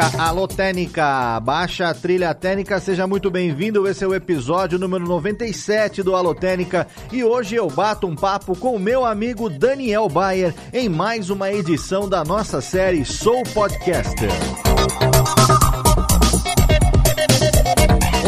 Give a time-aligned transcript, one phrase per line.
[0.00, 3.86] Técnica, alô Técnica, baixa a trilha técnica, seja muito bem-vindo.
[3.86, 8.56] Esse é o episódio número 97 do Alô Técnica e hoje eu bato um papo
[8.56, 14.30] com o meu amigo Daniel Bayer em mais uma edição da nossa série Sou Podcaster.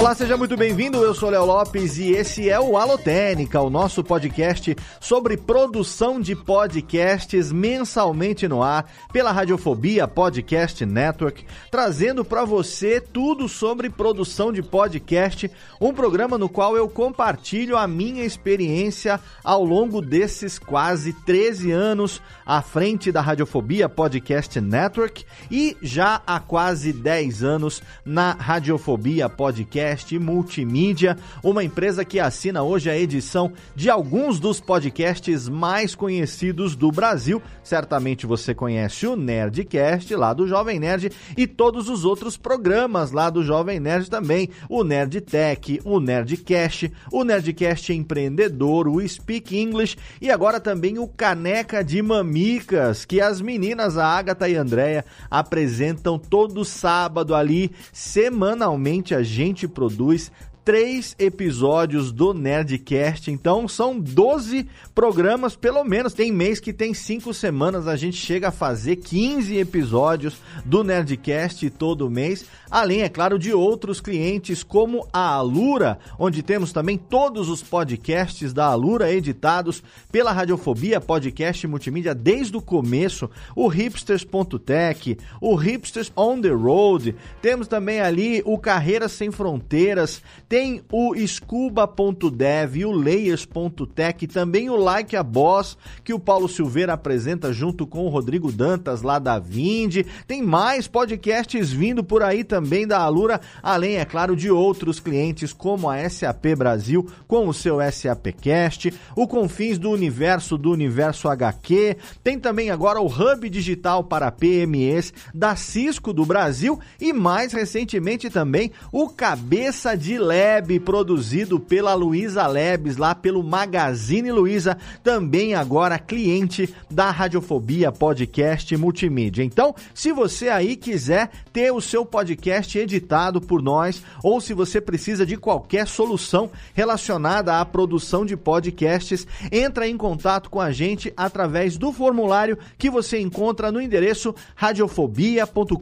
[0.02, 0.98] Olá, seja muito bem-vindo.
[0.98, 6.34] Eu sou Léo Lopes e esse é o Alotênica, o nosso podcast sobre produção de
[6.34, 14.60] podcasts mensalmente no ar pela Radiofobia Podcast Network, trazendo para você tudo sobre produção de
[14.60, 15.48] podcast,
[15.80, 22.20] um programa no qual eu compartilho a minha experiência ao longo desses quase 13 anos
[22.44, 29.91] à frente da Radiofobia Podcast Network e já há quase 10 anos na Radiofobia Podcast
[30.18, 36.90] Multimídia, uma empresa que assina hoje a edição de alguns dos podcasts mais conhecidos do
[36.90, 37.42] Brasil.
[37.62, 43.28] Certamente você conhece o Nerdcast lá do Jovem Nerd e todos os outros programas lá
[43.28, 49.96] do Jovem Nerd também, o Nerd Tech, o Nerdcast, o Nerdcast Empreendedor, o Speak English
[50.20, 55.04] e agora também o Caneca de Mamicas, que as meninas a Agatha e a Andrea
[55.30, 60.30] apresentam todo sábado ali, semanalmente a gente produz
[60.64, 63.30] três episódios do Nerdcast.
[63.30, 66.14] Então são 12 programas, pelo menos.
[66.14, 67.88] Tem mês que tem cinco semanas.
[67.88, 72.46] A gente chega a fazer 15 episódios do Nerdcast todo mês.
[72.70, 78.52] Além, é claro, de outros clientes como a Alura, onde temos também todos os podcasts
[78.52, 83.28] da Alura editados pela Radiofobia Podcast Multimídia desde o começo.
[83.54, 87.14] O hipsters.tech, o Hipsters on the Road.
[87.40, 95.16] Temos também ali o Carreiras Sem Fronteiras tem o scuba.dev, o layers.tech, também o Like
[95.16, 100.04] a Boss, que o Paulo Silveira apresenta junto com o Rodrigo Dantas lá da Vinde.
[100.26, 105.54] Tem mais podcasts vindo por aí também da Alura, além, é claro, de outros clientes
[105.54, 111.96] como a SAP Brasil com o seu SAPcast, o Confins do Universo do Universo HQ.
[112.22, 118.28] Tem também agora o Hub Digital para PMEs da Cisco do Brasil e mais recentemente
[118.28, 125.54] também o Cabeça de Leve Lab, produzido pela Luísa Labs, lá pelo Magazine Luiza, também
[125.54, 129.44] agora cliente da Radiofobia Podcast Multimídia.
[129.44, 134.80] Então, se você aí quiser ter o seu podcast editado por nós, ou se você
[134.80, 141.12] precisa de qualquer solução relacionada à produção de podcasts, entra em contato com a gente
[141.16, 145.76] através do formulário que você encontra no endereço radiofobia.com.br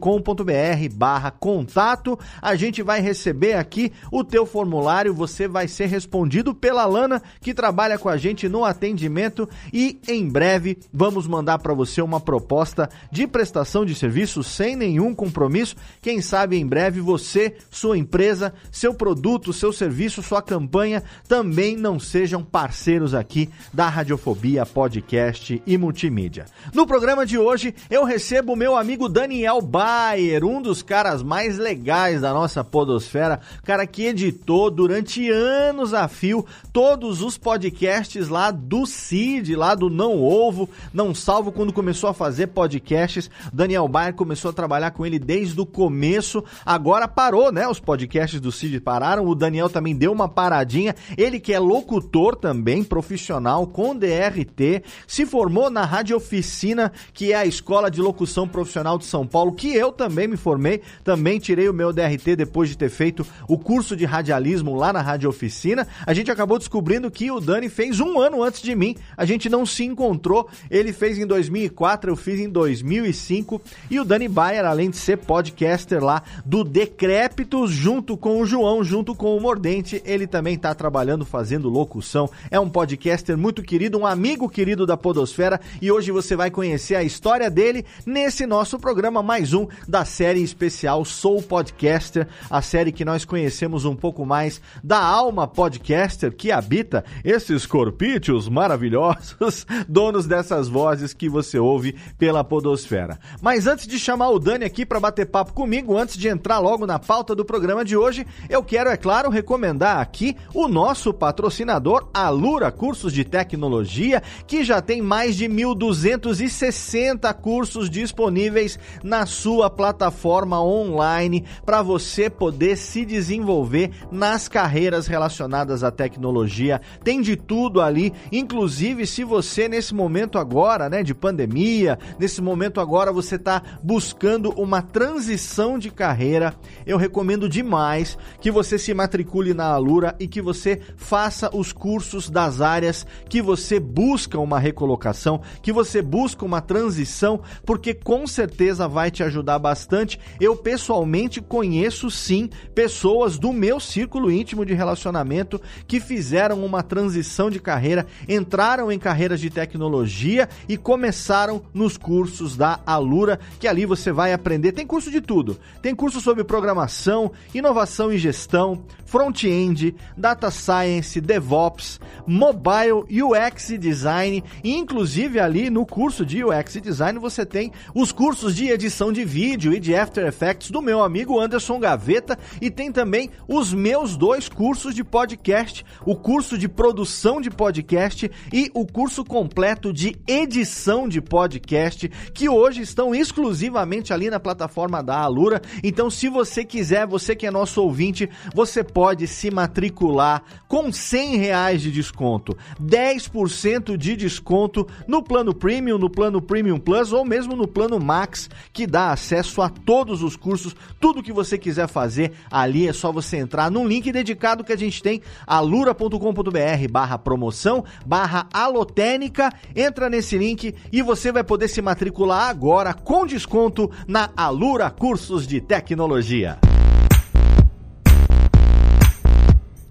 [0.93, 2.19] barra contato.
[2.39, 7.53] A gente vai receber aqui o teu formulário, você vai ser respondido pela Lana, que
[7.53, 12.89] trabalha com a gente no atendimento e em breve vamos mandar para você uma proposta
[13.09, 15.75] de prestação de serviço sem nenhum compromisso.
[16.01, 21.99] Quem sabe em breve você, sua empresa, seu produto, seu serviço, sua campanha também não
[21.99, 26.45] sejam parceiros aqui da Radiofobia Podcast e Multimídia.
[26.73, 32.21] No programa de hoje eu recebo meu amigo Daniel Bayer, um dos caras mais legais
[32.21, 38.49] da nossa podosfera, cara que editou editou durante anos a fio todos os podcasts lá
[38.49, 43.29] do Cid, lá do Não Ovo, Não Salvo, quando começou a fazer podcasts.
[43.53, 46.43] Daniel Bayer começou a trabalhar com ele desde o começo.
[46.65, 47.67] Agora parou, né?
[47.67, 49.27] Os podcasts do Cid pararam.
[49.27, 50.95] O Daniel também deu uma paradinha.
[51.17, 57.35] Ele que é locutor também, profissional, com DRT, se formou na Rádio Oficina, que é
[57.35, 60.81] a Escola de Locução Profissional de São Paulo, que eu também me formei.
[61.03, 64.93] Também tirei o meu DRT depois de ter feito o curso de rádio radialismo lá
[64.93, 68.73] na Rádio Oficina, a gente acabou descobrindo que o Dani fez um ano antes de
[68.73, 68.95] mim.
[69.17, 70.47] A gente não se encontrou.
[70.69, 73.61] Ele fez em 2004, eu fiz em 2005.
[73.89, 78.83] E o Dani Bayer, além de ser podcaster lá do Decrépitos, junto com o João,
[78.83, 82.29] junto com o Mordente, ele também está trabalhando fazendo locução.
[82.49, 85.59] É um podcaster muito querido, um amigo querido da Podosfera.
[85.81, 90.41] E hoje você vai conhecer a história dele nesse nosso programa, mais um da série
[90.41, 96.35] especial Sou Podcaster, a série que nós conhecemos um pouco pouco mais da alma podcaster
[96.35, 103.19] que habita esses corpítios maravilhosos, donos dessas vozes que você ouve pela podosfera.
[103.41, 106.85] Mas antes de chamar o Dani aqui para bater papo comigo, antes de entrar logo
[106.85, 112.09] na pauta do programa de hoje, eu quero, é claro, recomendar aqui o nosso patrocinador,
[112.13, 120.63] Alura Cursos de Tecnologia, que já tem mais de 1.260 cursos disponíveis na sua plataforma
[120.63, 126.81] online para você poder se desenvolver nas carreiras relacionadas à tecnologia.
[127.03, 132.79] Tem de tudo ali, inclusive se você nesse momento agora, né, de pandemia, nesse momento
[132.79, 136.53] agora você está buscando uma transição de carreira,
[136.85, 142.29] eu recomendo demais que você se matricule na Alura e que você faça os cursos
[142.29, 148.87] das áreas que você busca uma recolocação, que você busca uma transição, porque com certeza
[148.87, 150.19] vai te ajudar bastante.
[150.39, 157.49] Eu pessoalmente conheço sim pessoas do meu círculo íntimo de relacionamento que fizeram uma transição
[157.49, 163.85] de carreira, entraram em carreiras de tecnologia e começaram nos cursos da Alura, que ali
[163.85, 164.71] você vai aprender.
[164.71, 165.59] Tem curso de tudo.
[165.81, 174.73] Tem curso sobre programação, inovação e gestão, front-end, data science, DevOps, mobile, UX design, e
[174.73, 179.73] inclusive ali no curso de UX design você tem os cursos de edição de vídeo
[179.73, 184.47] e de After Effects do meu amigo Anderson Gaveta e tem também os meus dois
[184.47, 191.09] cursos de podcast, o curso de produção de podcast e o curso completo de edição
[191.09, 195.59] de podcast, que hoje estão exclusivamente ali na plataforma da Alura.
[195.83, 201.37] Então, se você quiser, você que é nosso ouvinte, você pode se matricular com 100
[201.37, 207.55] reais de desconto, 10% de desconto no plano Premium, no plano Premium Plus ou mesmo
[207.55, 212.33] no plano Max, que dá acesso a todos os cursos, tudo que você quiser fazer
[212.51, 217.83] ali é só você entrar num link dedicado que a gente tem, alura.com.br barra promoção,
[218.05, 224.29] barra alotênica, entra nesse link e você vai poder se matricular agora com desconto na
[224.35, 226.70] Alura Cursos de Tecnologia.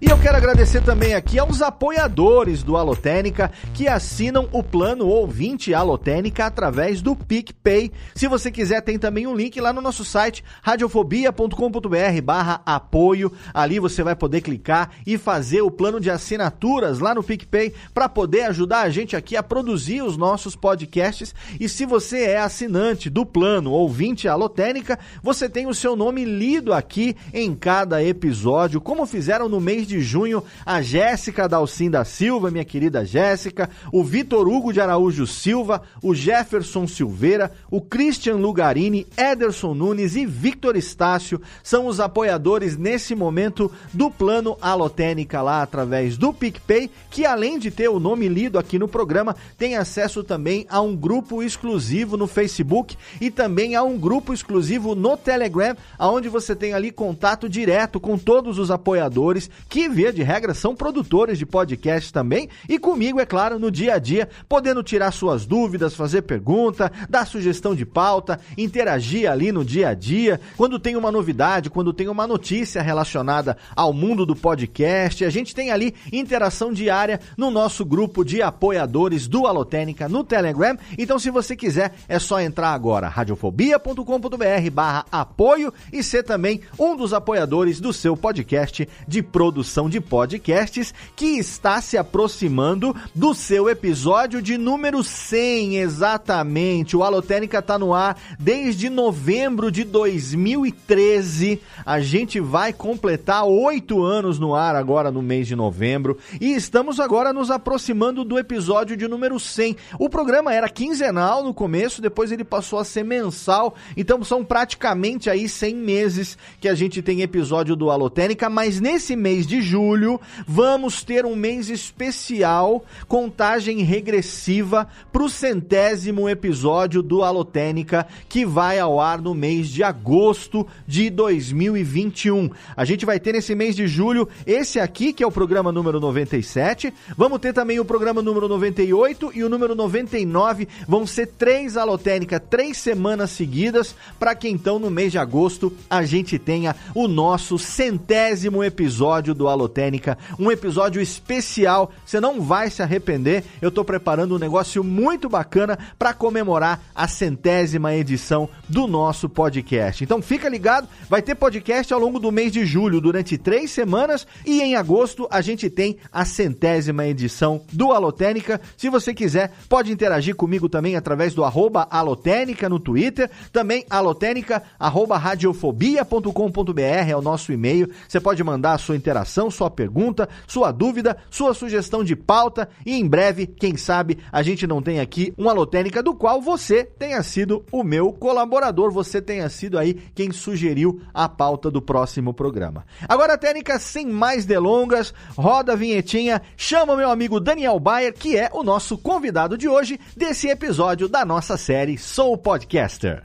[0.03, 5.75] E eu quero agradecer também aqui aos apoiadores do Alotênica que assinam o plano ouvinte
[5.75, 7.91] Alotênica através do PicPay.
[8.15, 13.31] Se você quiser, tem também um link lá no nosso site radiofobia.com.br barra apoio.
[13.53, 18.09] Ali você vai poder clicar e fazer o plano de assinaturas lá no PicPay para
[18.09, 21.35] poder ajudar a gente aqui a produzir os nossos podcasts.
[21.59, 26.73] E se você é assinante do plano ouvinte Alotênica, você tem o seu nome lido
[26.73, 32.05] aqui em cada episódio, como fizeram no mês de de junho, a Jéssica Dalcin da
[32.05, 38.35] Silva, minha querida Jéssica, o Vitor Hugo de Araújo Silva, o Jefferson Silveira, o Christian
[38.35, 45.61] Lugarini, Ederson Nunes e Victor Estácio são os apoiadores nesse momento do plano Alotênica lá
[45.61, 50.23] através do PicPay, que além de ter o nome lido aqui no programa, tem acesso
[50.23, 55.75] também a um grupo exclusivo no Facebook e também a um grupo exclusivo no Telegram,
[55.99, 60.53] aonde você tem ali contato direto com todos os apoiadores que que via de regra
[60.53, 62.47] são produtores de podcast também.
[62.69, 67.25] E comigo, é claro, no dia a dia, podendo tirar suas dúvidas, fazer pergunta, dar
[67.25, 72.07] sugestão de pauta, interagir ali no dia a dia, quando tem uma novidade, quando tem
[72.09, 77.83] uma notícia relacionada ao mundo do podcast, a gente tem ali interação diária no nosso
[77.83, 80.77] grupo de apoiadores do Alotênica no Telegram.
[80.95, 86.95] Então, se você quiser, é só entrar agora, radiofobia.com.br barra apoio e ser também um
[86.95, 93.33] dos apoiadores do seu podcast de produção produção de podcasts que está se aproximando do
[93.33, 96.97] seu episódio de número 100, exatamente.
[96.97, 101.61] O Alotênica está no ar desde novembro de 2013.
[101.85, 106.99] A gente vai completar oito anos no ar agora no mês de novembro e estamos
[106.99, 109.77] agora nos aproximando do episódio de número 100.
[109.97, 115.29] O programa era quinzenal no começo, depois ele passou a ser mensal, então são praticamente
[115.29, 120.19] aí 100 meses que a gente tem episódio do Alotênica, mas nesse mês de julho,
[120.47, 128.79] vamos ter um mês especial, contagem regressiva para o centésimo episódio do Alotênica, que vai
[128.79, 132.49] ao ar no mês de agosto de 2021.
[132.75, 135.99] A gente vai ter nesse mês de julho esse aqui, que é o programa número
[135.99, 136.93] 97.
[137.15, 140.67] Vamos ter também o programa número 98 e o número 99.
[140.87, 146.03] Vão ser três Alotênica, três semanas seguidas, para que então no mês de agosto a
[146.03, 151.91] gente tenha o nosso centésimo episódio do do Alotênica, um episódio especial.
[152.05, 153.43] Você não vai se arrepender.
[153.59, 160.03] Eu tô preparando um negócio muito bacana para comemorar a centésima edição do nosso podcast.
[160.03, 164.27] Então fica ligado, vai ter podcast ao longo do mês de julho, durante três semanas,
[164.45, 168.61] e em agosto a gente tem a centésima edição do Alotênica.
[168.77, 174.61] Se você quiser, pode interagir comigo também através do arroba Alotênica no Twitter, também alotênica,
[174.79, 177.89] radiofobia.com.br é o nosso e-mail.
[178.07, 182.95] Você pode mandar a sua interação, sua pergunta, sua dúvida, sua sugestão de pauta e
[182.95, 187.21] em breve, quem sabe, a gente não tem aqui uma Alotênica do qual você tenha
[187.21, 192.85] sido o meu colaborador, você tenha sido aí quem sugeriu a pauta do próximo programa.
[193.07, 198.49] Agora, Técnica, sem mais delongas, roda a vinhetinha, chama meu amigo Daniel Bayer, que é
[198.53, 203.21] o nosso convidado de hoje desse episódio da nossa série Sou Podcaster.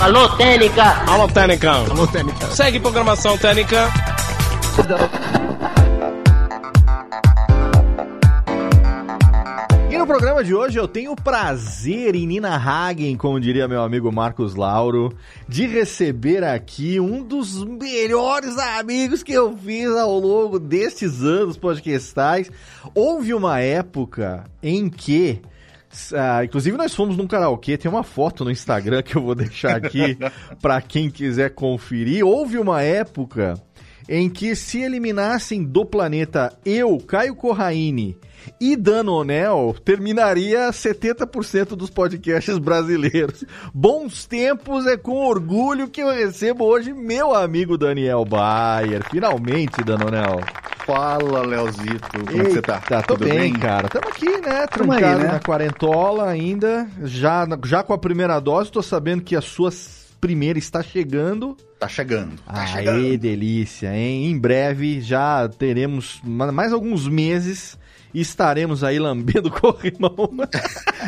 [0.00, 0.84] Alô, Técnica!
[1.06, 1.70] Alô, Técnica!
[1.72, 2.46] Alô, Técnica!
[2.48, 3.88] Segue programação Técnica!
[9.90, 13.82] E no programa de hoje eu tenho o prazer em Nina Hagen, como diria meu
[13.82, 15.16] amigo Marcos Lauro,
[15.48, 22.50] de receber aqui um dos melhores amigos que eu fiz ao longo destes anos podcastais.
[22.94, 25.40] Houve uma época em que
[26.14, 27.76] ah, inclusive, nós fomos num karaokê.
[27.76, 30.18] Tem uma foto no Instagram que eu vou deixar aqui
[30.60, 32.24] para quem quiser conferir.
[32.24, 33.54] Houve uma época
[34.08, 38.16] em que se eliminassem do planeta eu, Caio Corraine
[38.60, 43.44] e Danonel, terminaria 70% dos podcasts brasileiros.
[43.72, 49.02] Bons tempos é com orgulho que eu recebo hoje meu amigo Daniel Bayer.
[49.10, 50.40] Finalmente, Danonel.
[50.86, 52.24] Fala, Leozito.
[52.26, 52.80] Como Eita, você tá?
[52.80, 53.88] Tá, Tudo bem, bem, cara.
[53.88, 54.66] Tamo aqui, né?
[54.66, 55.32] Trancado né?
[55.32, 56.86] na quarentola ainda.
[57.02, 59.70] Já, já com a primeira dose, tô sabendo que a sua
[60.20, 61.56] primeira está chegando.
[61.78, 62.32] Tá chegando.
[62.46, 63.18] Tá Aê, chegando.
[63.18, 64.30] delícia, hein?
[64.30, 67.78] Em breve já teremos mais alguns meses
[68.14, 70.14] e estaremos aí lambendo corrimão.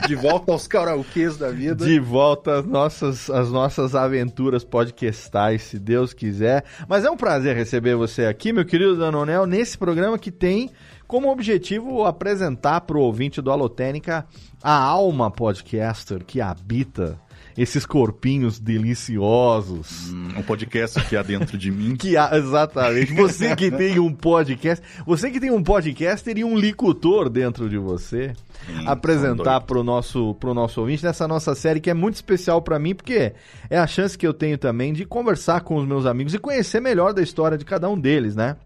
[0.09, 1.87] De volta aos karaokês da vida.
[1.87, 6.65] De volta às nossas, às nossas aventuras podcastais, se Deus quiser.
[6.89, 10.71] Mas é um prazer receber você aqui, meu querido Danonel, nesse programa que tem
[11.07, 14.27] como objetivo apresentar para o ouvinte do Alotênica
[14.61, 17.17] a alma podcaster que habita
[17.57, 20.11] esses corpinhos deliciosos.
[20.11, 21.97] Hum, um podcast que há dentro de mim.
[21.97, 23.15] que há, exatamente.
[23.15, 27.79] Você que tem um podcast, você que tem um podcaster e um licutor dentro de
[27.79, 28.35] você,
[28.67, 32.61] Sim, apresentar para o nosso, pro nosso ouvinte nessa nossa série que é muito especial
[32.61, 33.33] para mim, porque
[33.71, 36.81] é a chance que eu tenho também de conversar com os meus amigos e conhecer
[36.81, 38.57] melhor da história de cada um deles, né?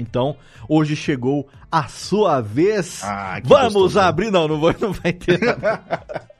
[0.00, 0.36] Então,
[0.68, 3.02] hoje chegou a sua vez.
[3.02, 4.00] Ah, Vamos gostoso.
[4.00, 4.30] abrir.
[4.30, 5.82] Não, não, vou, não vai ter nada.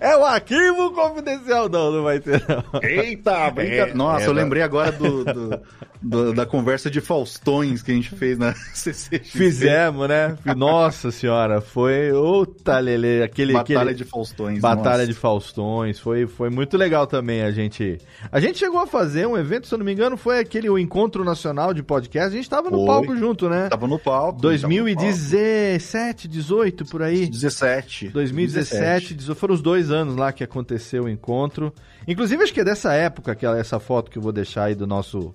[0.00, 1.68] É o arquivo confidencial.
[1.68, 2.42] Não, não vai ter.
[2.48, 2.80] Não.
[2.82, 3.74] Eita, brinca...
[3.74, 5.60] É, Nossa, é, eu lembrei agora do, do,
[6.02, 9.38] do, da conversa de Faustões que a gente fez na CCXP.
[9.38, 10.36] Fizemos, né?
[10.56, 12.12] Nossa senhora, foi.
[12.12, 13.52] Outra lele, aquele.
[13.52, 13.94] Batalha aquele...
[13.94, 14.60] de Faustões.
[14.60, 15.06] Batalha nossa.
[15.06, 15.98] de Faustões.
[15.98, 17.98] Foi, foi muito legal também a gente.
[18.30, 20.78] A gente chegou a fazer um evento, se eu não me engano, foi aquele o
[20.78, 22.28] Encontro Nacional de Podcast.
[22.28, 22.86] A gente tava no foi.
[22.86, 23.68] palco junto, né?
[23.68, 24.40] Tava no palco.
[24.40, 27.26] 2017, 18, por aí.
[27.26, 28.08] 17.
[28.08, 29.38] 2017, 18.
[29.38, 31.72] Foram os dois anos lá que aconteceu o encontro.
[32.06, 34.86] Inclusive, acho que é dessa época, aquela, essa foto que eu vou deixar aí do
[34.86, 35.34] nosso.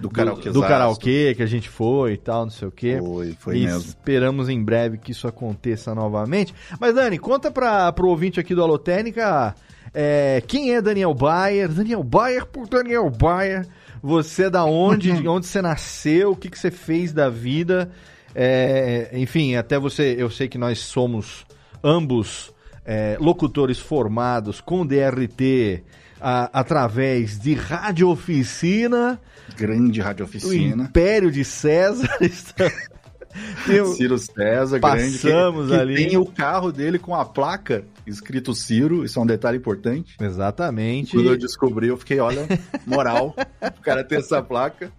[0.00, 0.48] Do karaokê.
[0.48, 2.98] Do, do karaokê que a gente foi e tal, não sei o quê.
[2.98, 3.80] Foi, foi e mesmo.
[3.80, 6.52] esperamos em breve que isso aconteça novamente.
[6.80, 9.54] Mas, Dani, conta para pro ouvinte aqui do Alotênica
[9.92, 11.68] é, quem é Daniel Bayer.
[11.68, 13.66] Daniel Bayer por Daniel Bayer.
[14.02, 15.12] Você é da onde?
[15.12, 16.32] de onde você nasceu?
[16.32, 17.90] O que, que você fez da vida?
[18.34, 21.46] É, enfim, até você, eu sei que nós somos
[21.82, 22.52] ambos
[22.84, 25.82] é, locutores formados com DRT
[26.20, 29.20] a, através de Rádio Oficina.
[29.56, 30.84] Grande Rádio Oficina.
[30.84, 32.08] O Império de César.
[33.66, 35.18] Tem Ciro César, Passamos grande.
[35.18, 35.94] Que, que ali.
[35.96, 40.16] Tem o carro dele com a placa escrito Ciro, isso é um detalhe importante.
[40.20, 41.12] Exatamente.
[41.12, 42.46] Quando eu descobri, eu fiquei, olha,
[42.86, 44.92] moral, o cara ter essa placa.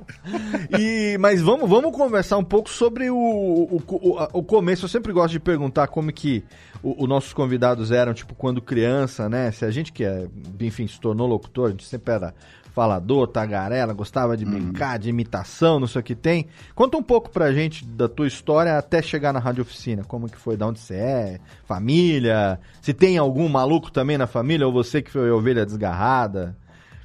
[0.77, 4.85] E, mas vamos, vamos conversar um pouco sobre o, o, o, o começo.
[4.85, 6.43] Eu sempre gosto de perguntar como que
[6.83, 9.51] os nossos convidados eram, tipo, quando criança, né?
[9.51, 10.27] Se a gente que, é,
[10.59, 12.33] enfim, se tornou locutor, a gente sempre era
[12.75, 16.47] falador, tagarela, gostava de brincar, de imitação, não sei o que tem.
[16.75, 20.03] Conta um pouco pra gente da tua história até chegar na Rádio Oficina.
[20.03, 24.67] Como que foi, de onde você é, família, se tem algum maluco também na família
[24.67, 26.53] ou você que foi ovelha desgarrada.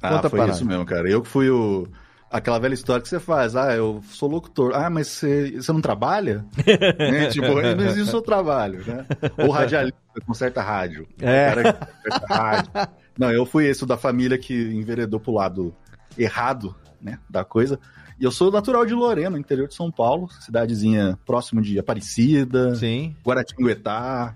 [0.01, 1.09] Conta ah, foi isso mesmo, cara.
[1.09, 1.87] Eu que fui o...
[2.29, 4.73] Aquela velha história que você faz, ah, eu sou locutor.
[4.73, 6.45] Ah, mas você, você não trabalha?
[6.97, 7.27] né?
[7.27, 9.05] Tipo, não existe o seu trabalho, né?
[9.37, 11.07] Ou radialista, conserta rádio.
[11.21, 11.51] É.
[11.51, 12.71] O cara conserta rádio.
[13.17, 15.75] Não, eu fui esse da família que enveredou pro lado
[16.17, 17.79] errado, né, da coisa.
[18.19, 23.15] E eu sou natural de Lorena, interior de São Paulo, cidadezinha próximo de Aparecida, Sim.
[23.25, 24.35] Guaratinguetá,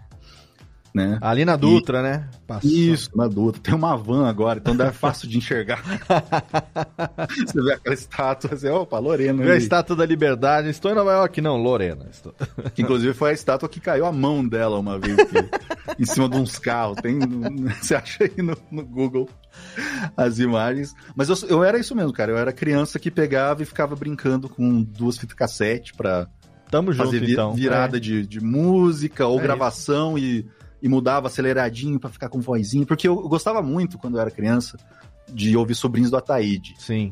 [0.95, 1.17] né?
[1.21, 2.29] Ali na Dutra, né?
[2.47, 2.71] Passou.
[2.71, 3.61] Isso, na Dutra.
[3.61, 5.83] Tem uma van agora, então é fácil de enxergar.
[7.45, 9.43] você vê aquela estátua, você, opa, Lorena.
[9.43, 10.69] Viu a estátua da liberdade.
[10.69, 12.07] Estou em Nova York, não, Lorena.
[12.09, 12.33] Estou...
[12.73, 15.49] Que inclusive foi a estátua que caiu a mão dela uma vez, que-
[16.01, 16.97] em cima de uns carros.
[17.01, 17.19] Tem,
[17.81, 19.29] você acha aí no, no Google
[20.15, 20.93] as imagens.
[21.15, 22.31] Mas eu, eu era isso mesmo, cara.
[22.31, 26.27] Eu era criança que pegava e ficava brincando com duas fitas cassete pra
[26.71, 27.53] Tamo junto, fazer vi- então.
[27.53, 30.45] virada de, de música ou É gravação e,
[30.85, 32.85] e mudava aceleradinho pra ficar com vozinha.
[32.85, 34.77] Porque eu gostava muito, quando eu era criança,
[35.27, 36.75] de ouvir Sobrinhos do Ataíde.
[36.77, 37.11] Sim.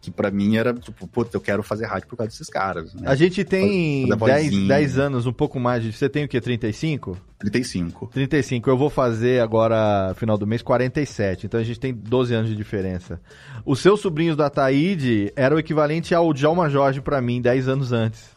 [0.00, 2.92] Que pra mim era, tipo, puta, eu quero fazer rádio por causa desses caras.
[2.92, 3.02] Né?
[3.06, 4.68] A gente tem Fazer 10, vozinha.
[4.68, 5.82] 10 anos, um pouco mais.
[5.84, 6.40] de- Você tem o quê?
[6.40, 7.16] 35?
[7.38, 8.08] 35.
[8.08, 8.68] 35.
[8.68, 11.46] Eu vou fazer agora, final do mês, 47.
[11.46, 13.20] Então a gente tem 12 anos de diferença.
[13.64, 17.92] Os seus sobrinhos da Taíde era o equivalente ao Djalma Jorge pra mim, 10 anos
[17.92, 18.33] antes.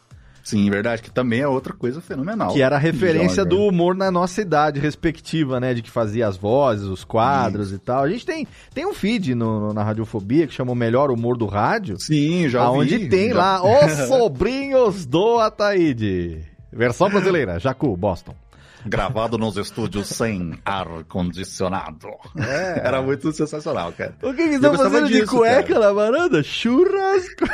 [0.48, 2.54] Sim, verdade, que também é outra coisa fenomenal.
[2.54, 5.74] Que era a referência do humor na nossa idade respectiva, né?
[5.74, 8.02] De que fazia as vozes, os quadros e tal.
[8.02, 11.44] A gente tem, tem um feed no, na Radiofobia que chama o Melhor Humor do
[11.44, 12.00] Rádio.
[12.00, 16.40] Sim, já Aonde vi, tem já- lá Os Sobrinhos do Ataíde.
[16.72, 18.34] Versão brasileira, Jacu, Boston.
[18.86, 22.08] Gravado nos estúdios sem ar-condicionado.
[22.36, 24.14] Era muito sensacional, cara.
[24.22, 25.80] O que que Eu estão fazendo de disso, cueca cara.
[25.80, 26.42] na varanda?
[26.42, 27.44] Churrasco.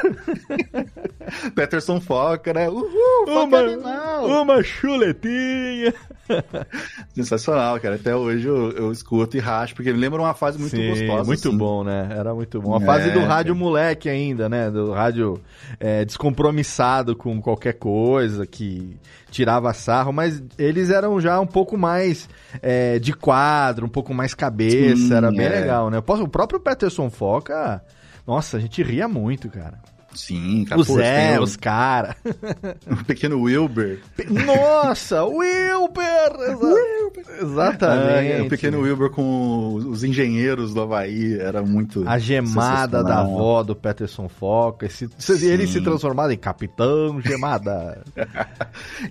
[1.55, 2.69] Peterson Foca, né?
[2.69, 2.93] Uhul,
[3.27, 5.95] Uma, uma chuletinha.
[7.15, 7.97] Sensacional, cara.
[7.97, 11.25] Até hoje eu, eu escuto e racho, porque me lembra uma fase muito Sim, gostosa.
[11.25, 11.57] Muito assim.
[11.57, 12.09] bom, né?
[12.11, 12.77] Era muito bom.
[12.77, 14.71] A É, fase do rádio moleque ainda, né?
[14.71, 15.41] Do rádio
[15.79, 18.97] é, descompromissado com qualquer coisa, que
[19.31, 22.29] tirava sarro, mas eles eram já um pouco mais
[22.63, 25.61] é, de quadro, um pouco mais cabeça, Sim, era bem é.
[25.61, 25.99] legal, né?
[25.99, 27.83] O próprio Peterson Foca,
[28.27, 29.79] nossa, a gente ria muito, cara.
[30.15, 30.81] Sim, cara.
[30.81, 32.15] O pô, Zé, os caras.
[32.91, 34.01] o, pequeno Wilber.
[34.47, 36.33] Nossa, Wilber!
[36.51, 38.33] Exa- Exatamente.
[38.41, 41.39] Ah, o pequeno Wilber com os engenheiros do Havaí.
[41.39, 42.05] Era muito.
[42.09, 44.87] A gemada da avó do Peterson Foca.
[44.87, 45.09] Esse,
[45.47, 48.03] ele se transformado em Capitão Gemada.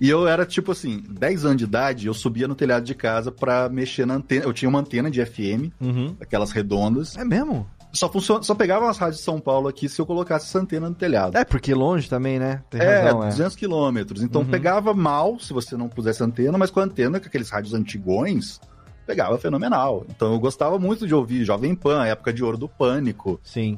[0.01, 3.31] E eu era tipo assim, 10 anos de idade, eu subia no telhado de casa
[3.31, 4.45] pra mexer na antena.
[4.45, 6.15] Eu tinha uma antena de FM, Uhum.
[6.19, 7.15] aquelas redondas.
[7.17, 7.67] É mesmo?
[7.93, 10.89] Só, funciona, só pegava as rádios de São Paulo aqui se eu colocasse essa antena
[10.89, 11.37] no telhado.
[11.37, 12.61] É, porque longe também, né?
[12.69, 13.27] Tem É, razão, é.
[13.29, 14.23] 200 quilômetros.
[14.23, 14.47] Então Uhum.
[14.47, 18.59] pegava mal se você não pusesse antena, mas com a antena, com aqueles rádios antigões,
[19.05, 20.05] pegava fenomenal.
[20.09, 23.39] Então eu gostava muito de ouvir Jovem Pan, a época de ouro do Pânico.
[23.43, 23.77] Sim.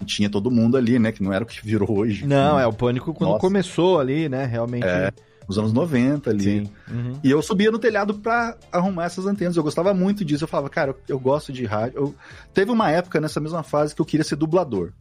[0.00, 1.10] E tinha todo mundo ali, né?
[1.10, 2.24] Que não era o que virou hoje.
[2.26, 3.40] Não, é o pânico quando Nossa.
[3.40, 4.44] começou ali, né?
[4.44, 4.86] Realmente.
[4.86, 5.10] É,
[5.48, 6.42] Nos anos 90 ali.
[6.42, 6.70] Sim.
[6.90, 7.20] Uhum.
[7.22, 9.56] E eu subia no telhado pra arrumar essas antenas.
[9.56, 10.42] Eu gostava muito disso.
[10.44, 11.96] Eu falava, cara, eu, eu gosto de rádio.
[11.98, 12.14] Eu-
[12.52, 14.92] Teve uma época nessa mesma fase que eu queria ser dublador.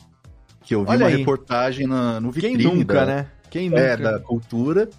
[0.62, 1.18] Que eu vi Olha uma aí.
[1.18, 3.28] reportagem na, no Quem vitrine nunca, da, né?
[3.50, 3.82] Quem nunca?
[3.82, 4.90] é, da cultura,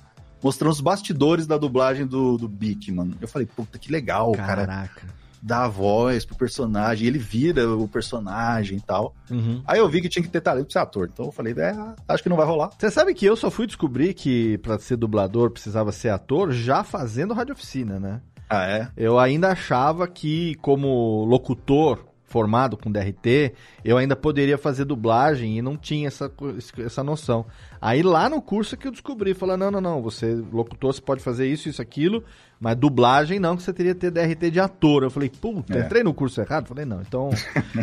[0.42, 3.16] mostrando os bastidores da dublagem do, do Bic, mano.
[3.20, 5.02] Eu falei, puta, que legal, o cara Caraca.
[5.46, 9.14] Dá a voz pro personagem, ele vira o personagem e tal.
[9.30, 9.62] Uhum.
[9.64, 11.08] Aí eu vi que tinha que ter talento pra ser ator.
[11.12, 11.72] Então eu falei, é,
[12.08, 12.70] acho que não vai rolar.
[12.76, 16.82] Você sabe que eu só fui descobrir que pra ser dublador precisava ser ator já
[16.82, 18.20] fazendo rádio oficina, né?
[18.50, 18.88] Ah, é?
[18.96, 25.62] Eu ainda achava que, como locutor formado com DRT, eu ainda poderia fazer dublagem e
[25.62, 26.30] não tinha essa,
[26.78, 27.46] essa noção.
[27.80, 31.22] Aí lá no curso que eu descobri, falando, não, não, não, você, locutor, você pode
[31.22, 32.24] fazer isso, isso, aquilo,
[32.58, 35.04] mas dublagem não, que você teria que ter DRT de ator.
[35.04, 35.82] Eu falei, puta, É.
[35.82, 36.66] entrei no curso errado?
[36.66, 37.00] Falei, não.
[37.00, 37.30] Então,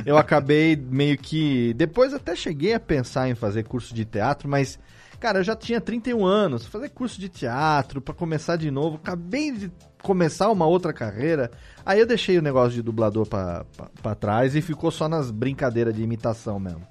[0.06, 1.74] eu acabei meio que...
[1.76, 4.78] Depois até cheguei a pensar em fazer curso de teatro, mas...
[5.24, 9.54] Cara, eu já tinha 31 anos, fazer curso de teatro pra começar de novo, acabei
[9.54, 11.50] de começar uma outra carreira,
[11.86, 16.04] aí eu deixei o negócio de dublador pra trás e ficou só nas brincadeiras de
[16.04, 16.86] imitação mesmo.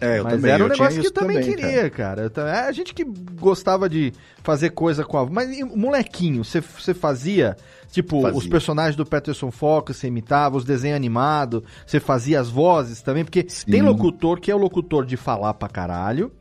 [0.00, 0.50] É, eu Mas também.
[0.52, 1.46] era um negócio que eu também, cara.
[1.54, 2.30] queria, cara.
[2.30, 3.04] Ta- é a gente que
[3.38, 4.10] gostava de
[4.42, 5.26] fazer coisa com a...
[5.26, 7.58] Mas molequinho, você você fazia,
[7.90, 8.38] tipo, Fazia.
[8.38, 13.22] os personagens do Peterson Fox, você imitava, os desenhos animados, você fazia as vozes também,
[13.22, 13.70] porque Sim.
[13.70, 16.32] tem locutor que é o locutor de falar pra caralho,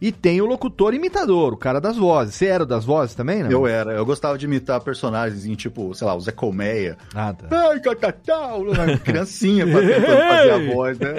[0.00, 2.34] e tem o locutor imitador, o cara das vozes.
[2.34, 3.50] Você era o das vozes também, não?
[3.50, 6.96] Eu era, eu gostava de imitar personagens em tipo, sei lá, o Zé Colmeia.
[7.14, 7.46] Ah, tá.
[7.68, 9.82] Ai, catatau, uma criancinha tentando
[10.28, 11.14] fazer a voz, né?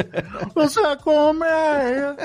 [0.55, 2.15] O Zé Colmeia.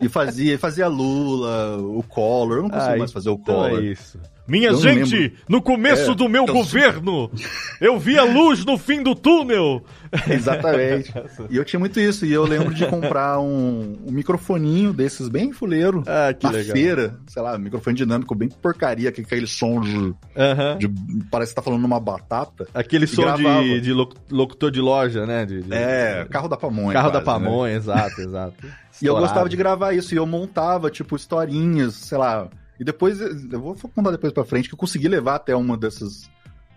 [0.00, 2.56] E fazia, fazia Lula, o Collor.
[2.58, 3.78] Eu não consigo Ah, mais fazer o Então Collor.
[3.80, 4.18] é isso.
[4.48, 7.30] Minha Eu gente, no começo É, do meu eu- governo,
[7.80, 9.84] eu vi a luz no fim do túnel.
[10.26, 11.12] Exatamente.
[11.50, 12.24] e eu tinha muito isso.
[12.24, 16.72] E eu lembro de comprar um, um microfoninho desses bem fuleiro Ah, que na legal.
[16.74, 17.18] feira.
[17.26, 20.78] Sei lá, microfone dinâmico bem porcaria, que aquele som de, Aham.
[20.78, 20.88] de-
[21.30, 22.66] Parece que tá falando numa batata.
[22.72, 23.62] Aquele som gravava.
[23.62, 25.44] de, de loc- locutor de loja, né?
[25.44, 26.94] De, de- É, carro da pamonha.
[26.94, 27.46] Carro da quase, né?
[27.50, 28.54] pamonha, exato, exato.
[29.00, 29.26] E eu Estourado.
[29.26, 32.48] gostava de gravar isso, e eu montava, tipo, historinhas, sei lá.
[32.78, 36.30] E depois, eu vou contar depois pra frente, que eu consegui levar até uma dessas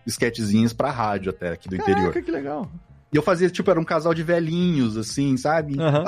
[0.05, 2.09] sketchzinhas pra rádio até, aqui do interior.
[2.09, 2.71] Caraca, que legal.
[3.13, 5.77] E eu fazia, tipo, era um casal de velhinhos, assim, sabe?
[5.77, 6.03] Aham.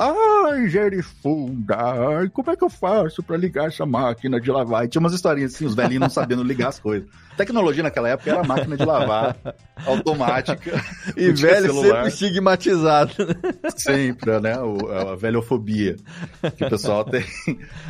[0.47, 4.85] Ai, gerifunda, ai, como é que eu faço pra ligar essa máquina de lavar?
[4.85, 7.09] E tinha umas historinhas assim, os velhinhos não sabendo ligar as coisas.
[7.35, 9.35] Tecnologia naquela época era máquina de lavar
[9.85, 10.81] automática.
[11.17, 11.95] E velho celular.
[12.03, 13.13] sempre estigmatizado.
[13.25, 13.35] né?
[13.75, 14.57] Sempre, né?
[14.61, 15.97] O- a velhofobia
[16.57, 17.25] que o pessoal tem.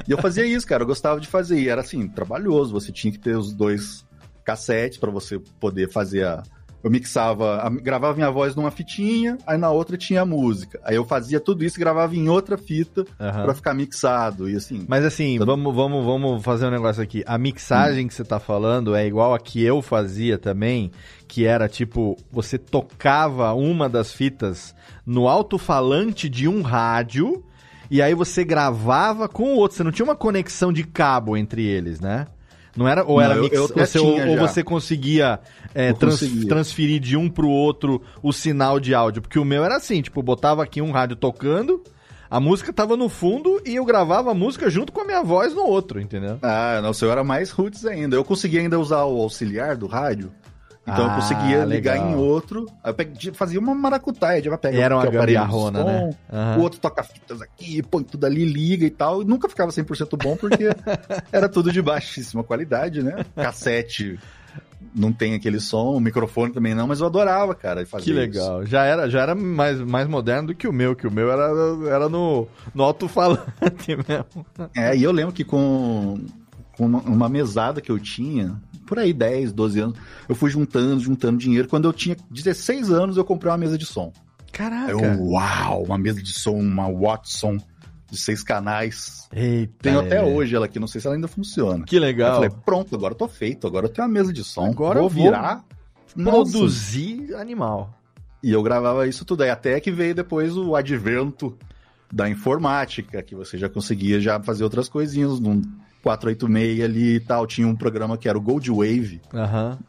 [0.08, 0.82] E eu fazia isso, cara.
[0.84, 1.60] Eu gostava de fazer.
[1.60, 2.74] E era assim, trabalhoso.
[2.74, 4.04] Você tinha que ter os dois
[4.44, 6.42] cassetes pra você poder fazer a.
[6.84, 10.82] Eu mixava, a- gravava minha voz numa fitinha, aí na outra tinha a música.
[10.84, 13.44] Aí eu fazia tudo isso e gravava em outra fita Aham.
[13.46, 14.50] pra ficar mixado.
[14.50, 14.86] E assim.
[14.88, 17.24] Mas assim, Tá- vamos, vamos, vamos fazer um negócio aqui.
[17.26, 20.92] A mixagem que você tá falando é igual a que eu fazia também,
[21.28, 27.44] que era tipo, você tocava uma das fitas no alto-falante de um rádio,
[27.90, 29.78] e aí você gravava com o outro.
[29.78, 32.28] Você não tinha uma conexão de cabo entre eles, né?
[32.76, 35.40] Não era, ou Não, era eu- mix, eu até você, ou, ou você conseguia,
[35.76, 39.22] é, Eu trans- transferir de um pro outro o sinal de áudio?
[39.22, 41.84] Porque o meu era assim, tipo, botava aqui um rádio tocando,
[42.32, 45.54] a música tava no fundo e eu gravava a música junto com a minha voz
[45.54, 46.40] no outro, entendeu?
[46.42, 48.16] Ah, não, o seu era mais roots ainda.
[48.16, 50.32] Eu conseguia ainda usar o auxiliar do rádio.
[50.86, 52.10] Então Ah, eu conseguia ligar legal.
[52.12, 52.66] em outro.
[52.84, 52.94] Aí
[53.26, 56.16] eu fazia uma maracutaia, já pega Era uma de gambiarrona, som, né?
[56.32, 56.58] Aham.
[56.58, 59.22] O outro toca fitas aqui, põe tudo ali, liga e tal.
[59.22, 60.66] E nunca ficava 100% bom porque
[61.32, 63.26] era tudo de baixíssima qualidade, né?
[63.36, 64.20] Cassete
[64.94, 68.20] não tem aquele som, o microfone também não, mas eu adorava, cara, fazer Que isso.
[68.20, 68.66] legal.
[68.66, 71.50] Já era, já era mais, mais moderno do que o meu, que o meu era,
[71.90, 73.48] era no, no alto-falante
[74.08, 74.46] mesmo.
[74.76, 76.20] É, e eu lembro que com,
[76.78, 81.38] com uma mesada que eu tinha, por aí 10, 12 anos, eu fui juntando, juntando
[81.38, 81.68] dinheiro.
[81.68, 84.12] Quando eu tinha 16 anos, eu comprei uma mesa de som.
[84.52, 84.92] Caraca.
[84.92, 87.58] Eu, uau, uma mesa de som, uma Watson
[88.14, 89.28] de seis canais.
[89.34, 89.74] Eita.
[89.82, 90.36] Tenho até Lelê.
[90.36, 91.84] hoje ela aqui, não sei se ela ainda funciona.
[91.86, 92.36] Que Aí eu legal.
[92.36, 94.68] falei, pronto, agora eu tô feito, agora eu tenho uma mesa de som.
[94.68, 95.66] Agora vou eu vou virar.
[96.16, 96.52] Nossa.
[96.52, 97.92] Produzir animal.
[98.44, 101.58] E eu gravava isso tudo aí, até que veio depois o advento
[102.12, 105.62] da informática, que você já conseguia já fazer outras coisinhas, num
[106.04, 107.48] 486 ali e tal.
[107.48, 109.80] Tinha um programa que era o Gold Wave, Aham.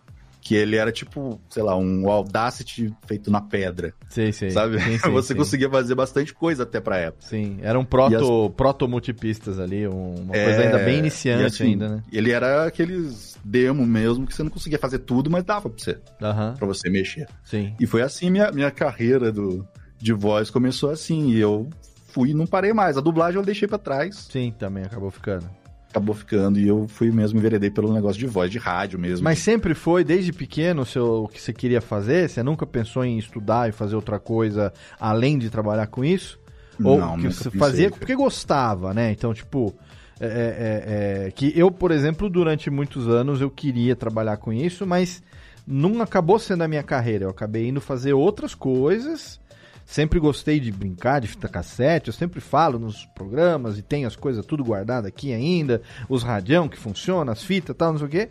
[0.41, 4.51] que ele era tipo, sei lá, um Audacity feito na pedra, Sei, sei.
[4.51, 4.79] sabe?
[4.79, 5.39] Sim, sim, você sim.
[5.39, 7.27] conseguia fazer bastante coisa até pra época.
[7.27, 11.65] Sim, era um proto, proto multipistas ali, um- uma coisa ainda bem É, iniciante assim,
[11.65, 12.03] ainda, né?
[12.13, 15.99] Ele era aqueles demo mesmo, que você não conseguia fazer tudo, mas dava pra você,
[16.23, 17.27] Aham, pra você mexer.
[17.43, 17.75] sim.
[17.81, 19.67] E foi assim minha, minha carreira do,
[19.99, 21.31] de voz começou assim.
[21.31, 21.69] E eu
[22.09, 22.97] fui e não parei mais.
[22.99, 24.29] A dublagem eu deixei pra trás.
[24.31, 25.49] Sim, também acabou ficando.
[25.95, 26.59] Acabou ficando.
[26.59, 29.23] E eu fui mesmo, enveredei pelo negócio de voz, de rádio mesmo.
[29.23, 32.29] Mas sempre foi, desde pequeno, o seu- o que você queria fazer?
[32.29, 36.37] Você nunca pensou em estudar e fazer outra coisa além de trabalhar com isso?
[36.83, 38.01] Ou Não, que você fazia cara.
[38.01, 39.13] porque gostava, né?
[39.13, 39.73] Então, tipo,
[40.19, 44.85] é, é, é, que eu, por exemplo, durante muitos anos eu queria trabalhar com isso,
[44.85, 45.23] mas
[45.65, 47.27] não acabou sendo a minha carreira.
[47.27, 49.41] Eu acabei indo fazer outras coisas.
[49.85, 54.17] Sempre gostei de brincar de fita cassete, eu sempre falo nos programas e tenho as
[54.17, 58.07] coisas tudo guardado aqui ainda, os radião que funciona, as fitas e tal, não sei
[58.07, 58.29] o quê.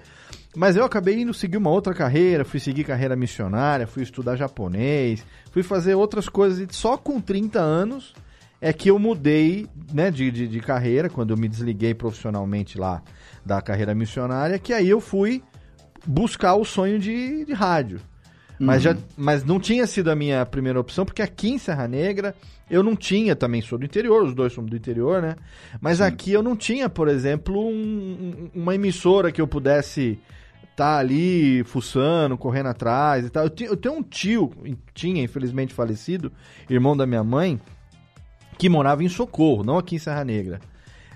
[0.55, 5.25] Mas eu acabei indo seguir uma outra carreira, fui seguir carreira missionária, fui estudar japonês,
[5.51, 8.13] fui fazer outras coisas e só com 30 anos
[8.59, 13.03] é que eu mudei né, de, de, de carreira, quando eu me desliguei profissionalmente lá
[13.45, 15.43] da carreira missionária, que aí eu fui
[16.05, 17.99] buscar o sonho de, de rádio.
[18.59, 22.35] Mas, já, mas não tinha sido a minha primeira opção, porque aqui em Serra Negra
[22.69, 25.35] eu não tinha, também sou do interior, os dois somos do interior, né?
[25.81, 30.17] Mas aqui eu não tinha, por exemplo, um- um- uma emissora que eu pudesse
[30.71, 33.45] estar ali fuçando, correndo atrás e tal.
[33.45, 34.51] Eu, eu tenho um tio,
[34.93, 36.31] tinha infelizmente falecido,
[36.69, 37.59] irmão da minha mãe,
[38.57, 40.59] que morava em Socorro, não aqui em Serra Negra.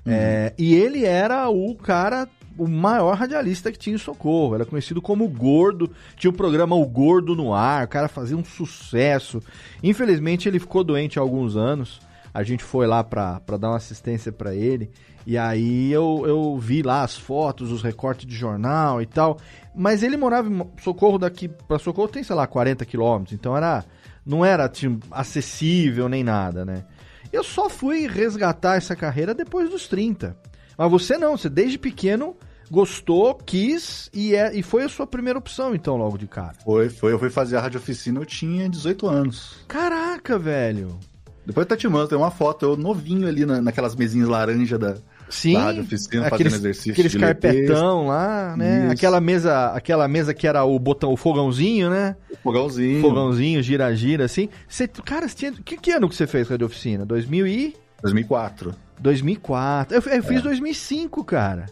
[0.05, 4.55] É, e ele era o cara, o maior radialista que tinha em Socorro.
[4.55, 5.91] Era conhecido como Gordo.
[6.15, 7.85] Tinha o programa O Gordo no Ar.
[7.85, 9.41] O cara fazia um sucesso.
[9.83, 11.99] Infelizmente, ele ficou doente há alguns anos.
[12.33, 14.91] A gente foi lá pra dar uma assistência pra ele.
[15.25, 19.37] E aí eu, eu vi lá as fotos, os recortes de jornal e tal.
[19.75, 23.33] Mas ele morava em Socorro daqui pra Socorro tem, sei lá, 40 quilômetros.
[23.33, 23.83] Então era
[24.25, 26.83] não era tipo, acessível nem nada, né?
[27.31, 30.35] Eu só fui resgatar essa carreira depois dos 30.
[30.77, 32.35] Mas você não, você desde pequeno
[32.69, 36.55] gostou, quis e, é, e foi a sua primeira opção, então, logo de cara.
[36.63, 37.11] Foi, foi.
[37.13, 39.57] Eu fui fazer a rádio oficina, eu tinha 18 anos.
[39.67, 40.97] Caraca, velho.
[41.45, 44.97] Depois eu te mando, tem uma foto, eu novinho ali na, naquelas mesinhas laranja da,
[45.29, 46.91] Sim, da rádio oficina, aqueles, fazendo exercício.
[46.91, 48.83] aqueles de carpetão lá, né?
[48.83, 48.91] Isso.
[48.91, 52.17] Aquela mesa, aquela mesa que era o botão, o fogãozinho, né?
[52.29, 53.01] leteza, Fogãozinho.
[53.01, 54.49] Fogãozinho, gira-gira, assim.
[54.67, 57.05] Você, cara, você tinha, que, que ano que você fez rádio oficina?
[57.05, 57.75] 2000 e...
[58.01, 58.75] 2004.
[58.99, 59.95] 2004.
[59.95, 60.21] Eu, eu É.
[60.21, 61.67] fiz 2005, cara.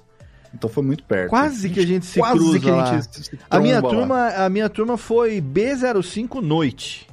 [0.55, 1.29] Então foi muito perto.
[1.29, 2.85] Quase que a gente se Quase cruza que a lá.
[3.01, 4.29] gente se A minha tromba lá.
[4.31, 7.07] turma, a minha turma foi B05 Noite.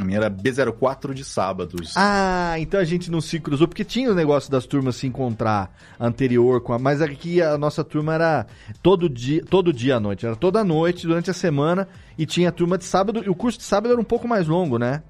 [0.00, 1.92] A minha era B04 de sábados.
[1.96, 5.70] Ah, então a gente não se cruzou, porque tinha o negócio das turmas se encontrar
[6.00, 6.78] anterior com a.
[6.78, 8.46] Mas aqui a nossa turma era
[8.82, 10.24] todo dia, todo dia à noite.
[10.24, 13.22] Era toda noite, durante a semana, e tinha a turma de sábado.
[13.22, 15.02] E o curso de sábado era um pouco mais longo, né?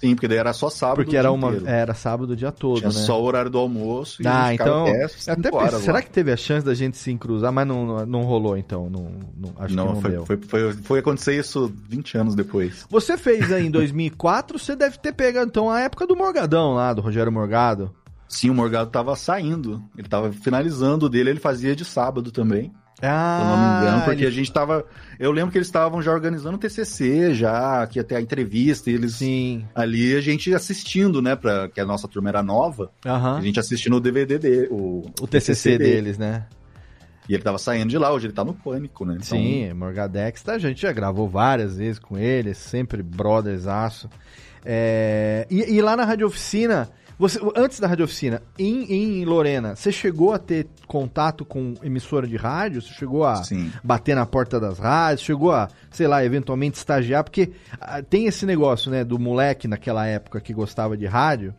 [0.00, 0.96] Sim, porque daí era só sábado.
[0.96, 1.48] Porque era uma.
[1.48, 1.68] inteiro.
[1.68, 2.94] Era sábado o dia todo, Tinha né?
[2.94, 4.86] só o horário do almoço e Ah, então.
[4.86, 6.02] até eu cinco até horas será lá.
[6.02, 7.52] que teve a chance da gente se cruzar?
[7.52, 8.88] Mas não, não, rolou, então.
[8.88, 10.24] Não, não- acho não, que não foi, deu.
[10.26, 12.86] foi, foi, foi acontecer isso 20 anos depois.
[12.88, 16.94] Você fez aí em 2004, você deve ter pegado então a época do Morgadão lá,
[16.94, 17.94] do Rogério Morgado.
[18.26, 19.82] Sim, o Morgado tava saindo.
[19.98, 22.72] Ele tava finalizando o dele, ele fazia de sábado também.
[23.02, 24.84] Ah, se eu não me engano, porque ele- a gente tava.
[25.18, 28.94] Eu lembro que eles estavam já organizando o TCC, já, que ter a entrevista, e
[28.94, 29.14] eles.
[29.16, 29.64] Sim.
[29.74, 33.38] Ali a gente assistindo, né, pra, que a nossa turma era nova, Aham.
[33.38, 35.84] a gente assistindo o DVD dele, o, O TCC dele.
[35.94, 36.46] deles, né?
[37.28, 39.12] E ele tava saindo de lá, hoje ele tá no pânico, né?
[39.14, 44.10] Então, Sim, Morgadex, tá, a gente já gravou várias vezes com ele, sempre brothersaço.
[44.64, 46.88] É, e, e lá na Rádio Oficina,
[47.20, 52.26] você, antes da Rádio Oficina, em, em Lorena, você chegou a ter contato com emissora
[52.26, 52.80] de rádio?
[52.80, 53.70] Você chegou a Sim.
[53.84, 55.20] bater na porta das rádios?
[55.24, 57.22] Chegou a, sei lá, eventualmente estagiar?
[57.22, 61.54] Porque ah, tem esse negócio, né, do moleque naquela época que gostava de rádio.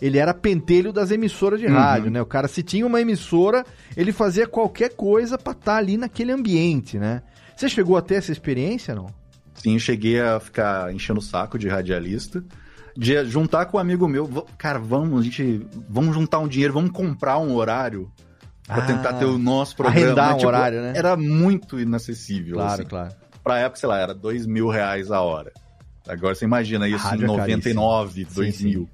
[0.00, 1.74] Ele era pentelho das emissoras de Uhum.
[1.74, 2.22] rádio, né?
[2.22, 6.98] O cara, se tinha uma emissora, ele fazia qualquer coisa pra estar ali naquele ambiente,
[6.98, 7.20] né?
[7.56, 9.06] Você chegou a ter essa experiência, não?
[9.54, 12.42] Sim, eu cheguei a ficar enchendo o saco de radialista.
[13.00, 16.74] De juntar com um amigo meu, "Va- cara, vamos, a gente, vamos juntar um dinheiro,
[16.74, 18.12] vamos comprar um horário
[18.66, 20.04] pra Ah, tentar ter o nosso programa.
[20.06, 20.92] arrendar Mas, um horário, né?
[20.94, 22.56] Era muito inacessível.
[22.56, 22.84] Claro, assim.
[22.84, 23.14] claro.
[23.42, 25.50] Pra época, sei lá, era dois mil reais a hora.
[26.06, 28.88] Agora você imagina isso Rádio em é 99, Sim, 2000.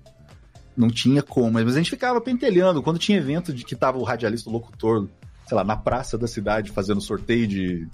[0.76, 2.82] Não tinha como, mas a gente ficava pentelhando.
[2.84, 5.08] Quando tinha evento de que tava o radialista, o locutor,
[5.48, 7.88] sei lá, na praça da cidade fazendo sorteio de,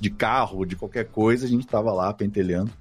[0.00, 2.72] de carro, de qualquer coisa, a gente tava lá pentelhando.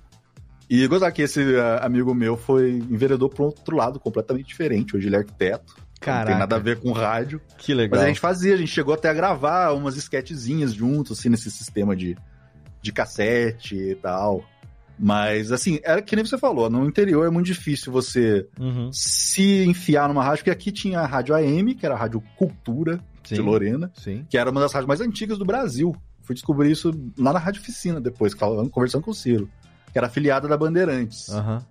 [0.74, 4.96] E gostar que esse ah, amigo meu foi enveredou para outro lado completamente diferente.
[4.96, 5.74] Hoje ele é arquiteto.
[5.76, 7.42] Não Caraca, tem nada a ver com rádio.
[7.58, 7.98] que legal.
[8.00, 11.52] Mas a gente fazia, a gente chegou até a gravar umas esquetezinhas juntos, assim, nesse
[11.52, 12.16] sistema de,
[12.82, 14.46] de cassete e tal.
[14.98, 19.66] Mas, assim, era que nem você falou, no interior é muito difícil você Uhum, se
[19.66, 23.36] enfiar numa rádio, porque aqui tinha a Rádio AM, que era a Rádio Cultura sim,
[23.36, 24.26] de Lorena, sim.
[24.30, 25.94] que era uma das rádios mais antigas do Brasil.
[26.22, 29.50] Fui descobrir isso lá na Rádio Oficina depois, falando, conversando com o Ciro,
[29.92, 31.30] que era afiliada da Bandeirantes.
[31.30, 31.64] Aham.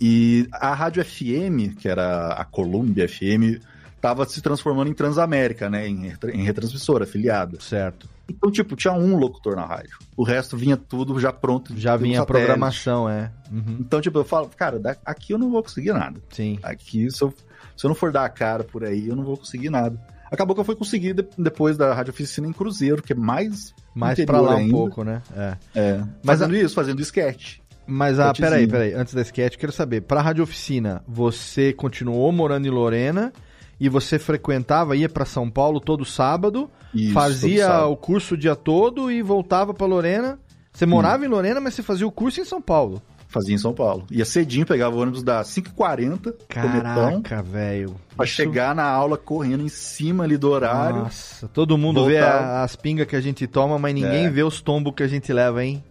[0.00, 3.60] E a Rádio FM, que era a Columbia FM,
[4.00, 5.86] tava se transformando em Transamérica, né?
[5.86, 7.60] Em, em retransmissora, afiliada.
[7.60, 8.08] Certo.
[8.26, 9.98] Então, tipo, tinha um locutor na rádio.
[10.16, 11.76] O resto vinha tudo já pronto.
[11.76, 13.30] Já vinha a programação, é.
[13.50, 16.20] Uhum, Então, tipo, eu falo, cara, aqui eu não vou conseguir nada.
[16.30, 16.58] sim.
[16.62, 17.34] Aqui, se eu,
[17.76, 20.00] se eu não for dar a cara por aí, eu não vou conseguir nada.
[20.30, 23.74] Acabou que eu fui conseguir de- depois da Rádio Oficina em Cruzeiro, que é mais.
[23.94, 24.72] Mais pra lá um ainda.
[24.72, 25.22] pouco, né?
[25.36, 25.56] É.
[25.74, 27.58] É, Mas fazendo isso, fazendo sketch.
[27.86, 28.94] Mas, ah, peraí, peraí.
[28.94, 30.02] Antes da sketch, quero saber.
[30.02, 33.32] Pra Rádio Oficina, você continuou morando em Lorena
[33.80, 37.90] e você frequentava, ia pra São Paulo todo sábado, Isso, fazia todo sábado.
[37.92, 40.38] o curso o dia todo e voltava pra Lorena.
[40.72, 43.02] Você morava em Lorena, mas você fazia o curso em São Paulo.
[43.30, 44.04] Fazia em São Paulo.
[44.10, 47.94] Ia cedinho, pegava o ônibus das 5h40, cometão, Caraca, velho.
[48.16, 51.02] pra Isso- chegar na aula correndo em cima ali do horário.
[51.02, 52.44] Nossa, todo mundo vê Voltava.
[52.44, 54.30] a- as pingas que a gente toma, mas ninguém É.
[54.30, 55.82] vê os tombos que a gente leva, hein?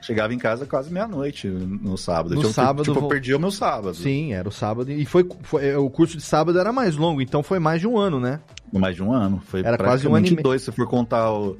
[0.00, 2.34] Chegava em casa quase meia-noite no sábado.
[2.34, 3.94] No Tipo, sábado, Tipo, vou- eu perdia o meu sábado.
[3.94, 4.90] Sim, era o sábado.
[4.90, 7.98] E foi, foi- o curso de sábado era mais longo, então foi mais de um
[7.98, 8.40] ano, né?
[8.72, 9.42] Mais de um ano.
[9.46, 11.58] Foi Era quase um ano e dois, se for contar o...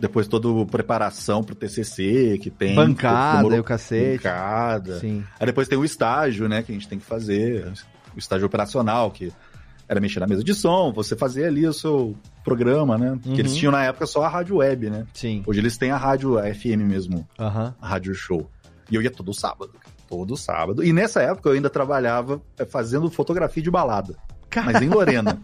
[0.00, 2.74] Depois toda preparação pro TCC que tem.
[2.74, 4.16] Bancada demorou- e o cacete.
[4.24, 4.98] Bancada.
[4.98, 5.24] Sim.
[5.38, 7.72] Aí depois tem o estágio, né, que a gente tem que fazer.
[8.14, 9.32] O estágio operacional, que
[9.88, 13.18] era mexer na mesa de som, você fazer ali o seu programa, né?
[13.22, 13.38] Que Uhum.
[13.38, 15.06] eles tinham na época só a rádio web, né?
[15.14, 15.42] Sim.
[15.46, 17.74] Hoje eles têm a rádio a FM mesmo, Aham.
[17.80, 18.50] a rádio show.
[18.90, 19.72] E eu ia todo sábado,
[20.08, 20.82] todo sábado.
[20.84, 24.14] E nessa época eu ainda trabalhava é, fazendo fotografia de balada.
[24.60, 25.40] Mas em Lorena.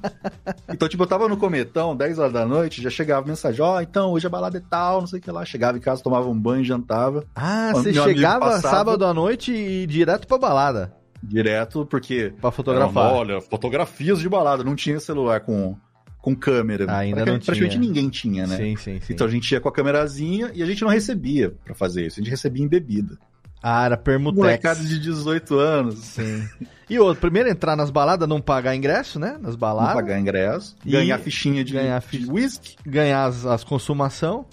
[0.72, 4.10] então, tipo, eu tava no cometão, 10 horas da noite, já chegava mensagem, ó, então,
[4.12, 5.44] hoje a balada é tal, não sei o que lá.
[5.44, 7.24] Chegava em casa, tomava um banho, jantava.
[7.34, 10.92] Ah, você chegava passava- sábado à noite e direto pra balada.
[11.22, 13.06] Direto, porque Pra fotografar.
[13.06, 14.62] Era, olha, fotografias de balada.
[14.62, 15.76] Não tinha celular com,
[16.22, 16.84] com câmera.
[16.96, 17.80] Ainda não Praticamente tinha.
[17.80, 18.56] ninguém tinha, né?
[18.56, 19.12] Sim, sim, sim.
[19.14, 22.20] Então a gente ia com a câmerazinha e a gente não recebia pra fazer isso.
[22.20, 23.18] A gente recebia em bebida.
[23.62, 24.38] Ah, era Permutex.
[24.38, 25.98] Molecada de 18 anos.
[25.98, 26.46] Sim.
[26.88, 29.36] E outro, primeiro entrar nas baladas, não pagar ingresso, né?
[29.40, 29.94] Nas Não baladas.
[29.94, 34.46] pagar ingresso, E ganhar fichinha de, ganhar de fi- whisky Ganhar as, as consumação.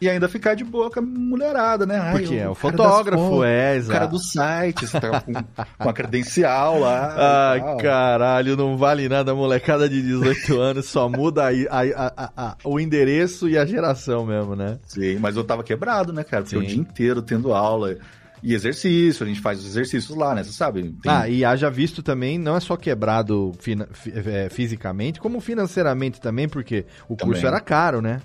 [0.00, 1.98] e ainda ficar de boa com a mulherada, né?
[1.98, 3.92] Ai, Porque é o fotógrafo, fotos, é, O exato.
[3.98, 7.14] cara do site, você tá com, com a credencial lá.
[7.52, 12.78] Ai, caralho, não vale nada, molecada de 18 anos, só muda a- a- a- o
[12.80, 14.78] endereço e a geração mesmo, né?
[14.86, 16.42] Sim, mas eu tava quebrado, né, cara?
[16.42, 16.62] Porque Sim.
[16.62, 17.96] o dia inteiro tendo aula
[18.42, 20.42] e exercício, a gente faz os exercícios lá, né?
[20.44, 20.82] Você sabe?
[21.02, 23.76] Tem- Ah, e haja visto também, não é só quebrado fi-
[24.14, 27.46] é, fisicamente, como financeiramente também, porque o curso Também.
[27.46, 28.20] era caro, né?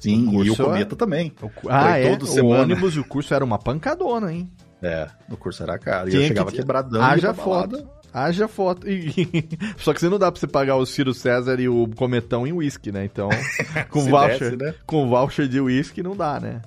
[0.00, 1.32] sim, o e o curso cometa também.
[1.40, 2.16] O ah, é?
[2.16, 2.62] O semana.
[2.62, 4.50] ônibus e o curso era uma pancadona, hein?
[4.82, 6.08] É, o curso era caro.
[6.08, 7.00] E Tinha eu que chegava ter- quebradão.
[7.00, 7.88] Haja foto.
[8.12, 8.88] Haja foto.
[8.90, 9.48] E-
[9.78, 12.52] Só que você não dá pra você pagar o Ciro César e o Cometão em
[12.52, 13.04] uísque, né?
[13.04, 13.28] Então,
[13.90, 14.74] com voucher, né?
[14.84, 16.60] com voucher de uísque não dá, né?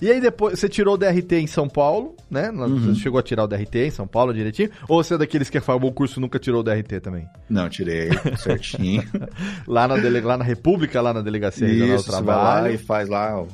[0.00, 2.50] E aí depois, você tirou o DRT em São Paulo, né?
[2.50, 2.78] Uhum.
[2.94, 4.70] Você chegou a tirar o DRT em São Paulo direitinho?
[4.88, 7.26] Ou você é daqueles que acabou o curso e nunca tirou o DRT também?
[7.48, 9.02] Não, tirei certinho.
[9.66, 10.20] Lá na, dele...
[10.20, 12.74] lá na República, lá na Delegacia Regional do Isso, você vai lá Trabalho.
[12.74, 13.48] e faz lá o,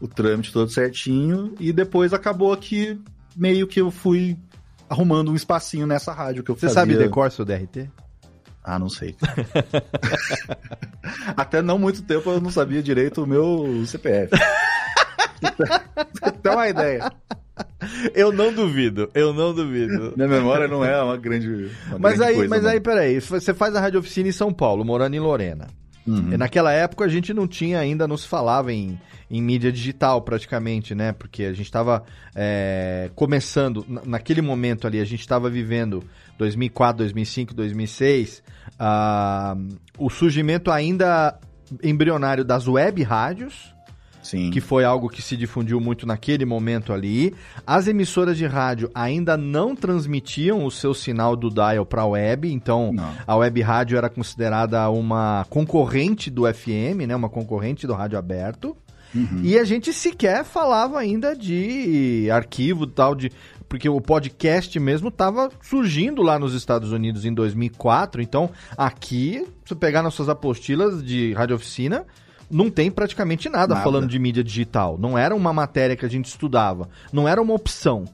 [0.00, 1.54] o trâmite todo certinho.
[1.60, 2.98] E depois acabou que
[3.36, 4.38] meio que eu fui
[4.88, 6.74] arrumando um espacinho nessa rádio que eu Você fazia.
[6.80, 7.90] sabe decor seu DRT?
[8.62, 9.14] Ah, não sei.
[11.36, 14.30] Até não muito tempo eu não sabia direito o meu CPF.
[16.42, 17.12] Tem uma ideia.
[18.14, 20.12] Eu não duvido, eu não duvido.
[20.16, 21.70] Minha memória não é uma grande.
[21.88, 22.70] uma Mas grande aí, coisa, mas não.
[22.70, 25.66] aí, peraí, você faz a rádio oficina em São Paulo, morando em Lorena.
[26.06, 26.32] Uhum.
[26.32, 28.98] E naquela época a gente não tinha ainda, não se falava em,
[29.30, 31.12] em mídia digital praticamente, né?
[31.12, 32.02] Porque a gente estava
[33.14, 36.02] começando, na- naquele momento ali, a gente estava vivendo
[36.38, 38.42] 2004, 2005, 2006,
[38.78, 39.56] ah,
[39.98, 41.38] o surgimento ainda
[41.82, 43.73] embrionário das web rádios,
[44.24, 44.50] Sim.
[44.50, 47.32] que foi algo que se difundiu muito naquele momento ali.
[47.66, 52.50] As emissoras de rádio ainda não transmitiam o seu sinal do dial para a web,
[52.50, 53.12] então Não.
[53.26, 58.76] a web rádio era considerada uma concorrente do FM, né, uma concorrente do rádio aberto.
[59.14, 59.40] Uhum.
[59.44, 63.30] E a gente sequer falava ainda de arquivo tal de
[63.68, 69.74] porque o podcast mesmo estava surgindo lá nos Estados Unidos em 2004, então aqui, se
[69.74, 72.04] pegar nossas apostilas de rádio oficina,
[72.50, 73.84] não tem praticamente nada, Nada.
[73.84, 74.96] falando de mídia digital.
[74.98, 78.04] Não era uma matéria que a gente estudava, não era uma opção.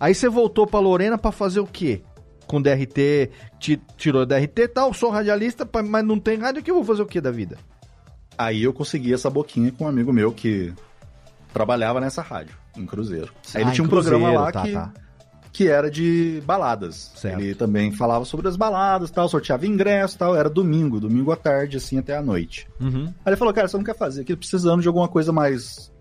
[0.00, 2.02] Aí você voltou para Lorena para fazer o quê?
[2.46, 6.74] Com DRT, ti- tirou DRT e tal, sou radialista, mas não tem rádio, que eu
[6.74, 7.56] vou fazer o quê da vida?
[8.36, 10.72] Aí eu consegui essa boquinha com um amigo meu que
[11.52, 13.32] trabalhava nessa rádio, em Cruzeiro.
[13.54, 14.92] Aí ele Ah, tinha um Cruzeiro, programa lá tá, que, tá.
[15.54, 17.12] Que era de baladas.
[17.14, 17.40] Certo.
[17.40, 20.34] Ele também falava sobre as baladas tal, sorteava ingresso tal.
[20.34, 22.66] Era domingo, domingo à tarde, assim, até a noite.
[22.80, 23.04] Uhum.
[23.06, 24.34] Aí ele falou, cara, você não quer fazer aqui?
[24.34, 25.94] Precisando de alguma coisa mais.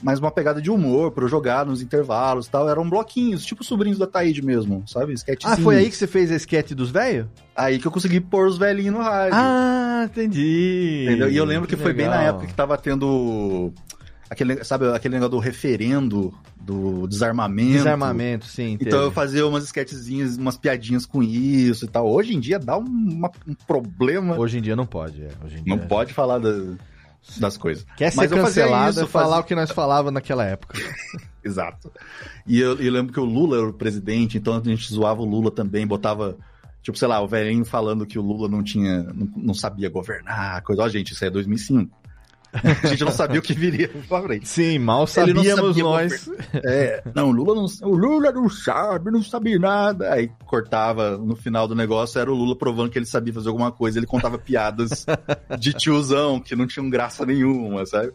[0.00, 2.68] Mais uma pegada de humor pra eu jogar nos intervalos e tal.
[2.68, 5.12] Eram bloquinhos, tipo sobrinhos da Taíde mesmo, sabe?
[5.12, 5.60] Ah, Sketchzinhos.
[5.60, 7.26] foi aí que você fez a esquete dos velhos?
[7.54, 9.34] Aí que eu consegui pôr os velhinhos no rádio.
[9.34, 11.04] Ah, entendi.
[11.06, 11.30] Entendeu?
[11.30, 12.28] E eu lembro que, foi bem na legal.
[12.30, 13.72] época que tava tendo.
[14.32, 17.72] Aquele, sabe, aquele negócio do referendo, do desarmamento.
[17.72, 18.78] Desarmamento, sim.
[18.80, 22.10] Então eu fazia umas esquetezinhas, umas piadinhas com isso e tal.
[22.10, 24.38] Hoje em dia dá um, uma- um problema.
[24.38, 25.22] Hoje em dia não pode.
[25.22, 25.30] é.
[25.44, 26.74] Hoje em dia Não pode falar da-
[27.38, 27.84] das coisas.
[27.96, 30.78] Quer ser Mas cancelado isso, falar fazia- o que nós falava naquela época.
[31.44, 31.92] Exato.
[32.46, 35.24] E eu, eu lembro que o Lula era o presidente, então a gente zoava o
[35.26, 36.36] Lula também, botava,
[36.82, 40.62] tipo, sei lá, o velhinho falando que o Lula não tinha, não, não sabia governar,
[40.62, 40.82] coisa.
[40.82, 41.96] Ó, gente, isso aí é 2005.
[42.82, 44.46] A gente não sabia o que viria pra frente.
[44.46, 46.30] Sim, mal sabíamos sabia nós.
[46.64, 50.12] É, não, o Lula não, o Lula não sabe, não sabe nada.
[50.12, 53.72] Aí cortava no final do negócio, era o Lula provando que ele sabia fazer alguma
[53.72, 53.98] coisa.
[53.98, 55.06] Ele contava piadas
[55.58, 58.12] de tiozão que não tinham graça nenhuma, sabe?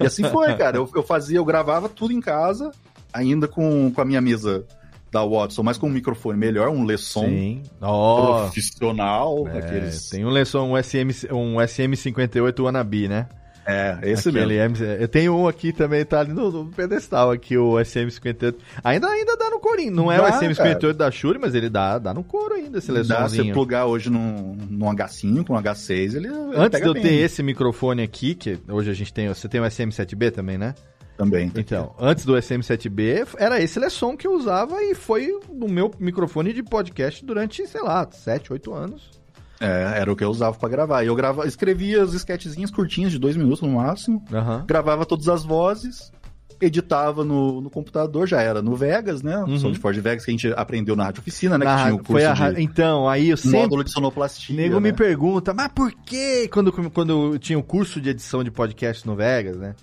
[0.00, 0.76] E assim foi, cara.
[0.76, 2.72] Eu, eu fazia, eu gravava tudo em casa,
[3.12, 4.66] ainda com, com a minha mesa
[5.10, 7.62] da Watson, mas com um microfone melhor, um Lesson Sim.
[7.78, 10.10] Profissional, é, aqueles.
[10.10, 13.28] tem um Lesson, um, SM, um SM58 Wannabe, né?
[13.70, 14.82] É, esse Aquele mesmo.
[14.84, 18.54] M- Eu tenho um aqui também, tá ali no, no pedestal aqui, o SM58.
[18.82, 19.92] Ainda, ainda dá no corinho.
[19.92, 22.88] Não é Dá, o SM58 da Shure, mas ele dá, dá no couro ainda, esse
[22.90, 23.52] Dá você Lessonzinho.
[23.52, 26.28] plugar hoje num, num H5, com um H6, ele.
[26.56, 27.02] Antes de eu bem.
[27.02, 30.74] ter esse microfone aqui, que hoje a gente tem, você tem o SM7B também, né?
[31.18, 31.50] Também.
[31.56, 36.52] Então, antes do SM7B, era esse Lesson que eu usava e foi o meu microfone
[36.52, 39.17] de podcast durante, sei lá, 7, 8 anos.
[39.60, 41.02] É, era o que eu usava pra gravar.
[41.02, 44.64] E eu grava, escrevia as sketchzinhas curtinhas de dois minutos no máximo, Aham.
[44.66, 46.12] gravava todas as vozes
[46.60, 49.38] editava no, no computador, já era no Vegas, né?
[49.38, 49.58] Uhum.
[49.58, 51.64] Som de Ford Vegas que a gente aprendeu na rádio oficina, né?
[51.64, 53.60] Na que tinha o curso foi a de Então, aí eu sempre.
[53.60, 54.56] módulo de sonoplastia.
[54.56, 54.80] nego né?
[54.80, 59.06] me pergunta, mas por que quando, quando eu tinha o curso de edição de podcast
[59.06, 59.74] no Vegas, né?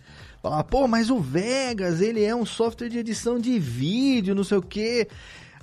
[0.41, 4.57] Falava, pô, mas o Vegas, ele é um software de edição de vídeo, não sei
[4.57, 5.07] o quê.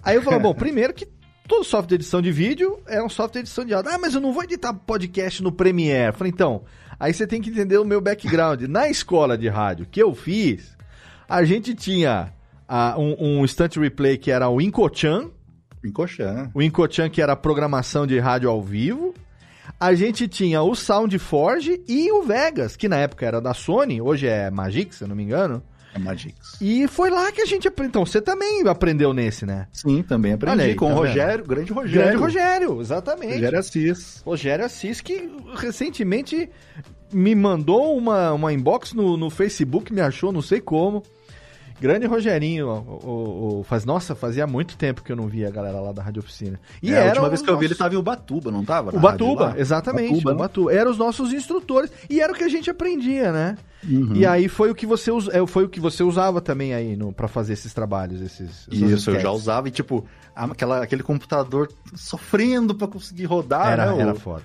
[0.02, 1.06] Aí eu falava, bom, primeiro que
[1.46, 3.92] todo software de edição de vídeo é um software de edição de áudio.
[3.92, 6.16] Ah, mas eu não vou editar podcast no Premiere.
[6.16, 6.64] Falei, então,
[6.98, 8.62] aí você tem que entender o meu background.
[8.68, 10.76] Na escola de rádio que eu fiz,
[11.28, 12.32] a gente tinha
[12.68, 15.30] ah, um, um instant replay que era o Incochan,
[15.84, 16.50] Encoxando.
[16.54, 19.14] o Incochan, que era a programação de rádio ao vivo.
[19.78, 24.26] A gente tinha o SoundForge e o Vegas, que na época era da Sony, hoje
[24.26, 25.62] é Magic, se eu não me engano.
[25.94, 26.56] É Magix.
[26.60, 27.90] E foi lá que a gente aprendeu.
[27.90, 29.66] Então, você também aprendeu nesse, né?
[29.72, 32.02] Sim, também aprendi aí, com tá o Rogério, grande Rogério.
[32.02, 33.34] Grande Rogério, exatamente.
[33.34, 34.22] Rogério Assis.
[34.24, 36.48] Rogério Assis, que recentemente
[37.12, 41.02] me mandou uma, uma inbox no, no Facebook, me achou, não sei como.
[41.82, 45.50] Grande Rogerinho, ó, o, o- faz, nossa, fazia muito tempo que eu não via a
[45.50, 46.60] galera lá da Rádio Oficina.
[46.80, 48.64] E é, a última o vez que eu vi ele nosso- tava em Ubatuba, não
[48.64, 48.90] tava?
[48.90, 49.58] O Na rádio Batuba, lá?
[49.58, 50.10] exatamente.
[50.12, 50.38] Ubatuba, o né?
[50.38, 50.72] Batuba.
[50.72, 51.90] Eram os nossos instrutores.
[52.08, 53.56] E era o que a gente aprendia, né?
[53.88, 54.14] Uhum.
[54.14, 57.26] E aí foi o que você é, foi o que você usava também aí pra
[57.26, 58.68] fazer esses trabalhos, esses.
[58.70, 60.04] Isso, eu já usava e, tipo,
[60.36, 63.92] aquela, aquele computador sofrendo pra conseguir rodar, Era, né?
[63.92, 64.42] o- era foda.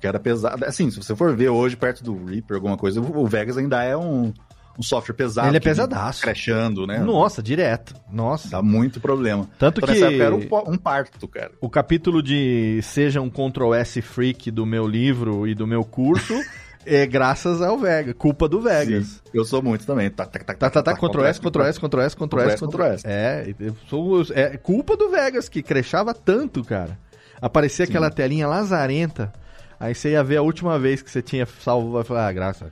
[0.00, 0.62] Que era pesado.
[0.66, 3.96] Assim, se você for ver hoje perto do Reaper, alguma coisa, o Vegas ainda é
[3.96, 4.32] um,
[4.78, 5.48] um software pesado.
[5.48, 6.22] Ele é pesadaço.
[6.22, 6.98] Crashando, né?
[6.98, 7.94] Nossa, direto.
[8.10, 8.48] Nossa.
[8.48, 9.48] Dá muito problema.
[9.58, 11.52] Tanto Então, que nessa era um, um parto, cara.
[11.60, 16.34] o capítulo de Seja um Ctrl S Freak do meu livro e do meu curso
[16.86, 19.06] é graças ao Vegas, culpa do Vegas.
[19.06, 20.08] Sim, eu sou muito também.
[20.08, 22.82] Tá, tá, tá, Tá, tá, tá, Ctrl S, Ctrl S, Ctrl S, Ctrl S, Ctrl
[22.84, 23.06] S.
[23.06, 26.98] É, eu sou, é culpa do Vegas, que crechava tanto, cara.
[27.40, 29.32] Aparecia aquela telinha lazarenta,
[29.78, 32.70] aí você ia ver a última vez que você tinha salvo, vai falar, ah, graças,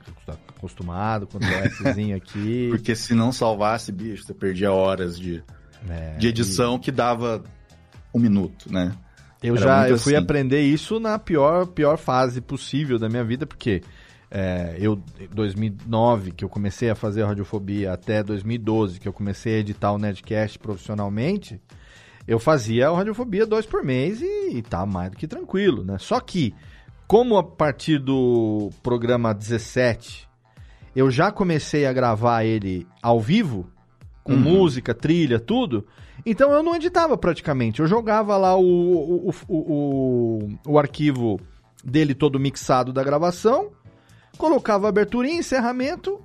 [0.65, 2.67] acostumado, Ctrl Szinho aqui.
[2.69, 5.43] Porque se não salvasse, bicho, você perdia horas de,
[5.89, 7.43] É, de edição que dava
[8.13, 8.93] um minuto, né?
[9.41, 10.23] Eu Era já eu fui assim.
[10.23, 13.81] aprender isso na pior, pior fase possível da minha vida, porque
[14.31, 19.13] é, eu, em 2009, que eu comecei a fazer a radiofobia, até 2012, que eu
[19.13, 21.61] comecei a editar o Nerdcast profissionalmente,
[22.27, 25.97] eu fazia o radiofobia dois por mês e, e tá mais do que tranquilo, né?
[25.99, 26.55] Só que,
[27.05, 30.27] como a partir do programa 17,
[30.95, 33.67] eu já comecei a gravar ele ao vivo,
[34.23, 34.39] com Uhum.
[34.39, 35.85] música, trilha, tudo.
[36.25, 37.79] Então eu não editava praticamente.
[37.79, 41.39] Eu jogava lá o, o, o, o, o arquivo
[41.83, 43.69] dele todo mixado da gravação,
[44.37, 46.19] colocava aberturinha, encerramento.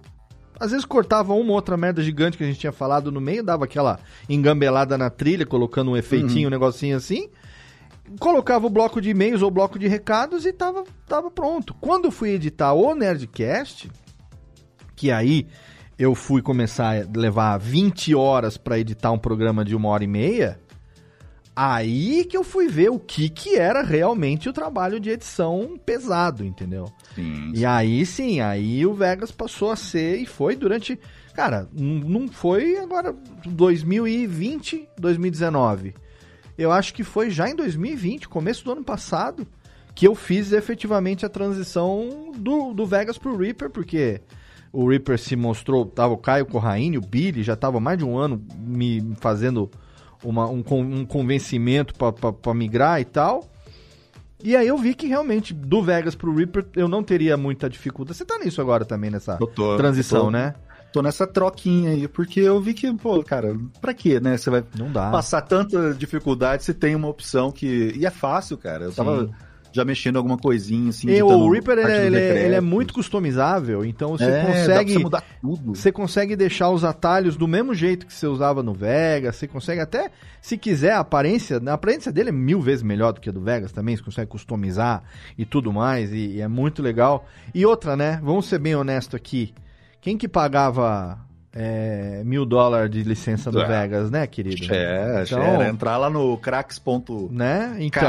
[0.58, 3.42] Às vezes cortava uma ou outra merda gigante que a gente tinha falado no meio,
[3.42, 3.98] dava aquela
[4.28, 7.28] engambelada na trilha, colocando um efeitinho, um negocinho assim.
[8.18, 11.74] Colocava o bloco de e-mails ou bloco de recados e tava, tava pronto.
[11.80, 13.90] Quando eu fui editar o Nerdcast,
[15.00, 15.46] que aí
[15.98, 20.06] eu fui começar a levar 20 horas pra editar um programa de uma hora e
[20.06, 20.60] meia,
[21.56, 26.44] aí que eu fui ver o que, que era realmente o trabalho de edição pesado,
[26.44, 26.92] entendeu?
[27.14, 27.50] Sim.
[27.54, 31.00] E aí sim, aí o Vegas passou a ser e foi durante.
[31.32, 35.94] Cara, não foi agora 2020, 2019.
[36.58, 39.48] Eu acho que foi já em 2020, começo do ano passado,
[39.94, 44.20] que eu fiz efetivamente a transição do, do Vegas pro Reaper, porque
[44.72, 48.16] o Reaper se mostrou, tava o Caio Corraine, o Billy, já tava mais de um
[48.16, 49.70] ano me fazendo
[50.22, 53.48] uma- um, um convencimento para migrar e tal.
[54.42, 58.16] E aí eu vi que realmente do Vegas pro Reaper eu não teria muita dificuldade.
[58.16, 60.54] Você tá nisso agora também, nessa tô- transição, tô- né?
[60.92, 64.36] Tô nessa troquinha aí, porque eu vi que, pô, cara, pra quê, né?
[64.36, 65.10] Você vai Não dá.
[65.10, 67.92] passar tanta dificuldade se tem uma opção que.
[67.96, 68.86] E é fácil, cara.
[68.86, 69.30] Eu tava Sim.
[69.72, 71.08] Já mexendo alguma coisinha assim.
[71.10, 74.92] E o Reaper ele, arquivos ele é- ele é muito customizável, então você É, consegue
[74.94, 75.74] você mudar tudo.
[75.74, 79.80] Você consegue deixar os atalhos do mesmo jeito que você usava no Vegas, você consegue
[79.80, 80.10] até,
[80.40, 83.40] se quiser, a aparência, a aparência dele é mil vezes melhor do que a do
[83.40, 85.02] Vegas também, você consegue customizar
[85.38, 87.26] e tudo mais, e, e é muito legal.
[87.54, 89.54] E outra, né, vamos ser bem honesto aqui,
[90.00, 91.18] quem que pagava
[91.52, 93.66] é, mil dólares de licença no É.
[93.66, 94.72] Vegas, né, querido?
[94.72, 97.28] É, Então- era entrar lá no cracks.ks.
[97.30, 97.76] Né?
[97.80, 98.02] Então,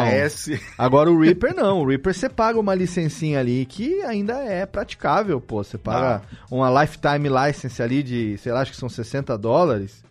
[0.77, 5.41] agora o Reaper não, o Reaper você paga uma licencinha ali que ainda é praticável,
[5.41, 6.21] pô, você paga
[6.51, 10.03] uma lifetime license ali de, sei lá, acho que são 60 dólares,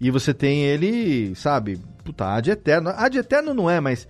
[0.00, 4.06] e você tem ele, sabe, puta, ad eterno, ad eterno não é, mas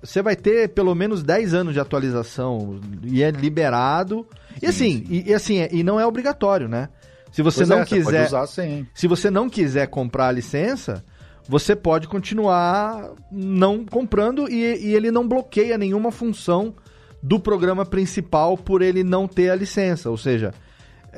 [0.00, 4.24] você vai ter pelo menos 10 anos de atualização, e é liberado,
[4.62, 6.88] e assim, E, e assim, e não é obrigatório, né?
[7.32, 11.02] Se você Pois não é, quiser, usar se você não quiser comprar a licença,
[11.48, 16.74] você pode continuar não comprando e, e ele não bloqueia nenhuma função
[17.22, 20.10] do programa principal por ele não ter a licença.
[20.10, 20.52] Ou seja,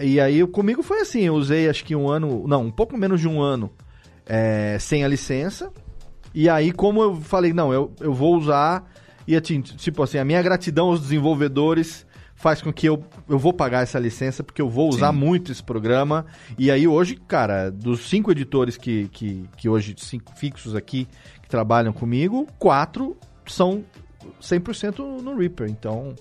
[0.00, 3.20] E aí comigo foi assim, eu usei acho que um ano, não, um pouco menos
[3.20, 3.70] de um ano
[4.26, 5.72] é, sem a licença.
[6.34, 8.90] E aí, como eu falei, não, eu, eu vou usar.
[9.26, 13.52] E assim, tipo assim, a minha gratidão aos desenvolvedores faz com que eu, eu vou
[13.52, 15.18] pagar essa licença, porque eu vou usar Sim.
[15.18, 16.26] muito esse programa.
[16.58, 21.08] E aí hoje, cara, dos cinco editores que, que, que hoje, cinco fixos aqui,
[21.42, 23.16] que trabalham comigo, quatro
[23.46, 23.84] são
[24.42, 25.68] 100% no Reaper.
[25.68, 26.14] Então,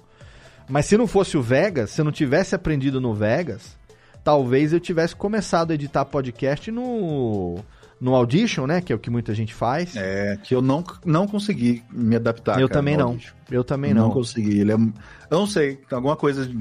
[0.69, 3.77] mas se não fosse o Vegas, se eu não tivesse aprendido no Vegas,
[4.23, 7.59] talvez eu tivesse começado a editar podcast no
[8.03, 9.95] no Audition, né, que é o que muita gente faz.
[9.95, 12.59] É, que eu não, não consegui me adaptar.
[12.59, 13.07] eu cara, também não.
[13.07, 13.33] Audition.
[13.49, 14.07] Eu também não.
[14.07, 14.11] não.
[14.11, 14.59] consegui.
[14.59, 16.51] Ele é, eu não sei, alguma coisa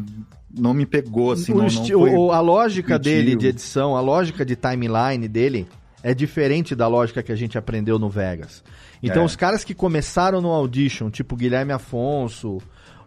[0.57, 1.53] não me pegou assim.
[1.53, 5.67] O não, não foi a lógica dele de edição, a lógica de timeline dele
[6.01, 8.63] é diferente da lógica que a gente aprendeu no Vegas.
[9.03, 9.25] Então, É.
[9.27, 12.59] os caras que começaram no Audition, tipo Guilherme Afonso,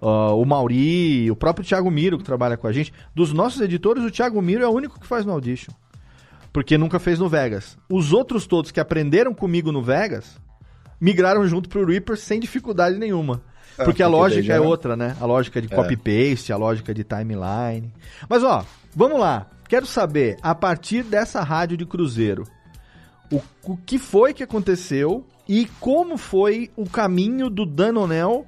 [0.01, 4.03] ah, o Mauri, o próprio Thiago Miro, que trabalha com a gente, dos nossos editores,
[4.03, 5.73] o Thiago Miro é o único que faz no Audition.
[6.56, 7.78] Porque nunca fez no Vegas.
[7.89, 10.39] Os outros todos que aprenderam comigo no Vegas
[11.01, 13.41] migraram junto pro Reaper sem dificuldade nenhuma.
[13.78, 15.18] Ah, Porque a lógica já é outra, né?
[15.20, 15.76] A lógica de É.
[15.76, 17.91] copy-paste, a lógica de timeline.
[18.30, 18.64] Mas ó,
[18.95, 19.47] vamos lá.
[19.68, 22.45] Quero saber, a partir dessa rádio de cruzeiro,
[23.30, 28.47] o, o que foi que aconteceu e como foi o caminho do Danonel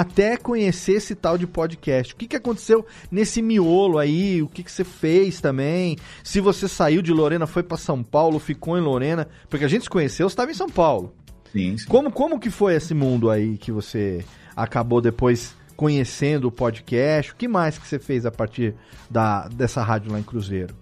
[0.00, 2.12] até conhecer esse tal de podcast.
[2.12, 4.42] O que, que aconteceu nesse miolo aí?
[4.42, 5.96] O que, que você fez também?
[6.24, 9.84] Se você saiu de Lorena, foi para São Paulo, ficou em Lorena, porque a gente
[9.84, 11.14] se conheceu, você estava em São Paulo.
[11.52, 11.86] Sim, sim.
[11.86, 14.24] Como, como que foi esse mundo aí que você
[14.56, 17.30] acabou depois conhecendo o podcast?
[17.30, 18.74] O que mais que você fez a partir
[19.08, 20.74] da, dessa rádio lá em Cruzeiro?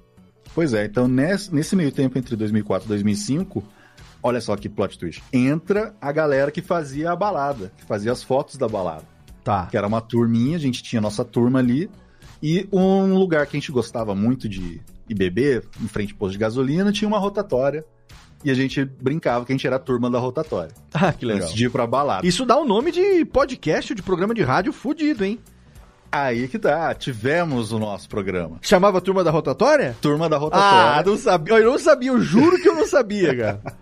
[0.55, 3.63] Pois é, então nesse, nesse meio tempo entre 2004 e 2005,
[4.23, 5.23] olha só que plot twist.
[5.33, 9.05] Entra a galera que fazia a balada, que fazia as fotos da balada.
[9.45, 9.67] Tá.
[9.71, 11.91] Que era uma turminha, a gente tinha nossa turma ali.
[12.43, 16.33] E um lugar que a gente gostava muito de ir beber, em frente ao posto
[16.33, 17.85] de gasolina, tinha uma rotatória.
[18.45, 20.73] E a gente brincava que a gente era a turma da rotatória.
[20.93, 21.45] Ah, que legal.
[21.45, 22.27] Antes de ir pra balada.
[22.27, 25.39] Isso dá o nome de podcast, de programa de rádio fudido, hein?
[26.11, 28.59] Aí que tá, tivemos o nosso programa.
[28.61, 29.97] Chamava Turma da Rotatória?
[30.03, 31.03] Turma da Ah, rotatória.
[31.11, 31.55] não sabia.
[31.55, 33.61] Eu não sabia, eu juro que eu não sabia, cara.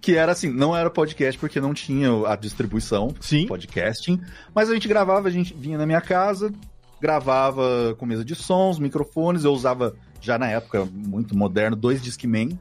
[0.00, 3.46] Que era assim, não era podcast porque não tinha a distribuição Sim.
[3.46, 4.20] podcasting,
[4.54, 6.52] mas a gente gravava, a gente vinha na minha casa,
[7.00, 12.58] gravava com mesa de sons, microfones, eu usava já na época muito moderno dois Discman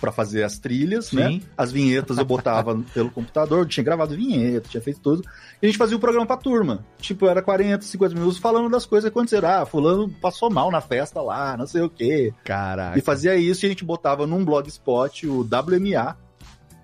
[0.00, 1.16] para fazer as trilhas, Sim.
[1.16, 1.40] né?
[1.56, 5.22] As vinhetas eu botava pelo computador, tinha gravado vinheta, tinha feito tudo.
[5.62, 6.84] E a gente fazia o programa pra turma.
[6.98, 9.48] Tipo, era 40, 50 minutos falando das coisas que aconteceram.
[9.48, 12.32] Ah, fulano passou mal na festa lá, não sei o quê.
[12.44, 12.98] Caraca.
[12.98, 16.16] E fazia isso e a gente botava num blogspot o WMA,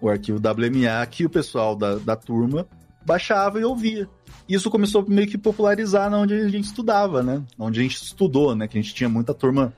[0.01, 2.66] o arquivo WMA, que o pessoal da, da turma
[3.05, 4.09] baixava e ouvia.
[4.48, 7.42] Isso começou meio que popularizar na onde a gente estudava, né?
[7.59, 8.66] Onde a gente estudou, né?
[8.66, 9.72] Que a gente tinha muita turma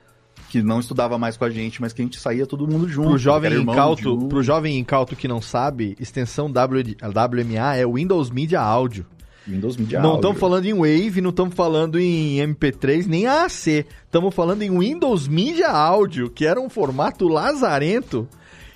[0.49, 3.11] que não estudava mais com a gente, mas que a gente saía todo mundo junto.
[3.11, 4.29] Pro jovem incauto, um.
[4.29, 9.07] pro jovem incauto que não sabe, extensão W, WMA é Windows Media Audio.
[9.47, 13.87] Windows Media não estamos falando em Wave, não estamos falando em MP3, nem AAC.
[14.05, 18.29] Estamos falando em Windows Media Audio, que era um formato lazarento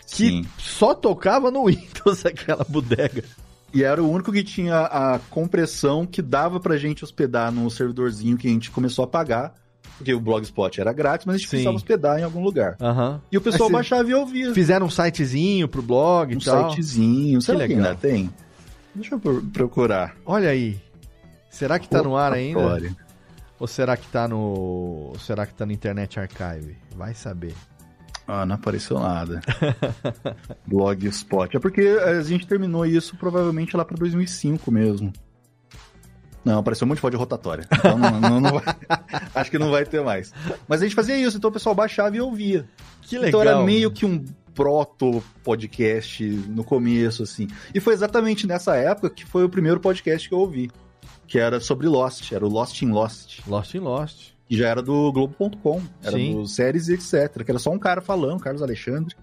[0.07, 0.45] que Sim.
[0.59, 3.25] só tocava no Windows aquela bodega.
[3.75, 8.37] E era o único que tinha a compressão que dava pra gente hospedar no servidorzinho
[8.37, 9.55] que a gente começou a pagar.
[9.99, 11.51] Porque o Blogspot era grátis, mas a gente Sim.
[11.51, 12.77] precisava hospedar em algum lugar.
[12.81, 13.21] Aham.
[13.33, 14.53] E o pessoal baixava e ouvia.
[14.53, 16.71] Fizeram um sitezinho pro blog e um tal.
[16.71, 17.41] sitezinho.
[17.41, 17.87] Será que, legal.
[17.87, 18.31] ainda tem?
[18.95, 20.15] Deixa eu pro- procurar.
[20.25, 20.79] Olha aí.
[21.51, 22.95] Será que tá no ar ainda?
[23.59, 24.39] Ou será que tá no.
[24.39, 26.77] ou será que tá no Internet Archive?
[26.95, 27.55] Vai saber.
[28.27, 29.41] Ah, não apareceu nada.
[30.67, 31.57] Blogspot.
[31.57, 35.13] É porque a gente terminou isso provavelmente lá pra 2005 mesmo.
[36.45, 37.67] Não, apareceu um monte de foto de rotatória.
[37.73, 38.77] Então não, não- não vai-
[39.35, 40.33] acho que não vai ter mais.
[40.69, 42.69] Mas a gente fazia isso, então o pessoal baixava e ouvia.
[43.03, 43.29] Que legal.
[43.29, 44.25] Então era meio que um
[44.55, 47.49] proto-podcast no começo, assim.
[47.75, 50.71] E foi exatamente nessa época que foi o primeiro podcast que eu ouvi.
[51.27, 53.41] Que era sobre Lost, era o Lost in Lost.
[53.47, 54.36] Lost in Lost.
[54.49, 56.35] Que já era do Globo.com, era Sim.
[56.35, 57.43] do séries e etc.
[57.45, 59.15] Que era só um cara falando, Carlos Alexandre.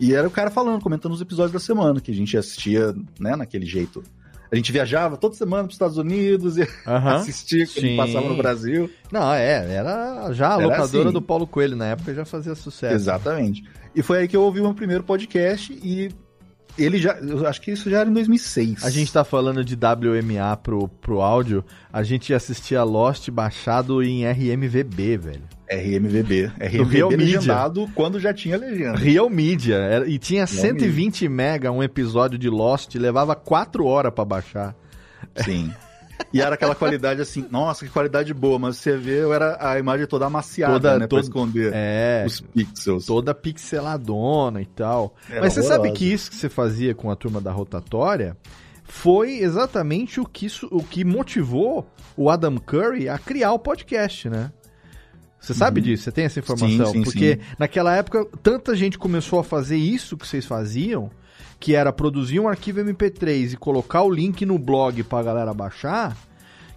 [0.00, 3.36] E era o cara falando, comentando os episódios da semana, que a gente assistia, né,
[3.36, 4.02] naquele jeito.
[4.50, 7.16] A gente viajava toda semana para os Estados Unidos e Aham.
[7.16, 8.88] assistia quando passava no Brasil.
[9.10, 11.12] Não, é, era já a Era locadora assim.
[11.12, 12.94] do Paulo Coelho na época já fazia sucesso.
[12.94, 13.64] Exatamente.
[13.94, 16.10] E foi aí que eu ouvi o meu primeiro podcast e
[16.78, 18.84] ele já, eu acho que isso já era em 2006.
[18.84, 24.24] A gente tá falando de WMA pro, pro áudio, a gente assistia Lost baixado em
[24.26, 25.42] RMVB, velho.
[25.70, 27.38] RMVB, Do Real RMVB Media.
[27.38, 28.98] legendado quando já tinha legenda.
[28.98, 29.76] Real Media.
[29.76, 34.74] era- e tinha 120 mega um episódio de Lost, levava 4 horas pra baixar.
[35.36, 35.72] Sim.
[36.32, 40.06] E era aquela qualidade assim, nossa, que qualidade boa, mas você vê, era a imagem
[40.06, 41.06] toda amaciada, Toda- né?
[41.06, 43.06] toda- esconder É, os pixels.
[43.06, 45.14] toda pixeladona e tal.
[45.28, 45.94] Era Mas você sabe horrorosa.
[45.98, 48.36] que isso que você fazia com a turma da rotatória
[48.84, 51.86] foi exatamente o que, o que motivou
[52.16, 54.52] o Adam Curry a criar o podcast, né?
[55.40, 56.04] Você sabe disso?
[56.04, 56.86] Você tem essa informação?
[56.86, 56.92] Uhum.
[56.92, 57.54] Sim, sim, Porque sim.
[57.58, 61.10] naquela época tanta gente começou a fazer isso que vocês faziam,
[61.64, 66.14] que era produzir um arquivo MP3 e colocar o link no blog pra galera baixar,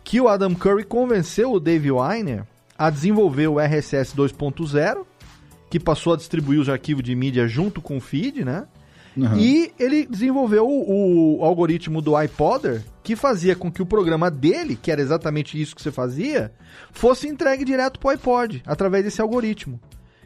[0.02, 2.46] que o Adam Curry convenceu o Dave Weiner
[2.78, 5.06] a desenvolver o RSS 2.0,
[5.70, 8.66] que passou a distribuir os arquivos de mídia junto com o feed, né?
[9.18, 9.38] Uhum.
[9.38, 14.80] E ele desenvolveu o, o algoritmo do iPodder, que fazia com que o programa dele,
[14.82, 16.50] que era exatamente isso que você fazia,
[16.94, 19.82] fosse entregue direto pro iPod, através desse algoritmo.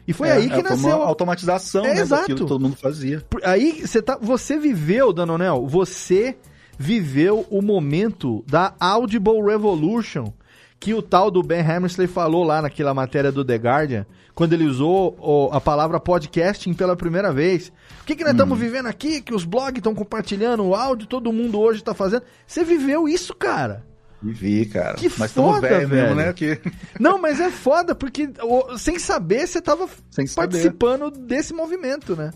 [0.06, 0.96] E foi É, aí que é, nasceu.
[0.96, 2.26] uma automatização É, né, exato.
[2.26, 3.22] que todo mundo fazia.
[3.44, 6.36] Aí você tá, você viveu, Danonel, você
[6.78, 10.32] viveu o momento da Audible Revolution,
[10.80, 14.64] que o tal do Ben Hammersley falou lá naquela matéria do The Guardian, quando ele
[14.66, 17.70] usou a palavra podcasting pela primeira vez.
[18.00, 19.20] O que, que nós estamos vivendo aqui?
[19.20, 22.22] Que os blogs estão compartilhando o áudio, todo mundo hoje está fazendo.
[22.46, 23.84] Você viveu isso, cara.
[24.22, 24.94] Vivi, cara.
[24.94, 26.14] Que Mas foda, velho mesmo, velho.
[26.14, 26.32] né?
[26.32, 26.58] Que...
[27.00, 28.30] Não, mas é foda, porque
[28.78, 30.48] sem saber você tava Sem saber.
[30.48, 32.30] participando desse movimento, né?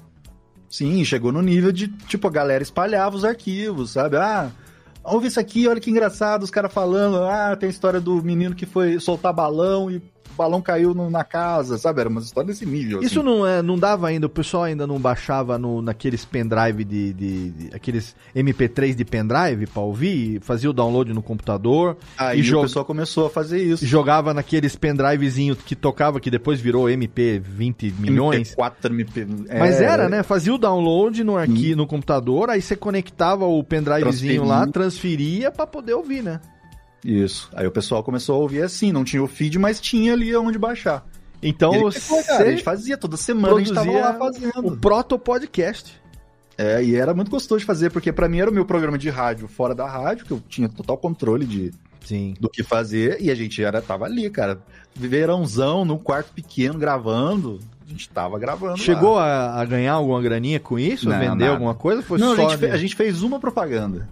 [0.68, 4.16] Sim, chegou no nível de, tipo, a galera espalhava os arquivos, sabe?
[4.16, 4.51] Ah,
[5.05, 8.55] ouve isso aqui, olha que engraçado, os caras falando, ah, tem a história do menino
[8.55, 10.03] que foi soltar balão e
[10.37, 12.01] balão caiu no- na casa, sabe?
[12.01, 13.01] Era uma história desse nível.
[13.03, 13.28] Isso assim.
[13.28, 17.51] não, é, não dava ainda, o pessoal ainda não baixava no, naqueles pendrive de, de,
[17.51, 22.61] de- aqueles MP3 de pendrive pra ouvir, fazia o download no computador Aí e o
[22.62, 23.84] pessoal começou a fazer isso.
[23.87, 28.55] jogava naqueles pendrivezinho que tocava, que depois virou MP 20 milhões.
[28.55, 29.26] MP4, MP...
[29.59, 30.22] Mas é, era, né?
[30.22, 34.45] Fazia o download no arqui, no computador, aí você conectava o pendrivezinho Transferia.
[34.45, 36.41] lá, transferia pra poder ouvir, né?
[37.07, 37.49] Isso.
[37.55, 40.59] Aí o pessoal começou a ouvir assim, não tinha o feed, mas tinha ali onde
[40.59, 41.07] baixar.
[41.41, 44.67] Então E pô, cara, a gente fazia toda semana, a gente tava lá fazendo.
[44.67, 46.01] o proto-podcast.
[46.59, 49.09] É, e era muito gostoso de fazer, porque pra mim era o meu programa de
[49.09, 52.35] rádio fora da rádio, que eu tinha total controle de, Sim.
[52.41, 54.61] do que fazer, e a gente era, tava ali, cara.
[54.95, 57.61] Verãozão, num quarto pequeno, gravando.
[57.87, 58.76] A gente tava gravando.
[58.78, 61.09] Chegou a, a ganhar alguma graninha com isso?
[61.09, 61.51] Não, Vender nada.
[61.51, 62.03] alguma coisa?
[62.03, 64.09] Foi Não, a só gente, fe- a gente fez uma propaganda,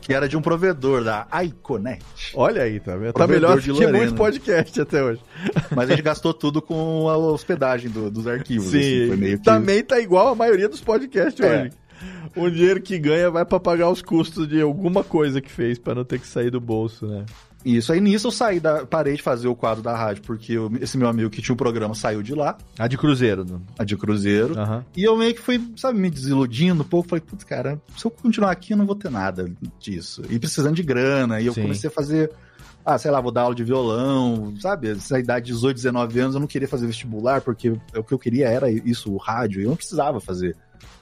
[0.00, 2.02] que era de um provedor da Iconet.
[2.34, 3.12] Olha aí, tá vendo?
[3.12, 3.96] Tá melhor de que Lorena.
[3.98, 5.20] muito podcast até hoje.
[5.76, 8.66] Mas a gente gastou tudo com a hospedagem do- dos arquivos.
[8.68, 9.44] assim, foi meio que...
[9.44, 11.62] Também tá igual a maioria dos podcasts É.
[11.62, 11.70] hoje.
[12.36, 15.94] O dinheiro que ganha vai pra pagar os custos de alguma coisa que fez pra
[15.94, 17.24] não ter que sair do bolso, né?
[17.64, 18.84] Isso, aí nisso eu saí da...
[18.84, 21.56] Parei de fazer o quadro da rádio, porque eu- esse meu amigo que tinha o
[21.56, 23.44] programa saiu de lá, A de Cruzeiro.
[23.44, 23.58] né?
[23.78, 24.58] a de Cruzeiro.
[24.58, 24.84] Aham.
[24.96, 27.08] E eu meio que fui, sabe, me desiludindo um pouco.
[27.08, 29.50] Falei, putz, cara, se eu continuar aqui, eu não vou ter nada
[29.80, 30.22] disso.
[30.28, 31.40] E precisando de grana.
[31.40, 31.62] E eu Sim.
[31.62, 32.30] comecei a fazer,
[32.84, 34.90] ah, sei lá, vou dar aula de violão, sabe?
[34.90, 38.18] Essa idade de 18, 19 anos, eu não queria fazer vestibular, porque o que eu
[38.18, 39.60] queria era isso, o rádio.
[39.60, 40.54] E eu não precisava fazer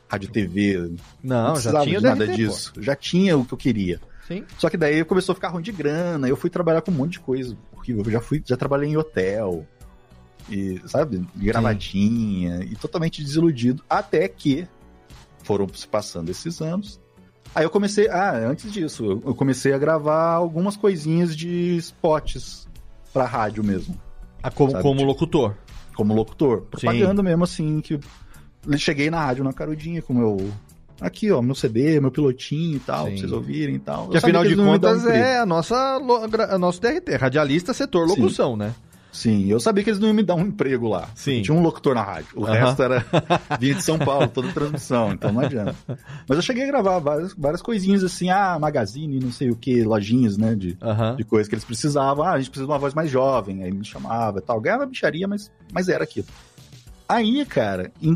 [0.08, 0.92] rádio TV.
[1.22, 2.36] Não, já precisava tinha nada DRT, pô.
[2.36, 2.72] disso.
[2.78, 4.00] Já tinha o que eu queria.
[4.26, 4.44] Sim.
[4.58, 7.12] Só que daí começou a ficar ruim de grana, eu fui trabalhar com um monte
[7.12, 7.56] de coisa.
[7.72, 9.66] Porque eu já fui, já trabalhei em hotel.
[10.50, 13.82] E, sabe, de gravatinha, e totalmente desiludido.
[13.88, 14.66] Até que
[15.44, 17.00] foram se passando esses anos.
[17.54, 22.66] Aí eu comecei, ah, antes disso, eu comecei a gravar algumas coisinhas de spots
[23.12, 24.00] pra rádio mesmo,
[24.42, 25.54] Ah, como, Sabe, como tipo- locutor.
[25.94, 26.62] como locutor.
[26.62, 28.00] Propaganda mesmo, assim, que
[28.78, 30.50] cheguei na rádio na carudinha com meu.
[31.02, 33.10] Aqui, ó, meu CD, meu pilotinho e tal, Sim.
[33.10, 34.08] pra vocês ouvirem e tal.
[34.08, 35.74] Que afinal de contas é a nossa,
[36.48, 38.20] a nosso DRT, radialista setor Sim.
[38.20, 38.72] locução, né?
[39.12, 41.10] Sim, eu sabia que eles não iam me dar um emprego lá.
[41.14, 41.42] Sim.
[41.42, 42.28] Tinha um locutor na rádio.
[42.34, 42.54] O Aham.
[42.54, 43.04] resto era
[43.60, 45.76] vinha de São Paulo, toda transmissão, então não adianta.
[46.26, 49.84] Mas eu cheguei a gravar várias, várias coisinhas assim, ah, magazine, não sei o que,
[49.84, 51.16] lojinhas, né, de, Aham.
[51.16, 52.24] de coisas que eles precisavam.
[52.24, 54.58] Ah, a gente precisa de uma voz mais jovem, aí me chamava e tal.
[54.58, 56.28] Ganhava bicharia, mas, mas era aquilo.
[57.06, 58.14] Aí, cara, em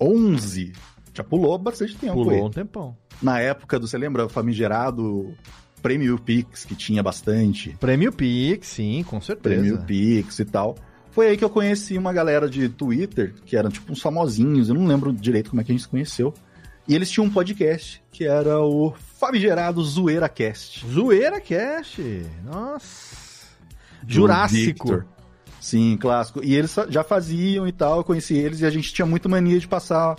[0.00, 0.72] 2011,
[1.14, 2.24] já pulou bastante tempo aí.
[2.24, 2.96] Pulou um tempão.
[3.22, 5.34] Na época do, você lembra, o famigerado
[5.82, 7.76] Prêmio Pix, que tinha bastante.
[7.78, 9.60] Prêmio Pix, sim, com certeza.
[9.60, 10.76] Prêmio Pix e tal.
[11.10, 14.74] Foi aí que eu conheci uma galera de Twitter, que eram tipo uns famosinhos, eu
[14.74, 16.32] não lembro direito como é que a gente se conheceu.
[16.86, 20.86] E eles tinham um podcast, que era o famigerado Zoeira Cast.
[20.88, 21.98] Zoeira Cash.
[22.44, 23.48] Nossa.
[24.06, 25.04] Jurássico.
[25.60, 26.42] Sim, clássico.
[26.42, 29.60] E eles já faziam e tal, eu conheci eles e a gente tinha muita mania
[29.60, 30.16] de passar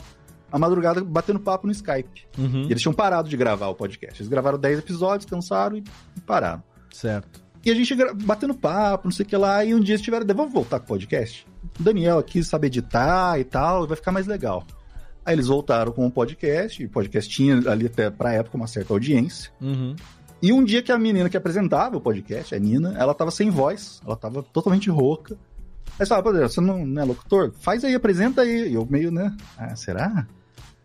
[0.52, 2.28] a madrugada batendo papo no Skype.
[2.38, 2.64] Uhum.
[2.64, 4.22] E eles tinham parado de gravar o podcast.
[4.22, 5.84] Eles gravaram 10 episódios, cansaram e
[6.26, 6.64] pararam.
[6.92, 7.42] Certo.
[7.64, 10.26] E a gente batendo papo, não sei o que lá, e um dia eles tiveram,
[10.36, 11.46] vamos voltar com o podcast?
[11.80, 14.66] O Daniel aqui sabe editar e tal, vai ficar mais legal.
[15.24, 18.66] Aí eles voltaram com o podcast, e o podcast tinha ali até pra época uma
[18.66, 19.52] certa audiência.
[19.62, 19.96] Uhum.
[20.42, 23.50] E um dia que a menina que apresentava o podcast, a Nina, ela tava sem
[23.50, 25.36] voz, ela tava totalmente rouca.
[26.00, 27.52] Aí você fala, "Pô, você não, não é locutor?
[27.60, 28.70] Faz aí, apresenta aí.
[28.72, 29.36] E eu meio, né?
[29.58, 30.26] Ah, será?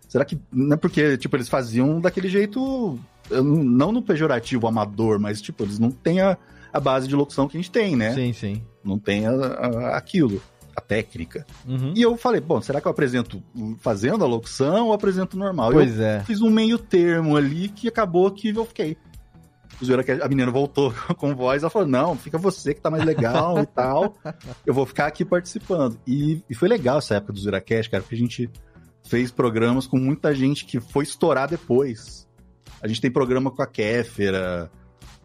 [0.09, 0.39] Será que.
[0.53, 2.99] Não é porque, tipo, eles faziam daquele jeito.
[3.29, 6.37] eu não- no pejorativo amador, mas, tipo, eles não têm a,
[6.73, 8.15] a base de locução que a gente tem, né?
[8.15, 8.63] Sim, sim.
[8.85, 10.41] Não tem a- a- aquilo,
[10.77, 11.45] a técnica.
[11.67, 11.93] Uhum.
[11.97, 13.43] E eu falei, bom, será que eu apresento
[13.81, 15.71] fazendo a locução ou apresento normal?
[15.73, 16.21] eu Pois é.
[16.25, 18.97] fiz um meio termo ali que acabou que eu fiquei.
[19.85, 23.05] Zoeira que a menina voltou com voz, ela falou: não, fica você que tá mais
[23.05, 24.15] legal e tal.
[24.65, 25.99] Eu vou ficar aqui participando.
[26.07, 28.51] E, e foi legal essa época do Zuracast, cara, porque a gente
[29.05, 32.27] fez programas com muita gente que foi estourar depois.
[32.81, 34.71] A gente tem programa com a Kéfera,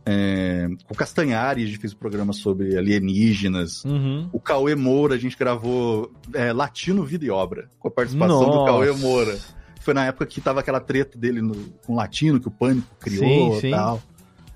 [0.05, 3.83] é, com o Castanhari, a gente fez um programa sobre alienígenas.
[3.85, 4.29] Uhum.
[4.31, 8.55] O Cauê Moura, a gente gravou é, Latino Vida e Obra, com a participação do
[8.55, 8.71] Nossa.
[8.71, 9.37] Cauê Moura.
[9.81, 12.87] Foi na época que tava aquela treta dele no, com o Latino, que o Pânico
[12.99, 13.67] criou Sim, sim.
[13.67, 14.01] e tal.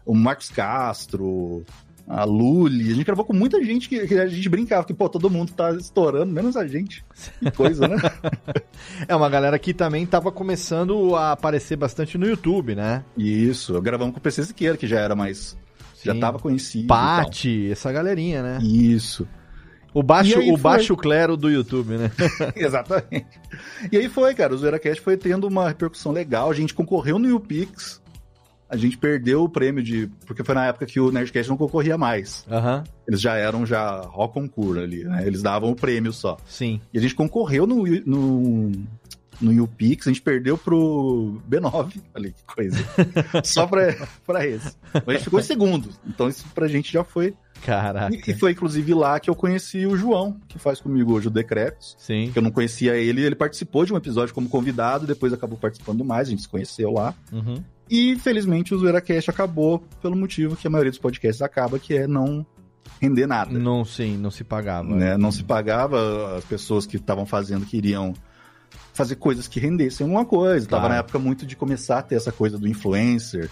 [0.06, 1.66] O Marcos Castro,
[2.08, 2.91] a Luli.
[2.91, 5.51] A gente gravou com muita gente que, que a gente brincava, que, pô, todo mundo
[5.53, 7.03] tá estourando, menos a gente.
[7.39, 7.97] Que coisa, né?
[9.08, 13.03] É uma galera que também tava começando a aparecer bastante no YouTube, né?
[13.18, 15.58] Isso, gravamos com o PC Siqueira, que já era mais.
[16.03, 16.20] Já Sim.
[16.20, 16.88] tava conhecido.
[16.88, 18.60] Pati, essa galerinha, né?
[18.62, 19.28] Isso.
[19.93, 20.58] O baixo, o foi.
[20.58, 22.12] baixo clero do YouTube, né?
[22.56, 23.28] Exatamente.
[23.91, 26.51] E aí foi, cara, o ZeraCast foi tendo uma repercussão legal.
[26.51, 28.01] A gente concorreu no YouPix.
[28.70, 30.09] A gente perdeu o prêmio de.
[30.26, 32.45] Porque foi na época que o Nerdcast não concorria mais.
[32.49, 35.26] Aham, Eles já eram já Rock Concur ali, né?
[35.26, 36.38] Eles davam o prêmio só.
[36.47, 36.82] sim.
[36.93, 38.72] E a gente concorreu no, no,
[39.39, 42.01] no YouPix, a gente perdeu pro B9.
[42.16, 42.78] Olha que coisa.
[43.43, 43.95] só pra,
[44.26, 44.76] pra esse.
[44.93, 45.89] Mas a gente ficou em segundo.
[46.07, 47.36] Então isso pra gente já foi.
[47.63, 48.16] Caraca.
[48.16, 51.32] E, e foi inclusive lá que eu conheci o João, que faz comigo hoje o
[51.32, 52.30] Decretos Sim.
[52.32, 56.03] que eu não conhecia ele, ele participou de um episódio como convidado, depois acabou participando
[56.03, 57.13] mais, a gente se conheceu lá.
[57.32, 57.63] Uhum.
[57.90, 62.08] E felizmente o ZoeiraCast acabou pelo motivo que a maioria dos podcasts acaba, que é
[62.08, 62.46] não
[63.02, 63.58] render nada.
[63.58, 64.96] Não, sim, não se pagava.
[64.96, 65.18] Né?
[65.18, 68.14] Não se pagava, as pessoas que estavam fazendo queriam
[68.94, 70.66] fazer coisas que rendessem alguma coisa.
[70.68, 70.94] Tava Claro.
[70.94, 73.50] na época muito de começar a ter essa coisa do influencer,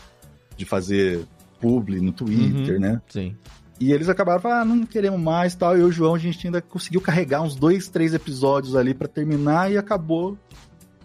[0.58, 1.26] de fazer
[1.60, 2.82] publi no Twitter, Uhum.
[2.82, 3.02] né?
[3.10, 3.36] Sim.
[3.80, 5.76] E eles acabaram falando, ah, não queremos mais tal.
[5.76, 8.94] E eu e o João, a gente ainda conseguiu carregar uns dois, três episódios ali
[8.94, 10.38] pra terminar e acabou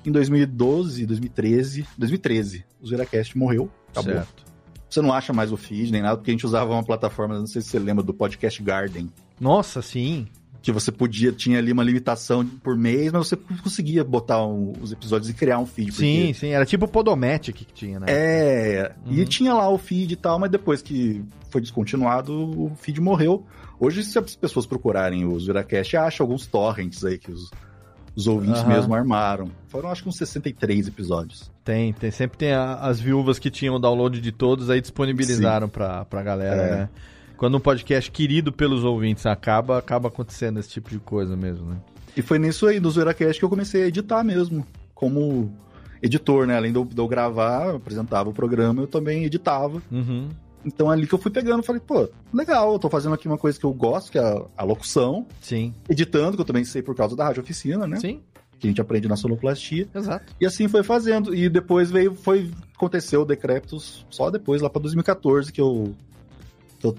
[0.04, 1.86] em 2012, 2013.
[1.96, 4.12] 2013, o Zeracast morreu, acabou.
[4.14, 4.44] Certo.
[4.88, 7.46] Você não acha mais o feed nem nada, porque a gente usava uma plataforma, não
[7.46, 10.26] sei se você lembra do Podcast Garden, Nossa, sim.
[10.62, 14.90] que você podia, tinha ali uma limitação por mês, mas você conseguia botar um- os
[14.90, 15.92] episódios e criar um feed.
[15.92, 16.48] Sim, porque- sim.
[16.48, 18.06] Era tipo o Podomatic que tinha, né?
[18.08, 19.24] É, e Uhum.
[19.26, 23.44] tinha lá o feed e tal, mas depois que foi descontinuado, o feed morreu.
[23.78, 27.50] Hoje, se as pessoas procurarem o Zuracast, acha alguns torrents aí que os,
[28.18, 28.68] os ouvintes Aham.
[28.68, 29.48] mesmo armaram.
[29.68, 31.50] Foram acho que uns 63 episódios.
[31.64, 32.10] Tem, tem.
[32.10, 36.22] Sempre tem a- as viúvas que tinham o download de todos, aí disponibilizaram pra, pra
[36.22, 36.70] galera, É.
[36.76, 36.88] né?
[37.36, 41.76] Quando um podcast querido pelos ouvintes acaba, acaba acontecendo esse tipo de coisa mesmo, né?
[42.16, 45.52] E foi nisso aí, do Zuracast, que eu comecei a editar mesmo, como
[46.02, 46.56] editor, né?
[46.56, 49.80] Além de eu, de eu gravar, eu apresentava o programa, eu também editava.
[49.92, 50.28] Uhum.
[50.68, 53.58] Então ali que eu fui pegando, falei, pô, legal, eu tô fazendo aqui uma coisa
[53.58, 55.74] que eu gosto, que é a, a locução, Sim.
[55.88, 57.96] editando, que eu também sei por causa da rádio oficina, né?
[57.96, 58.20] Sim,
[58.58, 59.88] Que a gente aprende na sonoplastia.
[59.94, 60.34] exato.
[60.40, 61.34] E assim foi fazendo.
[61.34, 65.94] E depois veio, foi, aconteceu o Decreptus só depois, lá pra 2014, que eu,
[66.78, 66.94] que eu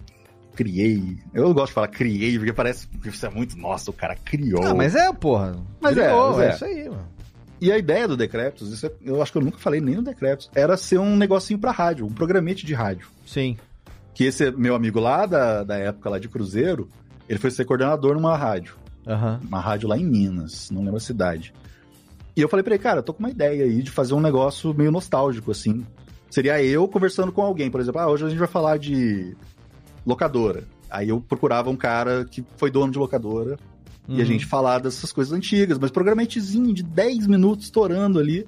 [0.55, 1.17] criei.
[1.33, 4.63] Eu gosto de falar criei, porque parece que isso é muito, nossa, o cara criou.
[4.63, 5.55] Ah, mas é, porra.
[5.79, 6.55] Mas é, Criou, mas é.
[6.55, 7.07] isso aí, mano.
[7.61, 10.01] E a ideia do Decreptus, isso é- eu acho que eu nunca falei nem no
[10.03, 13.07] Decreptus, era ser um negocinho pra rádio, um programete de rádio.
[13.25, 13.57] Sim.
[14.13, 16.89] Que esse meu amigo lá da, da época lá de Cruzeiro,
[17.27, 18.75] ele foi ser coordenador numa rádio.
[19.07, 19.39] Aham.
[19.47, 21.51] uma rádio lá em Minas, não lembro a cidade.
[22.35, 24.19] E eu falei pra ele, cara, eu tô com uma ideia aí de fazer um
[24.21, 25.85] negócio meio nostálgico, assim.
[26.29, 29.35] Seria eu conversando com alguém, por exemplo, ah, hoje a gente vai falar de
[30.05, 30.63] locadora.
[30.89, 33.57] Aí eu procurava um cara que foi dono de locadora
[34.09, 34.25] e a Uhum.
[34.25, 38.45] gente falar dessas coisas antigas, mas programentezinho de 10 minutos estourando ali,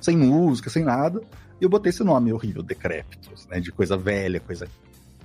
[0.00, 1.20] sem música, sem nada.
[1.60, 3.60] E eu botei esse nome horrível, Decrépitos, né?
[3.60, 4.66] De coisa velha, coisa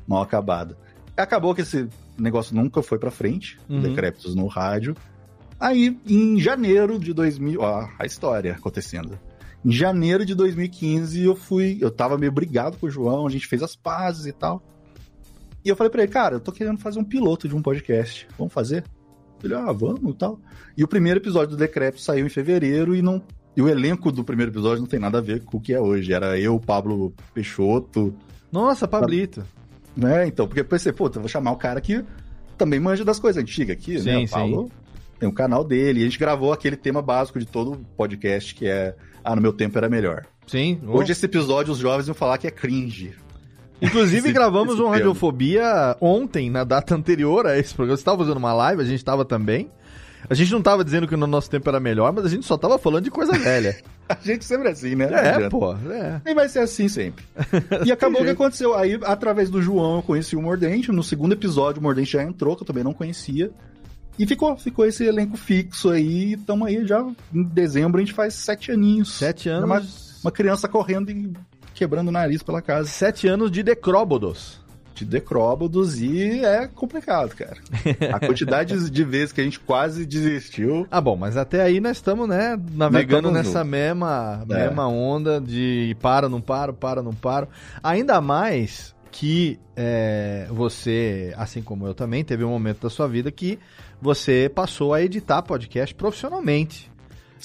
[0.08, 0.78] mal acabada.
[1.16, 1.88] Acabou que esse
[2.18, 3.82] negócio nunca foi pra frente, Uhum.
[3.82, 4.96] Decrépitos no rádio.
[5.60, 9.18] Aí, em janeiro de 2000, ó, a história acontecendo.
[9.64, 13.48] Em janeiro de 2015, eu fui, eu tava meio brigado com o João, a gente
[13.48, 14.62] fez as pazes e tal.
[15.64, 18.28] E eu falei pra ele, cara, eu tô querendo fazer um piloto de um podcast.
[18.38, 18.84] Vamos fazer?
[19.44, 20.40] Ele, ah, vamos e tal.
[20.78, 23.22] E o primeiro episódio do Decrépito saiu em fevereiro e não.
[23.56, 25.80] E o elenco do primeiro episódio não tem nada a ver com o que é
[25.80, 26.12] hoje.
[26.14, 28.14] Era eu, Pablo Peixoto,
[28.52, 29.44] Nossa, Pablito.
[29.96, 30.26] né?
[30.28, 32.04] Então, porque eu pensei, pô, eu vou chamar o cara que
[32.58, 34.18] também manja das coisas antigas aqui, Sim, né?
[34.20, 34.26] sim.
[34.26, 34.72] O Paulo
[35.20, 36.00] tem o canal dele.
[36.00, 39.54] E a gente gravou aquele tema básico de todo podcast, que é Ah, no meu
[39.54, 40.26] tempo era melhor.
[40.48, 40.80] Sim.
[40.88, 43.14] Hoje esse episódio os jovens iam falar que é cringe.
[43.84, 44.90] Inclusive, Esse- gravamos esse um.
[44.90, 47.98] Radiofobia ontem, na data anterior a esse programa.
[47.98, 49.70] Você estava fazendo uma live, a gente estava também.
[50.30, 52.56] A gente não estava dizendo que no nosso tempo era melhor, mas a gente só
[52.56, 53.76] estava falando de coisa velha.
[54.08, 55.06] A gente sempre é assim, né?
[55.12, 55.74] É, pô.
[55.74, 56.22] É.
[56.26, 57.24] E vai ser assim sempre.
[57.86, 58.76] E acabou o que aconteceu.
[58.76, 60.92] Aí, através do João, eu conheci o Mordente.
[60.92, 63.50] No segundo episódio, o Mordente já entrou, que eu também não conhecia.
[64.20, 66.34] E ficou, ficou esse elenco fixo aí.
[66.34, 67.00] Estamos aí já
[67.34, 69.14] em dezembro, a gente faz sete aninhos.
[69.14, 69.66] Sete É anos.
[69.70, 69.82] Uma,
[70.26, 71.34] uma criança correndo e
[71.74, 74.62] quebrando o nariz pela casa Sete anos de decróbodos.
[74.96, 77.58] de decróbodos e é complicado, cara.
[78.14, 80.86] A quantidade de vezes que a gente quase desistiu.
[80.92, 84.68] Ah, bom, mas até aí nós estamos, né, navegando estamos nessa mesma, É.
[84.68, 87.48] mesma onda de para, não paro, para, não paro.
[87.82, 93.32] Ainda mais que é, você, assim como eu também, teve um momento da sua vida
[93.32, 93.58] que
[94.00, 96.92] você passou a editar podcast profissionalmente.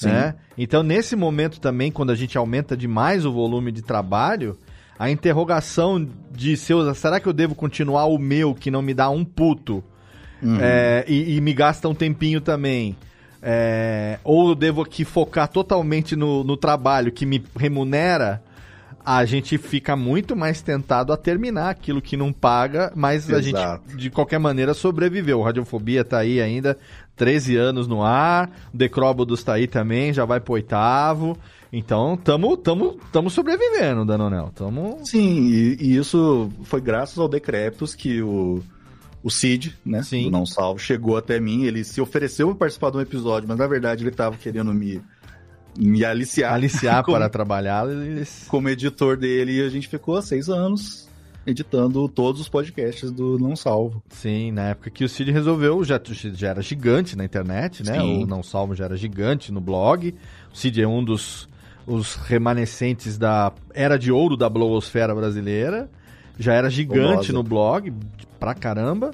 [0.07, 0.35] Né?
[0.57, 4.57] Então, nesse momento também, quando a gente aumenta demais o volume de trabalho,
[4.97, 9.09] a interrogação de seus, será que eu devo continuar o meu que não me dá
[9.09, 9.83] um puto?
[10.41, 10.57] Uhum.
[10.59, 12.95] É, e, e me gasta um tempinho também.
[13.41, 18.43] É, ou eu devo aqui focar totalmente no, no trabalho que me remunera,
[19.05, 23.89] a gente fica muito mais tentado a terminar aquilo que não paga, mas a Exato.
[23.89, 25.39] gente, de qualquer maneira, sobreviveu.
[25.39, 26.77] O Radiofobia tá aí ainda,
[27.15, 31.37] 13 anos no ar, o Decróbodos tá aí também, já vai pro oitavo.
[31.71, 34.51] Então, tamo, tamo, tamo sobrevivendo, Danonel.
[34.55, 34.99] Tamo...
[35.03, 38.63] Sim, e, e isso foi graças ao Decreptus que o,
[39.21, 40.23] o Cid, né, Sim.
[40.23, 41.65] do Não Salvo, chegou até mim.
[41.65, 44.99] Ele se ofereceu para participar de um episódio, mas na verdade ele tava querendo me,
[45.79, 48.45] me aliciar, Aliciar como, para trabalhar, eles...
[48.47, 49.59] como editor dele.
[49.59, 51.07] E a gente ficou seis anos
[51.47, 54.03] editando todos os podcasts do Não Salvo.
[54.09, 55.99] Sim, na época que o Cid resolveu, já,
[56.33, 57.99] já era gigante na internet, né?
[57.99, 58.23] Sim.
[58.23, 60.13] O Não Salvo já era gigante no blog.
[60.53, 61.47] O Cid é um dos
[61.87, 65.89] os remanescentes da era de ouro da blogosfera brasileira.
[66.37, 67.33] Já era gigante Famosa.
[67.33, 67.93] no blog,
[68.39, 69.11] pra caramba.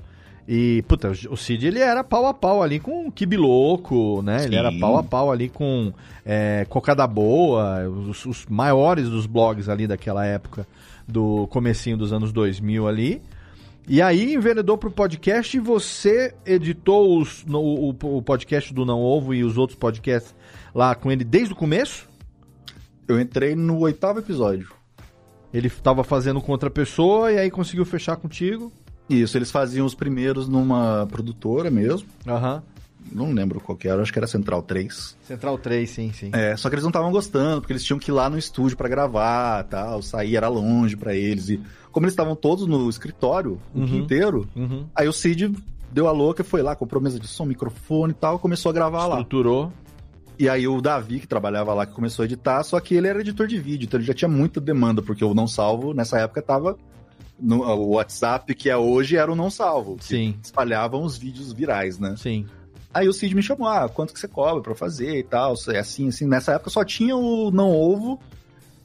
[0.48, 4.44] E, puta, o Cid ele era pau a pau ali com o Kibiloco, né?
[4.44, 4.56] Ele Sim.
[4.58, 5.92] era pau a pau ali com
[6.24, 10.68] é, Cocada Boa, os, os maiores dos blogs ali daquela época,
[11.08, 13.22] do comecinho dos anos 2000 ali.
[13.88, 19.00] E aí enveredou pro podcast e você editou os, no- o, o podcast do Não
[19.02, 20.36] Ovo e os outros podcasts
[20.76, 22.08] lá com ele desde o começo?
[23.08, 24.72] Eu entrei no oitavo episódio.
[25.54, 28.72] Ele tava fazendo com outra pessoa e aí conseguiu fechar contigo?
[29.10, 32.08] Isso, eles faziam os primeiros numa produtora mesmo.
[32.28, 32.64] Aham.
[33.12, 35.16] Não lembro qual que era, acho que era Central 3.
[35.28, 36.32] Central 3, sim, sim.
[36.34, 38.76] É, só que eles não estavam gostando, porque eles tinham que ir lá no estúdio
[38.76, 41.50] pra gravar, tal, sair era longe pra eles.
[41.50, 43.86] E como eles estavam todos no escritório o Uhum.
[43.86, 44.88] dia inteiro, Uhum.
[44.96, 45.54] aí o Cid
[45.92, 49.06] deu a louca, foi lá, comprou mesa de som, microfone e tal, começou a gravar
[49.06, 49.18] lá.
[49.18, 49.72] Estruturou.
[50.40, 53.22] E aí o Davi, que trabalhava lá, que começou a editar, só que ele era
[53.22, 56.42] editor de vídeo, então ele já tinha muita demanda, porque o Não Salvo, nessa época,
[56.42, 56.76] tava
[57.40, 59.96] no o WhatsApp, que é hoje, era o Não Salvo.
[59.98, 60.36] que Sim.
[60.44, 62.16] Espalhavam os vídeos virais, né?
[62.18, 62.46] Sim.
[62.94, 65.80] Aí o Cid me chamou, ah, quanto que você cobra pra fazer e tal, é
[65.80, 66.26] assim, assim.
[66.26, 68.20] Nessa época só tinha o Não Ovo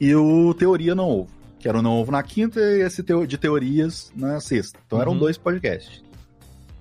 [0.00, 1.28] e o Teoria Não Ovo,
[1.60, 4.78] que era o Não Ovo na quinta e esse de teorias na sexta.
[4.84, 5.18] Então eram Uhum.
[5.20, 6.02] dois podcasts.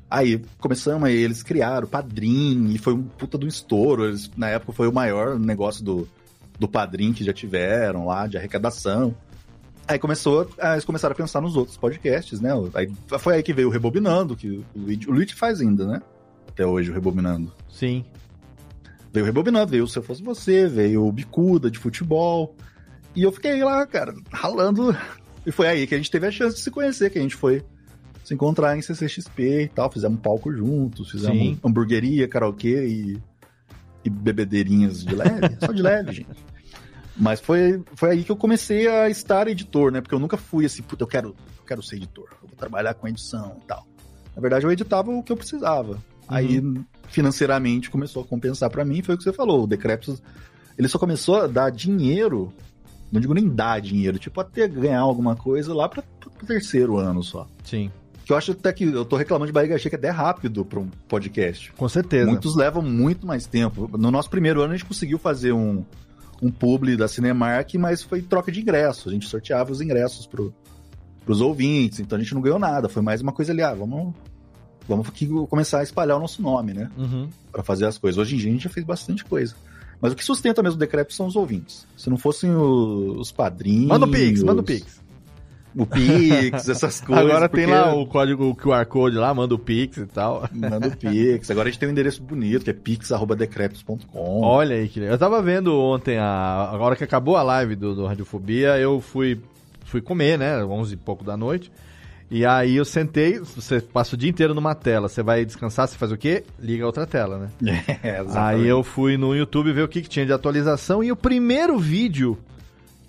[0.09, 4.07] Aí começamos, aí eles criaram o Padrim, e foi um puta do estouro.
[4.07, 6.07] Eles, na época foi o maior negócio do,
[6.57, 9.13] do Padrim que já tiveram lá, de arrecadação.
[9.89, 12.51] Aí começou, aí eles começaram a pensar nos outros podcasts, né?
[12.75, 15.99] Aí, foi aí que veio o Rebobinando, que o Luigi, o Luigi faz ainda, né?
[16.47, 17.51] Até hoje, o Rebobinando.
[17.67, 18.05] Sim.
[19.11, 22.55] Veio o Rebobinando, veio o Se Eu Fosse Você, veio o Bicuda de futebol.
[23.15, 24.95] E eu fiquei lá, cara, ralando.
[25.43, 27.35] E foi aí que a gente teve a chance de se conhecer, que a gente
[27.35, 27.65] foi
[28.23, 29.91] se encontrar em CCXP e tal.
[29.91, 31.59] Fizemos palco juntos, fizemos Sim.
[31.65, 33.17] hamburgueria, karaokê e,
[34.05, 35.57] e bebedeirinhas de leve.
[35.65, 36.48] só de leve, gente.
[37.19, 39.99] Mas foi, foi aí que eu comecei a estar editor, né?
[39.99, 42.93] Porque eu nunca fui assim, puta, eu quero, eu quero ser editor, eu vou trabalhar
[42.93, 43.85] com edição e tal.
[44.33, 45.99] Na verdade, eu editava o que eu precisava.
[46.29, 46.63] Aí,
[47.09, 49.63] financeiramente, começou a compensar pra mim, foi o que você falou.
[49.63, 50.21] O Decreptus,
[50.77, 52.53] ele só começou a dar dinheiro,
[53.11, 57.21] não digo nem dar dinheiro, tipo, até ganhar alguma coisa lá pra, pro terceiro ano
[57.21, 57.47] só.
[57.65, 57.91] Sim.
[58.23, 60.63] Que eu acho até que eu tô reclamando de barriga cheia, que é até rápido
[60.63, 61.73] pra um podcast.
[61.73, 62.29] Com certeza.
[62.29, 63.89] Muitos levam muito mais tempo.
[63.97, 65.83] No nosso primeiro ano, a gente conseguiu fazer um,
[66.41, 69.07] um publi da Cinemark, mas foi troca de ingressos.
[69.07, 70.53] A gente sorteava os ingressos pro,
[71.25, 72.87] pros ouvintes, então a gente não ganhou nada.
[72.89, 74.13] Foi mais uma coisa ali, ah, vamos,
[74.87, 76.89] vamos aqui começar a espalhar o nosso nome, né?
[76.97, 77.27] Uhum.
[77.51, 78.17] Pra fazer as coisas.
[78.17, 79.53] Hoje em dia a gente já fez bastante coisa.
[80.01, 81.85] Mas o que sustenta mesmo o decreto são os ouvintes.
[81.97, 83.87] Se não fossem o- os padrinhos.
[83.89, 85.01] Manda o Pix, manda o Pix.
[85.75, 87.25] O Pix, essas coisas.
[87.25, 90.47] Agora tem porque- lá o código o QR Code lá, manda o Pix e tal.
[90.51, 91.49] Manda o Pix.
[91.51, 94.41] Agora a gente tem um endereço bonito, que é pix.decretos.com.
[94.41, 94.99] Olha aí, que.
[94.99, 99.39] Eu tava vendo ontem, a, agora que acabou a live do, do Radiofobia, eu fui
[99.85, 100.63] fui comer, né?
[100.63, 101.71] 11 e pouco da noite.
[102.31, 105.97] E aí eu sentei, você passa o dia inteiro numa tela, você vai descansar, você
[105.97, 106.43] faz o quê?
[106.59, 107.49] Liga a outra tela, né?
[108.03, 111.15] É, Aí eu fui no YouTube ver o que, que tinha de atualização e o
[111.15, 112.37] primeiro vídeo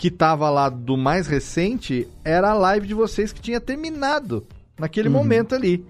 [0.00, 4.46] que tava lá do mais recente era a live de vocês que tinha terminado
[4.78, 5.84] naquele momento ali.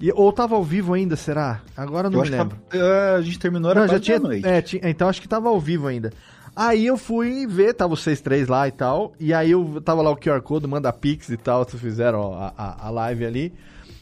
[0.00, 1.60] E, ou tava ao vivo ainda, será?
[1.76, 2.56] Agora eu não Eu me lembro.
[2.70, 4.18] tava- é, a gente terminou era Não, já tinha.
[4.18, 4.46] meia-noite.
[4.48, 6.10] É, tinha- então acho que tava ao vivo ainda.
[6.56, 9.12] Aí eu fui ver, tava vocês três lá e tal.
[9.20, 12.34] E aí eu tava lá o QR Code, manda Pix e tal, vocês fizeram ó,
[12.34, 13.52] a, a, a live ali.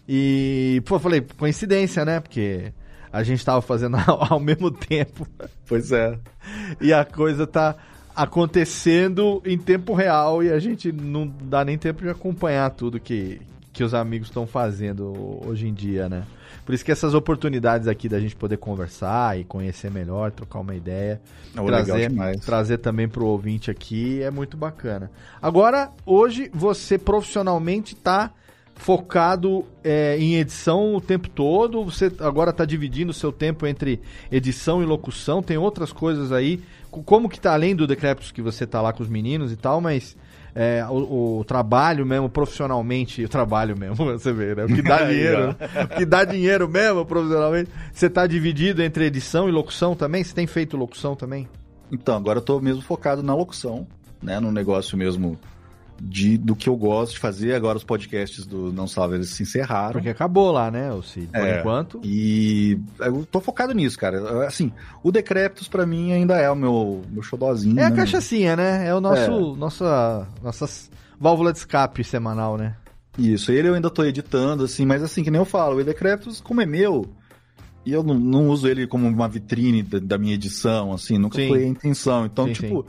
[0.08, 2.20] E, pô, falei, coincidência, né?
[2.20, 2.72] Porque
[3.12, 5.26] a gente tava fazendo ao, ao mesmo tempo.
[5.66, 6.16] Pois é.
[6.80, 7.74] E a coisa tá
[8.16, 13.42] acontecendo em tempo real e a gente não dá nem tempo de acompanhar tudo que,
[13.74, 15.12] que os amigos estão fazendo
[15.46, 16.24] hoje em dia, né?
[16.64, 20.74] Por isso que essas oportunidades aqui da gente poder conversar e conhecer melhor, trocar uma
[20.74, 21.20] ideia,
[21.54, 25.10] legal trazer, trazer também pro ouvinte aqui é muito bacana.
[25.40, 28.32] Agora, hoje você profissionalmente tá
[28.76, 34.00] focado é, em edição o tempo todo, você agora tá dividindo o seu tempo entre
[34.30, 36.60] edição e locução, tem outras coisas aí,
[36.90, 39.56] Co- como que tá além do Decreptus que você tá lá com os meninos e
[39.56, 40.16] tal, mas
[40.54, 44.64] é, o, o trabalho mesmo, profissionalmente, o trabalho mesmo, você vê, né?
[44.64, 45.56] O que dá dinheiro, né?
[45.84, 47.70] o que dá dinheiro mesmo, profissionalmente.
[47.92, 50.22] Você tá dividido entre edição e locução também?
[50.22, 51.48] Você tem feito locução também?
[51.90, 53.86] Então, agora eu tô mesmo focado na locução,
[54.22, 54.38] né?
[54.40, 55.38] No negócio mesmo
[56.00, 57.54] de, do que eu gosto de fazer.
[57.54, 59.92] Agora os podcasts do Não Salve, eles se encerraram.
[59.92, 61.60] Porque acabou lá, né, o Cid, por É.
[61.60, 62.00] enquanto.
[62.04, 64.46] E eu tô focado nisso, cara.
[64.46, 64.72] Assim,
[65.02, 67.78] o Decreptus pra mim ainda é o meu, meu xodózinho.
[67.80, 67.96] É a né?
[67.96, 68.86] cachaçinha, né?
[68.86, 72.76] É o nosso, nossa, nossas válvula de escape semanal, né?
[73.18, 76.38] Isso, ele eu ainda tô editando, assim, mas assim, que nem eu falo, o Decreptus,
[76.40, 77.06] como é meu,
[77.86, 81.38] e eu não, não uso ele como uma vitrine da, da minha edição, assim, nunca
[81.38, 81.48] Sim.
[81.48, 82.26] foi a intenção.
[82.26, 82.84] Então, Sim, tipo,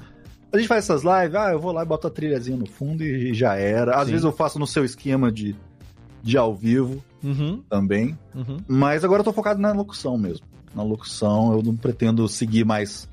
[0.57, 3.03] a gente faz essas lives, ah, eu vou lá e boto a trilhazinha no fundo
[3.03, 3.95] e já era.
[3.95, 4.11] Às Sim.
[4.11, 5.55] vezes eu faço no seu esquema de,
[6.21, 8.57] de ao vivo Uhum, também, uhum.
[8.67, 10.45] mas agora eu tô focado na locução mesmo.
[10.75, 13.09] Na locução, eu não pretendo seguir mais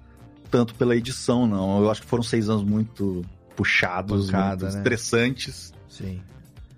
[0.51, 1.83] tanto pela edição, não.
[1.83, 3.25] Eu acho que foram seis anos muito
[3.57, 4.81] puxados, Pancada, muito né?
[4.81, 6.21] estressantes, Sim.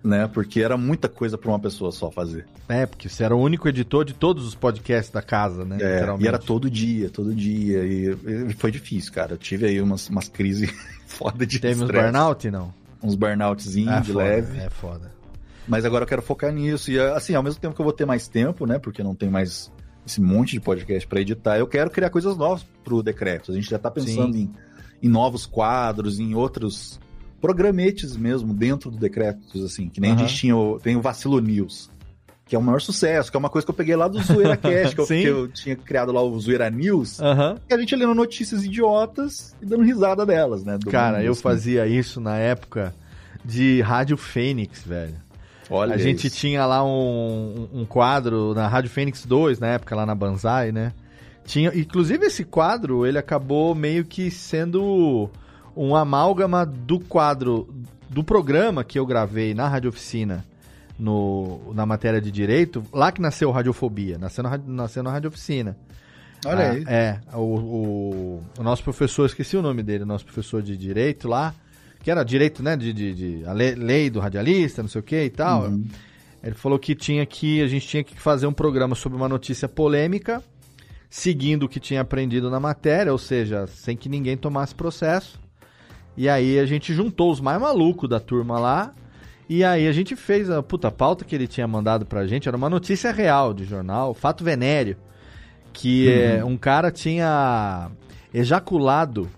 [0.07, 0.29] Né?
[0.33, 2.47] Porque era muita coisa pra uma pessoa só fazer.
[2.69, 5.79] É, porque você era o único editor de todos os podcasts da casa, né?
[5.81, 7.85] É, e era todo dia, todo dia.
[7.85, 8.17] E,
[8.49, 9.33] e foi difícil, cara.
[9.33, 10.71] Eu tive aí umas, umas crises
[11.07, 12.73] foda de Teve uns burnout, não?
[13.03, 14.59] Uns burnoutzinhos É de foda, leve.
[14.59, 15.13] É foda.
[15.67, 16.91] Mas agora eu quero focar nisso.
[16.91, 18.79] E assim, ao mesmo tempo que eu vou ter mais tempo, né?
[18.79, 19.71] Porque não tem mais
[20.07, 23.51] esse monte de podcast pra editar, eu quero criar coisas novas pro Decretos.
[23.51, 24.49] A gente já tá pensando em,
[25.03, 27.01] em novos quadros, em outros
[27.41, 29.89] programetes mesmo dentro do Decretos, assim.
[29.89, 30.25] Que nem Aham.
[30.25, 31.91] a gente tinha o, tem o Vacilo News.
[32.45, 34.55] Que é o maior sucesso, que é uma coisa que eu peguei lá do Zoeira
[34.57, 37.21] Cast, que, eu, que eu tinha criado lá o Zoeira News.
[37.21, 37.59] Aham.
[37.69, 40.79] E a gente lendo notícias idiotas e dando risada delas, né?
[40.89, 41.43] Cara, eu assim.
[41.43, 42.95] fazia isso na época
[43.45, 45.15] de Rádio Fênix, velho.
[45.69, 46.37] Olha a gente isso.
[46.37, 50.93] tinha lá um, um quadro na Rádio Fênix 2, na época, lá na Banzai, né?
[51.45, 55.31] Tinha, inclusive esse quadro, ele acabou meio que sendo
[55.77, 57.69] um amálgama do quadro
[58.09, 60.45] do programa que eu gravei na Rádio Oficina,
[60.99, 65.29] no, na matéria de direito, lá que nasceu Radiofobia, nasceu na, Rádio- nasceu na Rádio
[65.29, 65.77] Oficina.
[66.47, 66.85] Olha Ah, aí.
[66.87, 71.29] É, o, o, o nosso professor, esqueci o nome dele, o nosso professor de direito
[71.29, 71.55] lá,
[72.03, 75.05] que era direito, né, de, de, de- a lei, lei do radialista, não sei o
[75.05, 75.65] que e tal.
[75.65, 75.85] Uhum.
[76.43, 79.69] Ele falou que tinha que, a gente tinha que fazer um programa sobre uma notícia
[79.69, 80.43] polêmica,
[81.11, 85.41] seguindo o que tinha aprendido na matéria, ou seja, sem que ninguém tomasse processo.
[86.17, 88.93] E aí a gente juntou os mais malucos da turma lá,
[89.49, 92.57] e aí a gente fez a puta pauta que ele tinha mandado pra gente, era
[92.57, 94.97] uma notícia real de jornal, fato venéreo,
[95.73, 97.91] que é, um cara tinha
[98.33, 99.29] ejaculado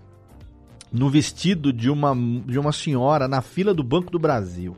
[0.93, 2.15] no vestido de uma,
[2.47, 4.77] de uma senhora na fila do Banco do Brasil.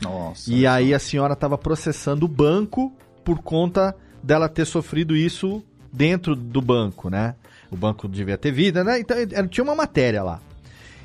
[0.00, 0.52] Nossa.
[0.52, 2.92] E aí a senhora estava processando o banco
[3.24, 5.62] por conta dela ter sofrido isso
[5.92, 7.34] dentro do banco, né?
[7.70, 9.00] O banco devia ter vida, né?
[9.00, 10.40] Então era- tinha uma matéria lá.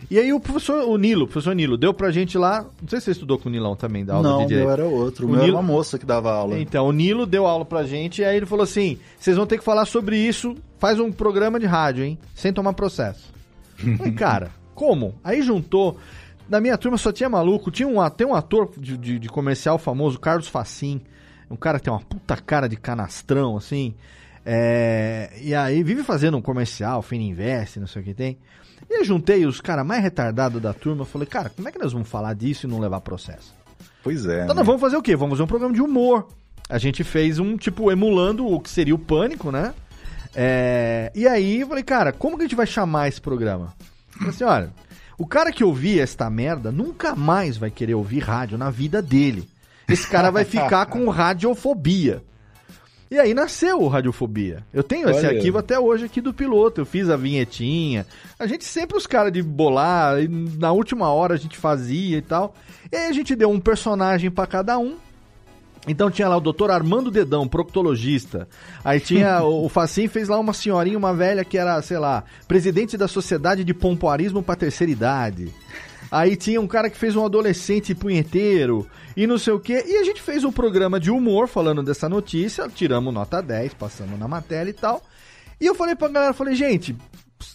[0.09, 2.65] E aí o professor, o Nilo, o professor Nilo, deu pra gente lá.
[2.81, 4.65] Não sei se você estudou com o Nilão também, da aula Não, de direito.
[4.65, 5.25] meu era outro.
[5.25, 6.59] O, O meu Nilo- era uma moça que dava aula.
[6.59, 9.57] Então, o Nilo deu aula pra gente e aí ele falou assim: vocês vão ter
[9.57, 12.17] que falar sobre isso, faz um programa de rádio, hein?
[12.33, 13.33] Sem tomar processo.
[13.97, 15.15] Falei, cara, como?
[15.23, 15.97] Aí juntou.
[16.49, 17.69] Na minha turma só tinha maluco.
[17.69, 21.01] Tinha um, a- tem um ator de, de- de comercial famoso, Carlos Facim.
[21.51, 23.93] Um cara que tem uma puta cara de canastrão, assim.
[24.45, 28.37] É, e aí vive fazendo um comercial, Fininvest, não sei o que tem.
[28.89, 31.05] E eu juntei os caras mais retardados da turma.
[31.05, 33.53] Falei, cara, como é que nós vamos falar disso e não levar processo?
[34.03, 34.43] Pois é.
[34.43, 34.53] Então né?
[34.55, 35.15] nós vamos fazer o quê?
[35.15, 36.27] Vamos fazer um programa de humor.
[36.69, 39.73] A gente fez um, tipo, emulando o que seria o Pânico, né?
[40.35, 43.73] É, e aí eu falei, cara, como que a gente vai chamar esse programa?
[44.13, 44.73] Eu falei assim, olha,
[45.17, 49.49] O cara que ouvir esta merda nunca mais vai querer ouvir rádio na vida dele.
[49.87, 52.23] Esse cara vai ficar com radiofobia.
[53.09, 54.63] E aí nasceu o Radiofobia.
[54.73, 55.37] Eu tenho esse Olha.
[55.37, 56.81] arquivo até hoje aqui do piloto.
[56.81, 58.05] Eu fiz a vinhetinha.
[58.37, 60.17] A gente sempre os caras de bolar,
[60.57, 62.53] na última hora a gente fazia e tal.
[62.91, 64.95] E aí a gente deu um personagem pra cada um.
[65.87, 68.47] Então tinha lá o doutor Armando Dedão, proctologista.
[68.83, 72.97] Aí tinha o, Facim fez lá uma senhorinha, uma velha que era, sei lá, presidente
[72.97, 75.53] da Sociedade de Pompoarismo pra Terceira Idade.
[76.11, 79.83] Aí tinha um cara que fez um adolescente punheteiro e não sei o quê.
[79.85, 84.17] E a gente fez um programa de humor falando dessa notícia, tiramos nota 10, passamos
[84.19, 85.01] na matéria e tal.
[85.59, 86.95] E eu falei pra galera, falei, gente,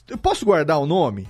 [0.09, 1.29] eu posso guardar o nome?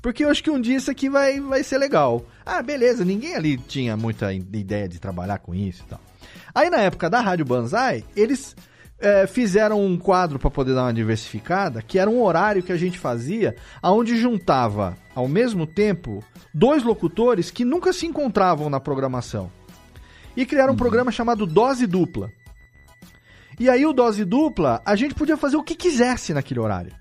[0.00, 2.24] Porque eu acho que um dia isso aqui vai, vai ser legal.
[2.44, 6.00] Ah, beleza, ninguém ali tinha muita ideia de trabalhar com isso e tal.
[6.54, 8.56] Aí na época da Rádio Banzai, eles
[9.00, 12.76] é, fizeram um quadro para poder dar uma diversificada, que era um horário que a
[12.76, 16.22] gente fazia, aonde juntava ao mesmo tempo
[16.52, 19.50] dois locutores que nunca se encontravam na programação.
[20.36, 22.30] E criaram um programa chamado Dose Dupla.
[23.58, 26.99] E aí o Dose Dupla, a gente podia fazer o que quisesse naquele horário.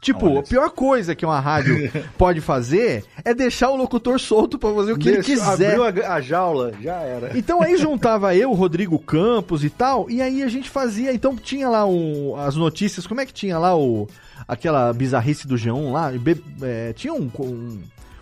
[0.00, 4.58] Tipo, Olha a pior coisa que uma rádio pode fazer é deixar o locutor solto
[4.58, 5.78] pra fazer o que ele Deixa- quiser.
[5.78, 7.36] Abriu a, a jaula, já era.
[7.36, 11.12] Então aí juntava eu, o Rodrigo Campos e tal, e aí a gente fazia.
[11.12, 14.08] Então tinha lá o- as notícias, como é que tinha lá o
[14.46, 16.10] aquela bizarrice do G1 lá?
[16.12, 17.78] Be- é, tinha um, um,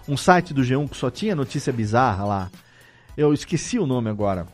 [0.09, 2.51] um site do G1 que só tinha notícia bizarra lá.
[3.17, 4.47] Eu esqueci o nome agora.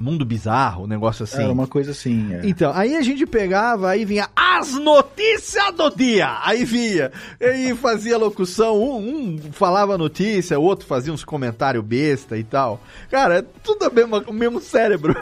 [0.00, 1.42] Mundo Bizarro, um negócio assim.
[1.42, 2.32] Era uma coisa assim.
[2.34, 2.40] é.
[2.44, 6.38] Então, aí a gente pegava, aí vinha as notícias do dia.
[6.42, 12.36] Aí vinha, aí fazia locução, um, um falava notícia, o outro fazia uns comentários besta
[12.36, 12.80] e tal.
[13.10, 15.16] Cara, é tudo a mesma, o mesmo cérebro.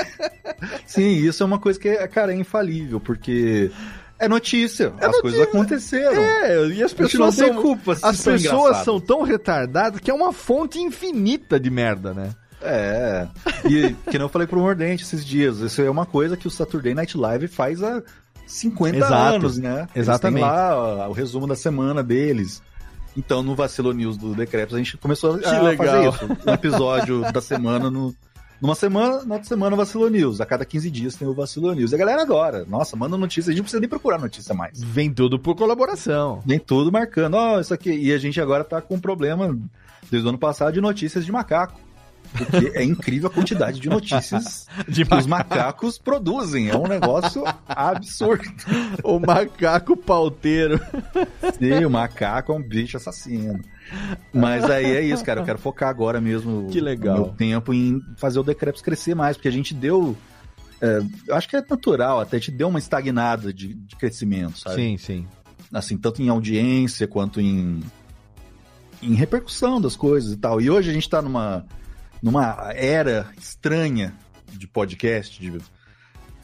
[0.86, 3.70] Sim, isso é uma coisa que, é, cara, é infalível, porque
[4.18, 4.88] é notícia.
[4.88, 5.20] as notícia.
[5.22, 6.22] coisas aconteceram.
[6.22, 8.84] É, e as pessoas são, culpa as pessoas engraçadas.
[8.84, 12.30] são tão retardadas que é uma fonte infinita de merda, né?
[12.62, 13.28] É.
[13.64, 16.94] E que eu falei pro Mordente esses dias, isso é uma coisa que o Saturday
[16.94, 18.02] Night Live faz há
[18.46, 19.14] 50 Exato.
[19.36, 19.88] anos, né?
[19.94, 20.42] Eles Exatamente.
[20.42, 22.62] têm lá ó, o resumo da semana deles.
[23.16, 26.12] Então, no Vacilo News do Decretos, a gente começou Que a legal.
[26.12, 26.38] fazer isso.
[26.46, 28.14] Um episódio da semana no.
[28.60, 30.40] Numa semana, na outra semana, o Vacilo News.
[30.40, 31.92] A cada 15 dias tem o Vacilo News.
[31.92, 32.64] E a galera adora.
[32.66, 33.50] Nossa, manda notícia.
[33.50, 34.82] A gente não precisa nem procurar notícia mais.
[34.82, 36.42] Vem tudo por colaboração.
[36.44, 37.34] Vem tudo marcando.
[37.34, 37.90] Ó, isso aqui.
[37.92, 39.54] E a gente agora tá com um problema,
[40.10, 41.78] desde o ano passado, de notícias de macaco.
[42.32, 46.68] Porque é incrível a quantidade de notícias De que os macacos produzem.
[46.68, 48.44] É um negócio absurdo.
[49.02, 50.80] O macaco pauteiro.
[51.58, 53.60] Sim, o macaco é um bicho assassino.
[54.32, 55.40] Mas aí é isso, cara.
[55.40, 57.16] Eu quero focar agora mesmo Que legal.
[57.16, 60.16] o meu tempo em fazer o Decreps crescer mais, porque a gente deu.
[60.80, 64.76] é, eu acho que é natural, até gente deu uma estagnada de, de crescimento, sabe?
[64.76, 65.26] Sim, sim.
[65.72, 67.80] Assim, tanto em audiência quanto em,
[69.02, 70.60] em repercussão das coisas e tal.
[70.60, 71.64] E hoje a gente tá numa,
[72.26, 74.12] numa era estranha
[74.52, 75.60] de podcast, de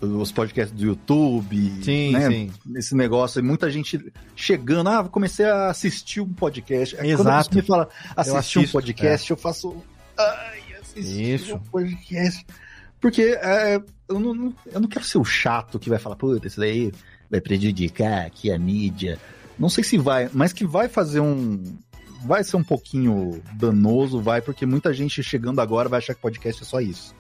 [0.00, 2.28] os podcasts do YouTube, Sim, né?
[2.28, 2.52] sim.
[2.76, 6.94] Esse negócio, e muita gente chegando, ah, comecei a assistir um podcast.
[6.96, 7.50] Quando Exato.
[7.50, 9.76] pessoa me fala assistir um assisto, podcast, eu faço,
[10.18, 11.54] ai, assistir Isso.
[11.56, 12.46] um podcast.
[13.00, 16.46] Porque é, eu, não, não- eu não quero ser o chato que vai falar, puta,
[16.46, 16.92] isso daí
[17.28, 19.18] vai prejudicar aqui a mídia.
[19.58, 21.60] Não sei se vai, mas que vai fazer um.
[22.24, 26.62] Vai ser um pouquinho danoso, vai, porque muita gente chegando agora vai achar que podcast
[26.62, 27.14] é só isso.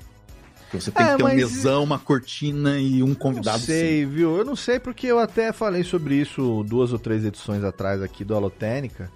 [0.72, 3.58] Você tem É, que ter um mas- mesão, uma cortina e um Não convidado.
[3.58, 4.36] sei, viu?
[4.38, 8.24] Eu não sei porque eu até falei sobre isso duas ou três edições atrás aqui
[8.24, 9.10] do Alotênica.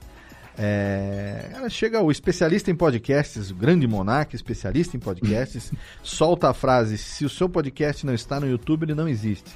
[0.59, 5.71] É, cara, chega o especialista em podcasts, o grande monarca, especialista em podcasts,
[6.03, 9.51] solta a frase: se o seu podcast não está no YouTube, ele não existe.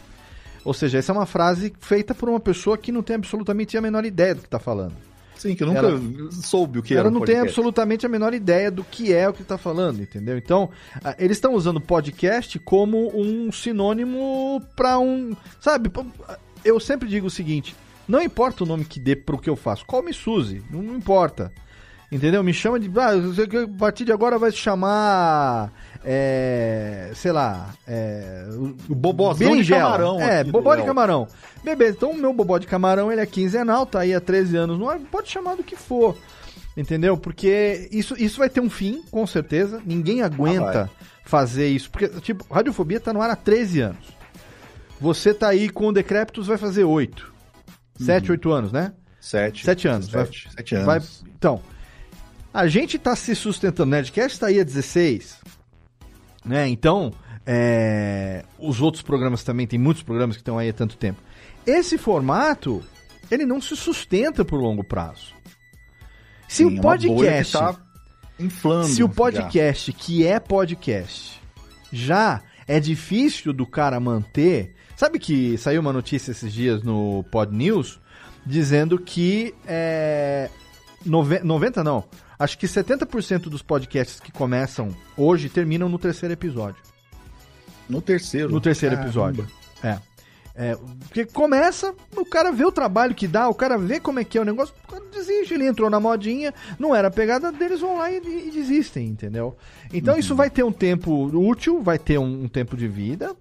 [0.64, 3.80] Ou seja, essa é uma frase feita por uma pessoa que não tem absolutamente a
[3.80, 4.94] menor ideia do que está falando.
[5.40, 5.98] Sim, que eu nunca Ela-
[6.32, 9.26] soube o que Ela era um não tem absolutamente a menor ideia do que é
[9.26, 10.36] o que está falando, entendeu?
[10.36, 10.68] Então,
[11.18, 15.34] eles estão usando podcast como um sinônimo para um.
[15.58, 15.90] Sabe?
[16.62, 17.74] Eu sempre digo o seguinte:
[18.06, 21.50] não importa o nome que dê pro que eu faço, call me Suzy, não importa.
[22.10, 22.42] Entendeu?
[22.42, 22.90] Me chama de.
[22.98, 25.70] Ah, a partir de agora vai se chamar.
[26.04, 27.70] É, sei lá.
[27.86, 28.46] É,
[28.88, 29.80] O bobozão de berinjela.
[29.82, 31.28] camarão É, bobó de camarão.
[31.62, 34.78] Beleza, então o meu bobó de camarão ele é quinzenal, tá aí há 13 anos
[34.78, 36.16] no ar, pode chamar do que for.
[36.76, 37.16] Entendeu?
[37.18, 39.80] Porque isso, isso vai ter um fim, com certeza.
[39.84, 41.90] Ninguém aguenta Ah, fazer isso.
[41.90, 44.08] Porque, tipo, Radiofobia tá no ar há 13 anos.
[45.00, 47.30] Você tá aí com o Decréptos, vai fazer 8.
[48.00, 48.92] 7, 8 anos, né?
[49.20, 49.64] Sete.
[49.64, 50.06] Sete anos.
[50.06, 50.14] Sete,
[50.46, 50.86] Vai- sete anos.
[50.86, 51.02] Vai-
[51.36, 51.60] então,
[52.52, 53.88] a gente tá se sustentando.
[53.88, 55.38] O Nerdcast tá aí há 16.
[56.44, 56.68] Né?
[56.68, 57.12] Então,
[57.46, 61.20] é, os outros programas também, tem muitos programas que estão aí há tanto tempo.
[61.66, 62.82] Esse formato,
[63.30, 65.34] ele não se sustenta por longo prazo.
[66.48, 67.52] Se Sim, o é podcast.
[67.52, 67.76] tá
[68.38, 68.86] inflando.
[68.88, 69.12] Se o já.
[69.12, 71.40] podcast, que é podcast,
[71.92, 74.74] já é difícil do cara manter.
[74.96, 78.00] Sabe que saiu uma notícia esses dias no Pod News
[78.44, 80.48] dizendo que é,
[81.04, 82.04] nove- 90 não,
[82.40, 86.82] acho que 70% dos podcasts que começam hoje terminam no terceiro episódio.
[87.88, 88.50] No terceiro.
[88.50, 89.08] No terceiro Caramba.
[89.08, 89.46] episódio.
[89.84, 89.98] É.
[90.52, 94.24] É, porque começa, o cara vê o trabalho que dá, o cara vê como é
[94.24, 97.50] que é o negócio, o cara desiste, ele entrou na modinha, não era a pegada
[97.52, 99.56] deles, vão lá e, e desistem, entendeu?
[99.92, 103.34] Então isso vai ter um tempo útil, vai ter um, um tempo de vida,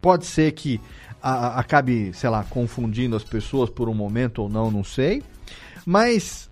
[0.00, 0.78] pode ser que
[1.22, 5.22] a- a- acabe, sei lá, confundindo as pessoas por um momento ou não, não sei,
[5.84, 6.48] mas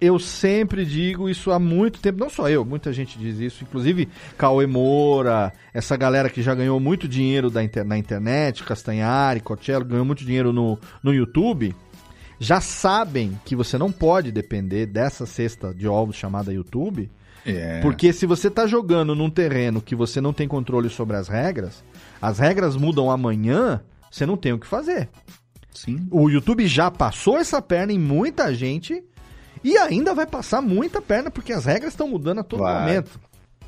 [0.00, 4.08] eu sempre digo isso há muito tempo, não só eu, muita gente diz isso, inclusive
[4.38, 9.84] Cauê Moura, essa galera que já ganhou muito dinheiro da inter- na internet, Castanhari, Coachella,
[9.84, 11.74] ganhou muito dinheiro no, no YouTube,
[12.38, 17.10] já sabem que você não pode depender dessa cesta de ovos chamada YouTube,
[17.44, 17.80] É.
[17.80, 21.84] porque se você tá jogando num terreno que você não tem controle sobre as regras,
[22.22, 25.08] as regras mudam amanhã, você não tem o que fazer.
[25.72, 26.06] Sim.
[26.10, 29.04] O YouTube já passou essa perna em muita gente
[29.62, 32.80] e ainda vai passar muita perna porque as regras estão mudando a todo Vai.
[32.80, 33.20] momento.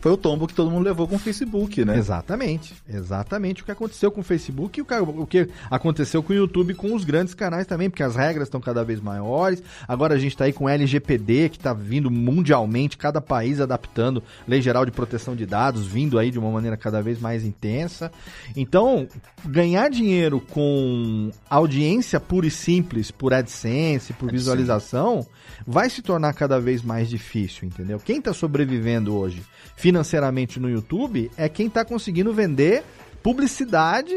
[0.02, 1.97] Foi o tombo que todo mundo levou com o Facebook, né?
[1.97, 6.74] Exatamente, exatamente o que aconteceu com o Facebook e o, que aconteceu com o YouTube
[6.74, 9.62] com os grandes canais também, porque as regras estão cada vez maiores.
[9.86, 14.24] Agora a gente está aí com o LGPD, que está vindo mundialmente, cada país adaptando
[14.44, 18.10] Lei Geral de Proteção de Dados, vindo aí de uma maneira cada vez mais intensa.
[18.56, 19.06] Então,
[19.44, 24.32] ganhar dinheiro com audiência pura e simples, por AdSense, por AdSense.
[24.32, 25.24] visualização,
[25.66, 27.98] vai se tornar cada vez mais difícil, entendeu?
[27.98, 29.43] Quem está sobrevivendo hoje
[29.76, 32.82] financeiramente no YouTube é quem está conseguindo vender
[33.22, 34.14] publicidade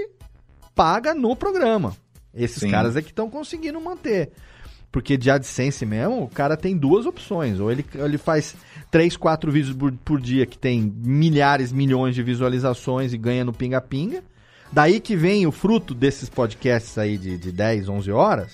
[0.73, 1.95] paga no programa.
[2.33, 2.71] Esses Sim.
[2.71, 4.31] caras é que estão conseguindo manter.
[4.91, 7.59] Porque de AdSense mesmo, o cara tem duas opções.
[7.59, 8.55] Ou ele, ele faz
[8.89, 13.53] três, quatro vídeos por, por dia que tem milhares, milhões de visualizações e ganha no
[13.53, 14.23] pinga-pinga.
[14.71, 18.53] Daí que vem o fruto desses podcasts aí de, de 10, 11 horas.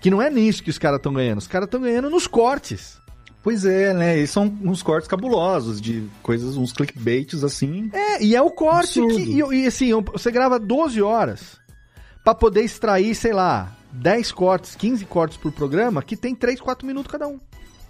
[0.00, 1.38] Que não é nisso que os caras estão ganhando.
[1.38, 2.98] Os caras estão ganhando nos cortes.
[3.42, 4.18] Pois é, né?
[4.18, 7.90] E são uns cortes cabulosos de coisas, uns clickbaits assim.
[7.92, 9.16] É, e é o corte Absurdo.
[9.16, 9.56] que.
[9.56, 11.58] E, e assim, você grava 12 horas
[12.22, 16.86] pra poder extrair, sei lá, 10 cortes, 15 cortes por programa, que tem 3, 4
[16.86, 17.40] minutos cada um.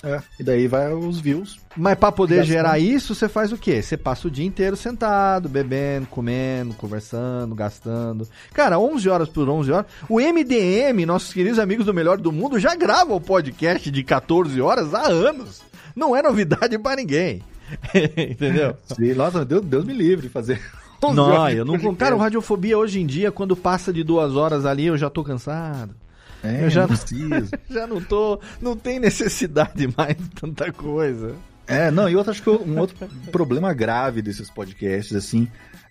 [0.02, 0.20] É.
[0.38, 1.58] E daí vai os views.
[1.76, 2.52] Mas pra poder Gastando.
[2.52, 3.82] gerar isso, você faz o quê?
[3.82, 8.26] Você passa o dia inteiro sentado, bebendo, comendo, conversando, gastando.
[8.52, 9.86] Cara, 11 horas por 11 horas.
[10.08, 14.60] O MDM, nossos queridos amigos do Melhor do Mundo, já grava o podcast de 14
[14.60, 15.62] horas há anos.
[15.94, 17.42] Não é novidade pra ninguém.
[18.16, 18.76] Entendeu?
[18.84, 20.60] Sim, nossa, Deus, Deus me livre de fazer.
[21.02, 21.94] 11 Não, eu não.
[21.94, 25.24] Cara, o Radiofobia hoje em dia, quando passa de duas horas ali, eu já tô
[25.24, 25.94] cansado.
[26.42, 26.96] É, eu já não.
[27.70, 28.40] Já não tô.
[28.60, 31.34] Não tem necessidade mais de tanta coisa.
[31.66, 32.96] É, não, e outro, acho que um outro
[33.30, 35.46] problema grave desses podcasts, assim,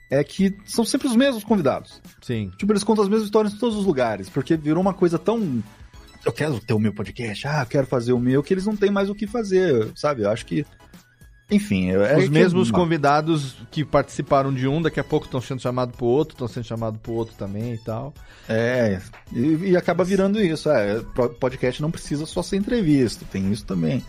[0.09, 2.01] é que são sempre os mesmos convidados.
[2.21, 2.51] Sim.
[2.57, 5.63] Tipo, eles contam as mesmas histórias em todos os lugares, porque virou uma coisa tão.
[6.25, 8.75] Eu quero ter o meu podcast, ah, eu quero fazer o meu, que eles não
[8.75, 10.23] têm mais o que fazer, sabe?
[10.23, 10.65] Eu acho que.
[11.51, 15.61] Enfim, é Os que- mesmos convidados que participaram de um, daqui a pouco estão sendo
[15.61, 18.13] chamados pro outro, estão sendo chamados pro outro também e tal.
[18.47, 18.99] É,
[19.33, 20.69] e, e acaba virando isso.
[20.69, 21.01] É,
[21.39, 24.03] podcast não precisa só ser entrevista, tem isso também.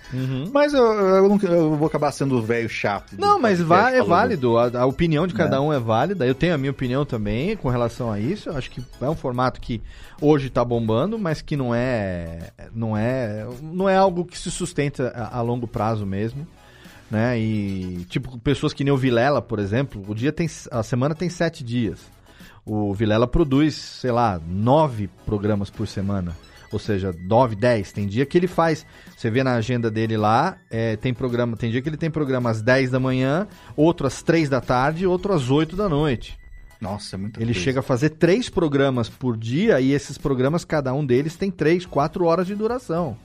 [0.52, 3.14] Mas eu, eu, eu vou acabar sendo o velho chato.
[3.18, 4.58] Não, mas va- é válido.
[4.58, 5.60] A, a opinião de cada É.
[5.60, 6.26] um é válida.
[6.26, 8.48] Eu tenho a minha opinião também com relação a isso.
[8.50, 9.80] Eu acho que é um formato que
[10.20, 15.08] hoje tá bombando, mas que não é não é não é algo que se sustenta
[15.14, 16.46] a, a longo prazo mesmo,
[17.10, 17.38] né?
[17.38, 21.28] E tipo pessoas que nem o Vilela, por exemplo, o dia tem a semana tem
[21.28, 21.98] sete dias.
[22.64, 26.36] O Vilela produz, sei lá, nove programas por semana.
[26.72, 27.90] Ou seja, 9, 10.
[27.90, 28.86] Tem dia que ele faz.
[29.16, 31.56] Você vê na agenda dele lá, é, tem programa.
[31.56, 35.04] Tem dia que ele tem programa às 10 da manhã, outro às 3 da tarde,
[35.04, 36.38] outro às 8 da noite.
[36.80, 40.94] Nossa, é muito Ele chega a fazer três programas por dia e esses programas, cada
[40.94, 43.18] um deles, tem 3, 4 horas de duração.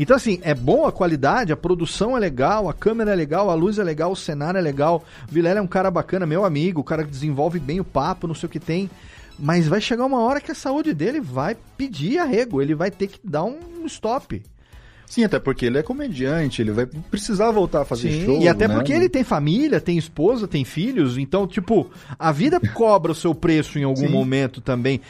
[0.00, 3.54] Então, assim, é bom a qualidade, a produção é legal, a câmera é legal, a
[3.54, 5.04] luz é legal, o cenário é legal.
[5.28, 8.34] Vilela é um cara bacana, meu amigo, o cara que desenvolve bem o papo, não
[8.34, 8.88] sei o que tem.
[9.38, 13.08] Mas vai chegar uma hora que a saúde dele vai pedir arrego, ele vai ter
[13.08, 14.42] que dar um stop.
[15.10, 18.40] Sim, até porque ele é comediante, ele vai precisar voltar a fazer Sim, show.
[18.40, 18.74] e até né?
[18.76, 23.34] porque ele tem família, tem esposa, tem filhos, então, tipo, a vida cobra o seu
[23.34, 24.08] preço em algum Sim.
[24.08, 25.00] momento também.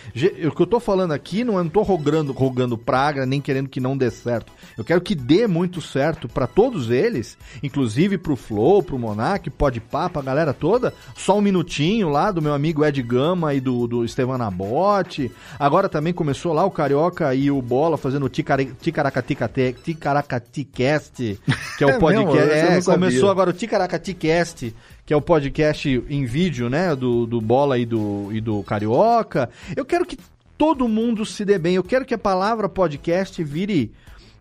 [0.47, 3.69] O que eu tô falando aqui não, eu não tô rogando, rogando praga, nem querendo
[3.69, 4.51] que não dê certo.
[4.79, 9.81] Eu quero que dê muito certo pra todos eles, inclusive pro Flow, pro Monark, Pode
[9.81, 10.95] Pá, pra galera toda.
[11.15, 15.31] Só um minutinho lá do meu amigo Ed Gama e do, do Estevan Nabote.
[15.59, 21.41] Agora também começou lá o Carioca e o Bola fazendo ticaracatica-tic Ticaracaticast,
[21.77, 22.53] que é o É podcast.
[22.53, 22.83] é, sabia.
[22.99, 26.95] começou agora o Ticaracaticast, que é o podcast em vídeo, né?
[26.95, 29.51] Do, do Bola e do, e do Carioca.
[29.77, 30.19] Eu quero que
[30.57, 31.75] todo mundo se dê bem.
[31.75, 33.93] Eu quero que a palavra podcast vire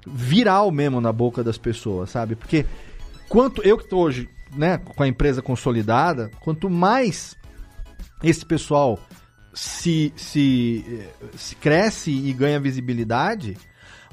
[0.06, 2.36] viral mesmo na boca das pessoas, sabe?
[2.36, 2.66] Porque
[3.28, 7.36] quanto eu que tô hoje, né, com a empresa consolidada, quanto mais
[8.24, 9.00] esse pessoal
[9.54, 13.58] se, se, eh, se cresce e ganha visibilidade,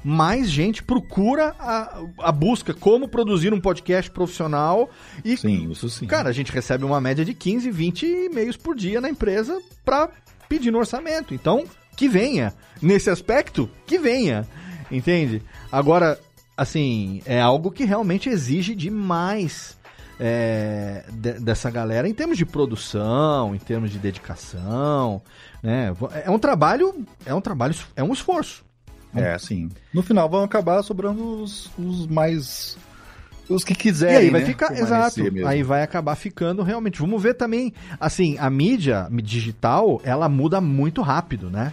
[0.09, 4.89] mais gente procura a, a busca como produzir um podcast profissional
[5.25, 6.07] e Sim, isso sim.
[6.07, 10.09] Cara, a gente recebe uma média de 15, 20 e-mails por dia na empresa pra
[10.47, 11.33] pedir no orçamento.
[11.33, 11.65] Então,
[11.95, 12.53] que venha.
[12.81, 14.47] Nesse aspecto, que venha.
[14.89, 15.41] Entende?
[15.69, 16.17] Agora,
[16.55, 19.77] assim, é algo que realmente exige demais
[20.19, 25.21] é, de- dessa galera em termos de produção, em termos de dedicação,
[25.61, 25.93] né?
[26.23, 28.65] É um trabalho, é um trabalho, é um esforço.
[29.15, 29.69] É, sim.
[29.93, 32.77] No final vão acabar sobrando os, os mais.
[33.49, 34.17] Os que E quiserem.
[34.17, 35.23] aí vai né, ficar, exato.
[35.23, 35.47] mesmo.
[35.47, 36.99] Aí vai acabar ficando realmente.
[36.99, 41.71] Vamos ver também, assim, a mídia digital, ela muda muito rápido, né?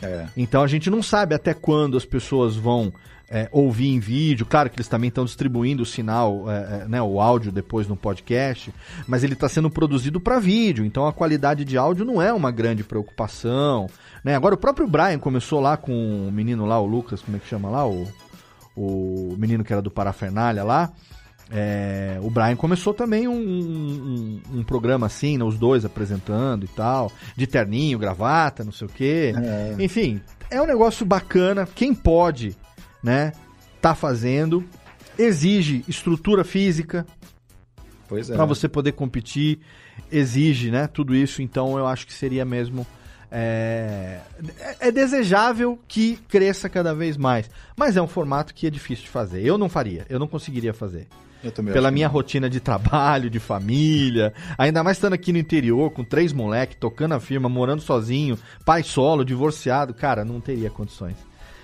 [0.00, 0.26] É.
[0.36, 2.92] Então a gente não sabe até quando as pessoas vão
[3.28, 4.46] é, ouvir em vídeo.
[4.46, 7.96] Claro que eles também estão distribuindo o sinal, é, é, né, o áudio depois no
[7.96, 8.72] podcast,
[9.06, 10.84] mas ele está sendo produzido para vídeo.
[10.84, 13.88] Então a qualidade de áudio não é uma grande preocupação.
[14.26, 14.34] Né?
[14.34, 17.46] Agora o próprio Brian começou lá com o menino lá, o Lucas, como é que
[17.46, 17.86] chama lá?
[17.86, 18.08] O,
[18.74, 20.90] o menino que era do Parafernália lá.
[21.48, 26.68] É, o Brian começou também um, um, um programa assim, né, os dois apresentando e
[26.68, 29.32] tal, de terninho, gravata, não sei o quê.
[29.36, 29.76] É.
[29.78, 30.20] Enfim,
[30.50, 31.64] é um negócio bacana.
[31.72, 32.56] Quem pode,
[33.00, 33.32] né,
[33.80, 34.64] tá fazendo.
[35.16, 37.06] Exige estrutura física
[38.08, 38.34] Pois é.
[38.34, 39.60] para você poder competir.
[40.10, 41.42] Exige, né, tudo isso.
[41.42, 42.84] Então eu acho que seria mesmo.
[43.30, 44.20] É,
[44.58, 47.50] é- é desejável que cresça cada vez mais.
[47.76, 49.44] Mas é um formato que é difícil de fazer.
[49.44, 51.06] Eu não faria, eu não conseguiria fazer
[51.72, 52.14] pela que minha não.
[52.14, 57.12] rotina de trabalho, de família, ainda mais estando aqui no interior, com três moleques, tocando
[57.14, 61.16] a firma, morando sozinho, pai solo, divorciado, cara, não teria condições.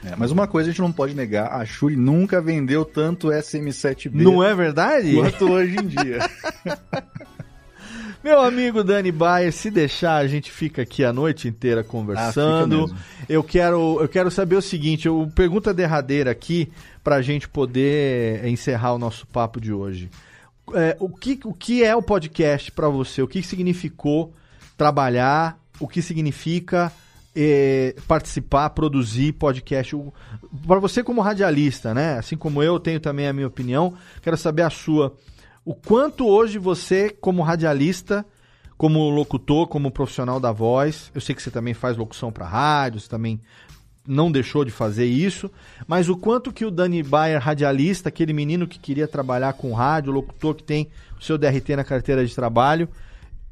[0.05, 4.11] É, mas uma coisa a gente não pode negar: a Shure nunca vendeu tanto SM7B
[4.23, 5.15] Não é verdade?
[5.15, 6.19] quanto hoje em dia.
[8.23, 12.77] Meu amigo Dani Bayer, se deixar, a gente fica aqui a noite inteira conversando.
[12.77, 12.99] Ah, fica mesmo.
[13.29, 16.71] eu quero, eu quero saber o seguinte, eu, pergunta derradeira aqui
[17.03, 20.09] pra gente poder encerrar o nosso papo de hoje.
[20.73, 23.21] É, o, que, o que é o podcast pra você?
[23.21, 24.33] O que significou
[24.77, 25.59] trabalhar?
[25.81, 26.93] O que significa
[27.35, 29.97] eh, participar, produzir podcast?
[30.67, 32.19] Para você como radialista, né?
[32.19, 35.17] Assim como eu tenho também a minha opinião, quero saber a sua.
[35.65, 38.27] O quanto hoje você, como radialista,
[38.77, 42.99] como locutor, como profissional da voz, eu sei que você também faz locução para rádio,
[43.01, 43.41] você também
[44.05, 45.49] não deixou de fazer isso,
[45.87, 50.13] mas o quanto que o Dani Bayer, radialista, aquele menino que queria trabalhar com rádio,
[50.13, 52.89] locutor que tem o seu DRT na carteira de trabalho,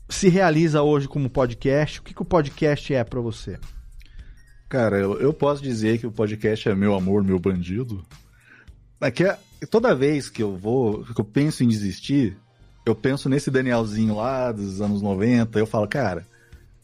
[0.08, 2.00] se realiza hoje como podcast?
[2.00, 3.60] O que, que o podcast é para você?
[4.68, 8.04] Cara, eu, eu posso dizer que o podcast é meu amor, meu bandido.
[9.00, 12.36] É que é- toda vez que eu vou, que eu penso em desistir,
[12.86, 16.26] eu penso nesse Danielzinho lá dos anos 90, eu falo, cara,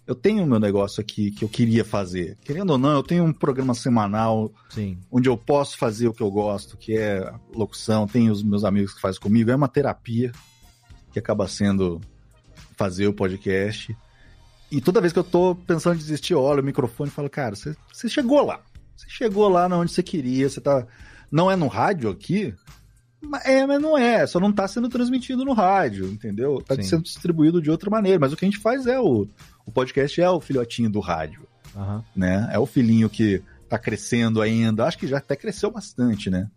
[0.07, 2.39] eu tenho o meu negócio aqui que eu queria fazer.
[2.45, 4.99] Querendo ou não, eu tenho um programa semanal Sim.
[5.11, 8.95] onde eu posso fazer o que eu gosto, que é locução, tenho os meus amigos
[8.95, 10.31] que fazem comigo, é uma terapia
[11.13, 12.01] que acaba sendo
[12.77, 13.97] fazer o podcast.
[14.71, 17.31] E toda vez que eu tô pensando em desistir, eu olho o microfone e falo,
[17.31, 18.61] cara, você chegou lá.
[18.97, 20.87] Você chegou lá onde você queria, você tá.
[21.31, 22.55] Não é no rádio aqui?
[23.45, 26.63] É, mas não é, só não tá sendo transmitido no rádio, entendeu?
[26.67, 26.83] Tá Sim.
[26.83, 28.19] sendo distribuído de outra maneira.
[28.21, 29.27] Mas o que a gente faz é o.
[29.65, 31.43] O podcast é o filhotinho do rádio
[31.75, 32.05] Aham.
[32.15, 32.49] né?
[32.53, 34.85] É o filhinho que tá crescendo ainda.
[34.85, 36.49] Acho que já até cresceu bastante, né?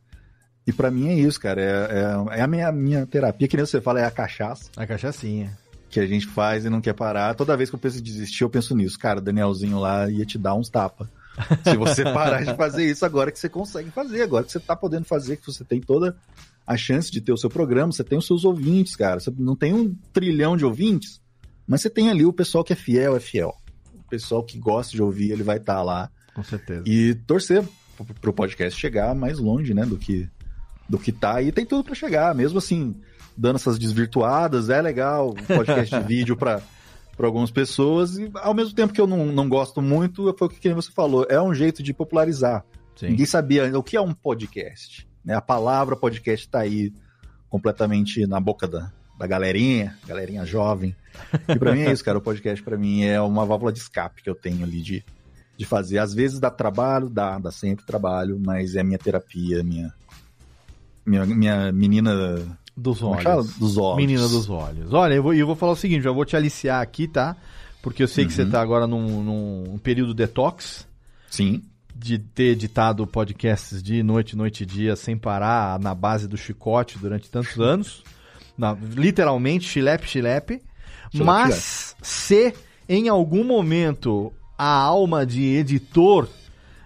[0.68, 1.60] E pra mim é isso, cara.
[1.60, 4.86] É, é, é a minha, minha terapia, que nem você fala, é a cachaça A
[4.86, 5.58] cachaçinha.
[5.90, 7.34] que a gente faz e não quer parar.
[7.34, 9.00] Toda vez que eu penso em desistir, eu penso nisso.
[9.00, 11.10] Cara, o Danielzinho lá ia te dar uns tapa.
[11.64, 14.76] Se você parar de fazer isso agora que você consegue fazer, agora que você tá
[14.76, 16.16] podendo fazer, que você tem toda
[16.68, 19.20] a chance de ter o seu programa, você tem os seus ouvintes, cara.
[19.20, 21.22] Você não tem um trilhão de ouvintes,
[21.68, 23.56] mas você tem ali o pessoal que é fiel, é fiel.
[23.94, 26.84] O pessoal que gosta de ouvir, ele vai estar lá Com certeza.
[26.86, 27.64] e torcer
[27.96, 30.30] pro- pro podcast chegar mais longe, né, do que
[30.90, 32.96] do que tá e tem tudo pra chegar, mesmo assim,
[33.38, 36.60] dando essas desvirtuadas, é legal, o podcast de vídeo pra
[37.20, 40.50] para algumas pessoas e ao mesmo tempo que eu não, não gosto muito, foi o
[40.50, 42.64] que você falou, é um jeito de popularizar.
[42.96, 43.10] Sim.
[43.10, 45.36] Ninguém sabia ainda o que é um podcast, né?
[45.36, 46.94] A palavra podcast tá aí
[47.50, 50.96] completamente na boca da, da galerinha, galerinha jovem.
[51.46, 54.24] E pra mim é isso, cara, o podcast pra mim é uma válvula de escape
[54.24, 55.04] que eu tenho ali de
[55.58, 55.98] de fazer.
[55.98, 59.94] Às vezes dá trabalho, dá, dá sempre trabalho, mas é minha terapia, minha,
[61.06, 63.24] minha, minha menina dos é olhos.
[63.24, 63.44] fala?
[63.60, 63.98] Dos olhos.
[63.98, 64.94] Menina dos olhos.
[64.94, 67.36] Olha, eu vou, eu vou falar o seguinte, já vou te aliciar aqui, tá?
[67.82, 68.50] Porque eu sei que você Uhum.
[68.50, 70.86] tá agora num, num período detox
[71.30, 71.62] Sim.
[71.96, 76.98] de ter editado podcasts de noite, noite e dia sem parar na base do chicote
[76.98, 78.04] durante tantos anos.
[78.58, 80.62] Na- literalmente, chilepe, chilepe.
[81.14, 82.54] Mas se
[82.88, 86.28] em algum momento a alma de editor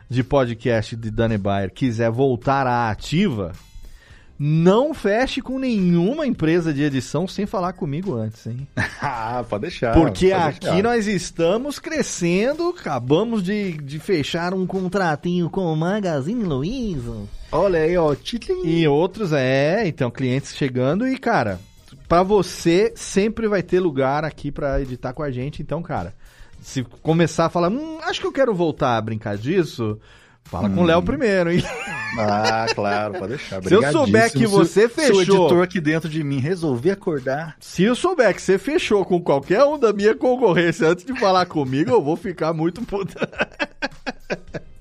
[0.10, 3.52] de podcast de Dani Bayer quiser voltar à ativa,
[4.38, 8.68] não feche com nenhuma empresa de edição sem falar comigo antes, hein?
[9.06, 9.94] Ah, pode deixar.
[9.94, 10.84] Porque pode aqui deixar.
[10.84, 17.28] nós estamos crescendo, acabamos de, de fechar um contratinho com o Magazine Luiza.
[17.52, 18.16] Olha aí, ó.
[18.16, 18.66] Titling.
[18.66, 21.60] E outros, é, então, clientes chegando e, cara,
[22.08, 25.62] pra você sempre vai ter lugar aqui pra editar com a gente.
[25.62, 26.14] Então, cara,
[26.62, 30.00] se começar a falar, hum, acho que eu quero voltar a brincar disso,
[30.46, 31.64] fala com o Léo primeiro, hein?
[32.20, 33.64] Ah, claro, pode deixar.
[33.64, 36.92] Se eu souber que você Se- Se o fechou- editor aqui dentro de mim resolver
[36.92, 37.56] acordar.
[37.60, 41.46] Se eu souber que você fechou com qualquer um da minha concorrência antes de falar
[41.48, 43.16] comigo, eu vou ficar muito puto.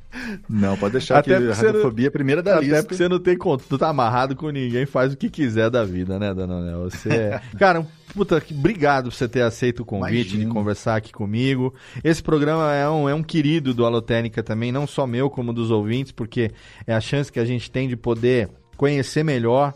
[0.48, 2.60] Não, pode deixar Até que porque a você não- radiofobia é a primeira da Até
[2.66, 2.82] lista.
[2.82, 5.84] porque você não tem conta, tu tá amarrado com ninguém, faz o que quiser da
[5.84, 6.90] vida, né, dona Nel?
[6.90, 7.40] Você é...
[7.58, 10.44] Cara, puta, obrigado por você ter aceito o convite Imagina.
[10.44, 11.74] de conversar aqui comigo.
[12.04, 15.70] Esse programa é um, é um querido do Alotênica também, não só meu, como dos
[15.70, 16.50] ouvintes, porque
[16.86, 19.72] é a chance que a gente tem de poder conhecer melhor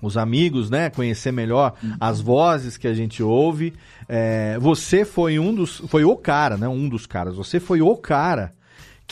[0.00, 0.90] os amigos, né?
[0.90, 3.72] Conhecer melhor as vozes que a gente ouve.
[4.08, 5.78] É, você foi um dos.
[5.86, 6.66] Foi o cara, né?
[6.66, 7.36] Um dos caras.
[7.36, 8.52] Você foi o cara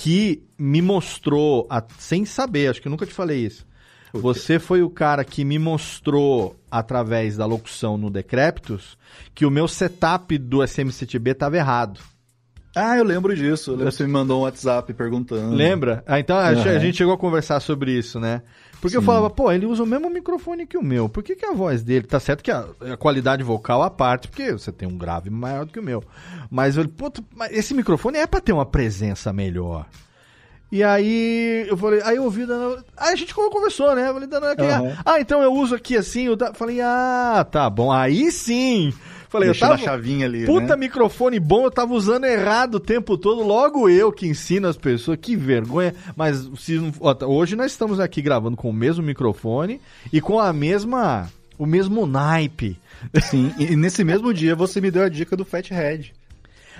[0.03, 3.67] que me mostrou, a- sem saber, acho que eu nunca te falei isso.
[4.13, 8.99] Você foi o cara que me mostrou, através da locução no Decréptos,
[9.35, 12.01] que o meu setup do SMCTB estava errado.
[12.75, 13.71] Ah, eu lembro disso.
[13.73, 15.55] Eu lembro que você me mandou um WhatsApp perguntando.
[15.55, 16.03] Lembra?
[16.07, 16.43] Ah, então Uhum.
[16.43, 18.43] a gente chegou a conversar sobre isso, né?
[18.81, 19.07] Porque eu Sim.
[19.07, 21.09] falava, pô, ele usa o mesmo microfone que o meu.
[21.09, 22.07] Por que, que a voz dele.
[22.07, 25.67] Tá certo que a, a qualidade vocal à parte, porque você tem um grave maior
[25.67, 26.03] do que o meu.
[26.51, 26.87] Mas eu,
[27.37, 29.87] mas esse microfone é pra ter uma presença melhor.
[30.73, 32.83] E aí eu falei, aí eu ouvi Dana.
[32.97, 34.09] Aí a gente conversou, né?
[34.09, 34.95] Eu falei, Dana, Uhum.
[35.05, 36.27] ah, então eu uso aqui assim.
[36.27, 37.91] Eu falei, ah, tá bom.
[37.93, 38.95] Aí sim.
[39.31, 39.81] Falei, eu Deixando tava.
[39.81, 40.77] a chavinha ali, Puta né?
[40.77, 43.43] microfone bom, eu tava usando errado o tempo todo.
[43.45, 45.95] Logo eu que ensino as pessoas, que vergonha.
[46.17, 49.81] Mas se ó, tá, hoje nós estamos aqui gravando com o mesmo microfone
[50.13, 51.31] e com a mesma.
[51.57, 52.77] o mesmo naipe.
[53.23, 56.13] Sim, e nesse mesmo dia você me deu a dica do Fathead.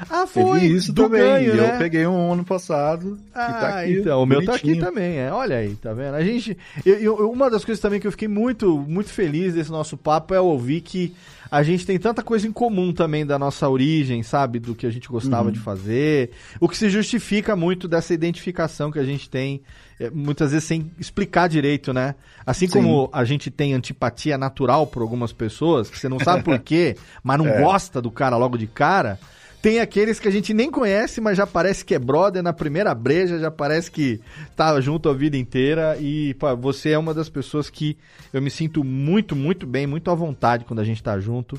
[0.09, 0.65] Ah, Teve foi.
[0.65, 1.21] isso do também.
[1.21, 1.75] ganho, né?
[1.75, 3.17] eu peguei um ano passado.
[3.17, 5.31] que Ah, tá aqui, então, o meu tá aqui também, é.
[5.33, 6.15] Olha aí, tá vendo?
[6.15, 6.57] A gente.
[6.87, 10.33] eu- eu- uma das coisas também que eu fiquei muito, muito feliz desse nosso papo
[10.35, 11.15] é ouvir que
[11.51, 14.61] a gente tem tanta coisa em comum também da nossa origem, sabe?
[14.61, 15.53] Do que a gente gostava Uhum.
[15.53, 16.31] de fazer.
[16.61, 19.61] O que se justifica muito dessa identificação que a gente tem,
[19.99, 22.15] é, muitas vezes sem explicar direito, né?
[22.47, 22.75] Assim Sim.
[22.75, 26.97] como a gente tem antipatia natural por algumas pessoas, que você não sabe por quê,
[27.23, 27.61] mas não É.
[27.61, 29.19] gosta do cara logo de cara.
[29.63, 32.95] Tem aqueles que a gente nem conhece, mas já parece que é brother na primeira
[32.95, 34.19] breja, já parece que
[34.57, 35.99] tá junto a vida inteira.
[36.01, 37.97] E pô, você é uma das pessoas que
[38.33, 41.57] eu me sinto muito, muito bem, muito à vontade quando a gente tá junto.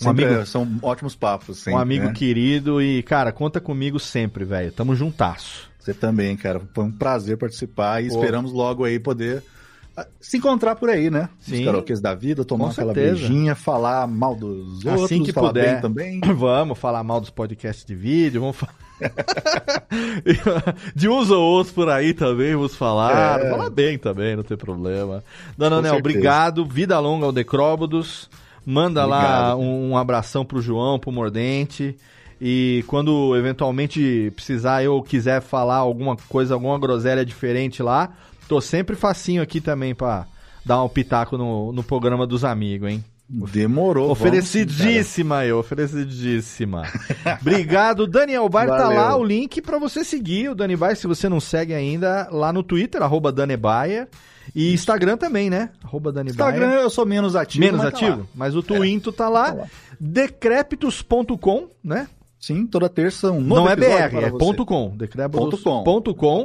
[0.00, 1.50] Um Sempre amigo, é- São ótimos papos.
[1.50, 2.12] um sempre, amigo né?
[2.12, 4.72] querido e, cara, conta comigo sempre, velho.
[4.72, 5.70] Tamo juntasso.
[5.78, 6.60] Você também, cara.
[6.74, 8.16] Foi um prazer participar e Pô.
[8.16, 9.44] esperamos logo aí poder
[10.20, 11.28] se encontrar por aí, né?
[11.40, 11.60] Sim.
[11.60, 15.72] Os karaokês da vida, tomar aquela beijinha, falar mal dos outros, assim que falar puder.
[15.72, 16.20] bem também.
[16.34, 18.74] Vamos falar mal dos podcasts de vídeo, vamos falar.
[20.94, 23.40] de uns ou outros por aí também, vamos falar.
[23.40, 23.50] É.
[23.50, 25.22] Falar bem também, não tem problema.
[25.58, 26.64] Dona Anel, obrigado.
[26.64, 28.30] Vida longa ao Decróbodos.
[28.64, 29.60] Manda lá Obrigado.
[29.60, 31.96] um, um abração pro João, pro Mordente.
[32.40, 38.12] E quando eventualmente precisar, eu quiser falar alguma coisa, alguma groselha diferente lá,
[38.48, 40.26] tô sempre facinho aqui também pra
[40.64, 43.04] dar um pitaco no, no programa dos amigos, hein?
[43.28, 44.08] Demorou.
[44.08, 46.82] vamos Oferecidíssima, eu, oferecidíssima.
[47.40, 48.98] Obrigado, Daniel Bar tá Valeu.
[48.98, 52.52] lá o link pra você seguir o Dani Bayer, se você não segue ainda, lá
[52.52, 54.06] no Twitter, arroba Dani Bayer,
[54.54, 55.70] e Instagram também, né?
[55.82, 56.30] Arroba Dani.
[56.30, 56.82] Instagram Bayer.
[56.82, 57.64] eu sou menos ativo.
[57.64, 58.26] Menos mas tá ativo, lá.
[58.34, 59.46] mas o Twinto tá lá.
[59.46, 59.66] tá lá.
[59.98, 62.08] Decrépitos.com, né?
[62.42, 64.96] Sim, toda terça um novo não é BR, é ponto .com.
[64.96, 65.84] Decrépitos.com.
[65.84, 66.44] Ponto com.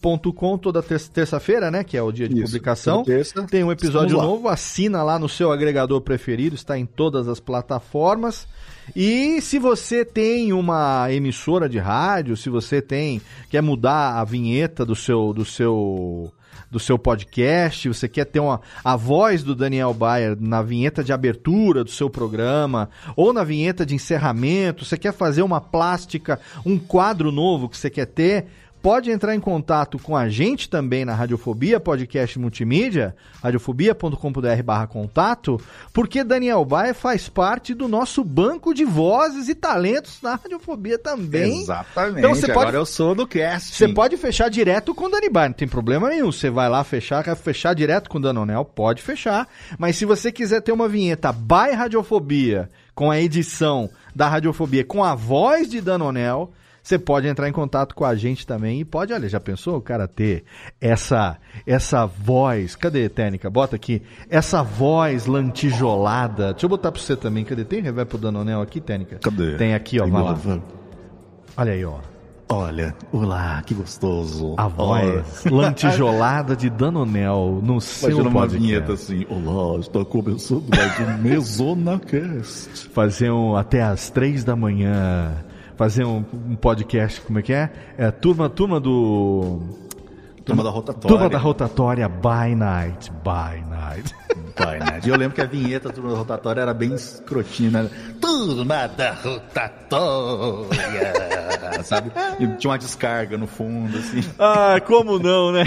[0.00, 0.56] Ponto com.
[0.56, 1.82] Toda ter- terça-feira, né?
[1.82, 3.02] Que é o dia de Isso, publicação.
[3.02, 3.42] terça.
[3.48, 8.46] Tem um episódio novo, assina lá no seu agregador preferido, está em todas as plataformas.
[8.94, 13.20] E se você tem uma emissora de rádio, se você tem
[13.50, 16.32] quer mudar a vinheta do seu do seu
[16.74, 21.12] do seu podcast, você quer ter uma, a voz do Daniel Bayer na vinheta de
[21.12, 26.76] abertura do seu programa, ou na vinheta de encerramento, você quer fazer uma plástica, um
[26.76, 28.46] quadro novo que você quer ter,
[28.84, 35.58] pode entrar em contato com a gente também na Radiofobia Podcast Multimídia, radiofobia.com.br barra contato,
[35.90, 41.62] porque Daniel Baia faz parte do nosso banco de vozes e talentos na Radiofobia também.
[41.62, 42.18] Exatamente.
[42.18, 43.74] Então você Agora pode- eu sou do cast.
[43.74, 46.30] Você pode fechar direto com o Dani Bar, não tem problema nenhum.
[46.30, 49.48] Você vai lá fechar, quer fechar direto com o Danonel, pode fechar.
[49.78, 55.02] Mas se você quiser ter uma vinheta by Radiofobia, com a edição da Radiofobia, com
[55.02, 56.52] a voz de Danonel,
[56.84, 59.80] você pode entrar em contato com a gente também e pode, olha, já pensou o
[59.80, 60.44] cara ter
[60.78, 63.48] essa essa voz, cadê técnica?
[63.48, 66.52] Bota aqui, essa voz lantijolada.
[66.52, 67.64] Deixa eu botar pra você também, cadê?
[67.64, 69.18] Tem reverb pro Danonel aqui, técnica?
[69.18, 69.56] Cadê?
[69.56, 70.38] Tem aqui, ó, Tem vai lá.
[71.56, 72.00] Olha aí, ó.
[72.50, 74.54] Olha, olá, que gostoso.
[74.58, 81.00] A voz lantijolada de Danonel no seu Imagina uma vinheta assim, olá, está começando mais
[81.00, 82.90] um MezonaCast.
[82.90, 85.32] Fazer um até às três da manhã.
[85.76, 87.70] Fazer um, um podcast, como é que é?
[87.98, 89.60] É turma, turma do.
[90.44, 91.08] Turma da rotatória.
[91.08, 93.10] Turma da rotatória by night.
[93.10, 94.14] By night.
[94.56, 95.00] Vai, né?
[95.04, 97.90] E eu lembro que a vinheta da turma da rotatória era bem escrotinha, né?
[98.20, 100.72] Turma da rotatória,
[101.82, 102.12] sabe?
[102.38, 104.20] E tinha uma descarga no fundo, assim.
[104.38, 105.64] Ah, como não, né?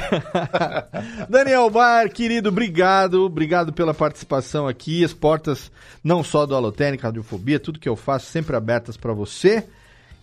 [1.28, 3.26] Daniel Bar, querido, obrigado.
[3.26, 5.04] Obrigado pela participação aqui.
[5.04, 5.70] As portas,
[6.02, 9.68] não só do Alotênica, Radiofobia, tudo que eu faço sempre abertas para você.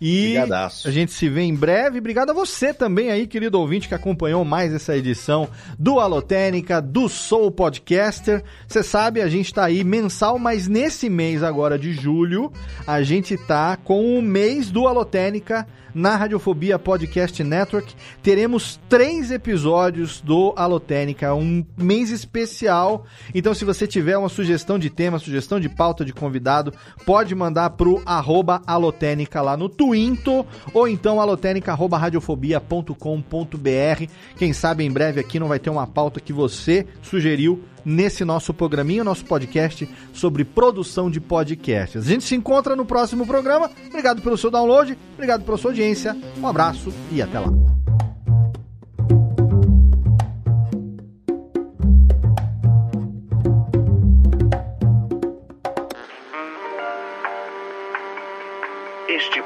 [0.06, 0.86] E Brigadaço.
[0.86, 1.98] a gente se vê em breve.
[1.98, 5.48] Obrigado a você também aí, querido ouvinte, que acompanhou mais essa edição
[5.78, 8.44] do Alotênica, do Soul Podcaster.
[8.68, 12.52] Você sabe, a gente tá aí mensal, mas nesse mês agora de julho,
[12.86, 17.94] a gente tá com o mês do Alotênica na Radiofobia Podcast Network.
[18.22, 23.04] Teremos três episódios do Alotênica, um mês especial.
[23.34, 26.72] Então, se você tiver uma sugestão de tema, sugestão de pauta de convidado,
[27.06, 34.04] pode mandar pro arroba alotênica lá no Twinto, ou então alotênica arroba radiofobia.com.br.
[34.36, 38.54] Quem sabe em breve aqui não vai ter uma pauta que você sugeriu nesse nosso
[38.54, 42.06] programinha, nosso podcast sobre produção de podcasts.
[42.06, 43.70] A gente se encontra no próximo programa.
[43.86, 46.16] Obrigado pelo seu download, obrigado pela sua audiência.
[46.38, 47.83] Um abraço e até lá.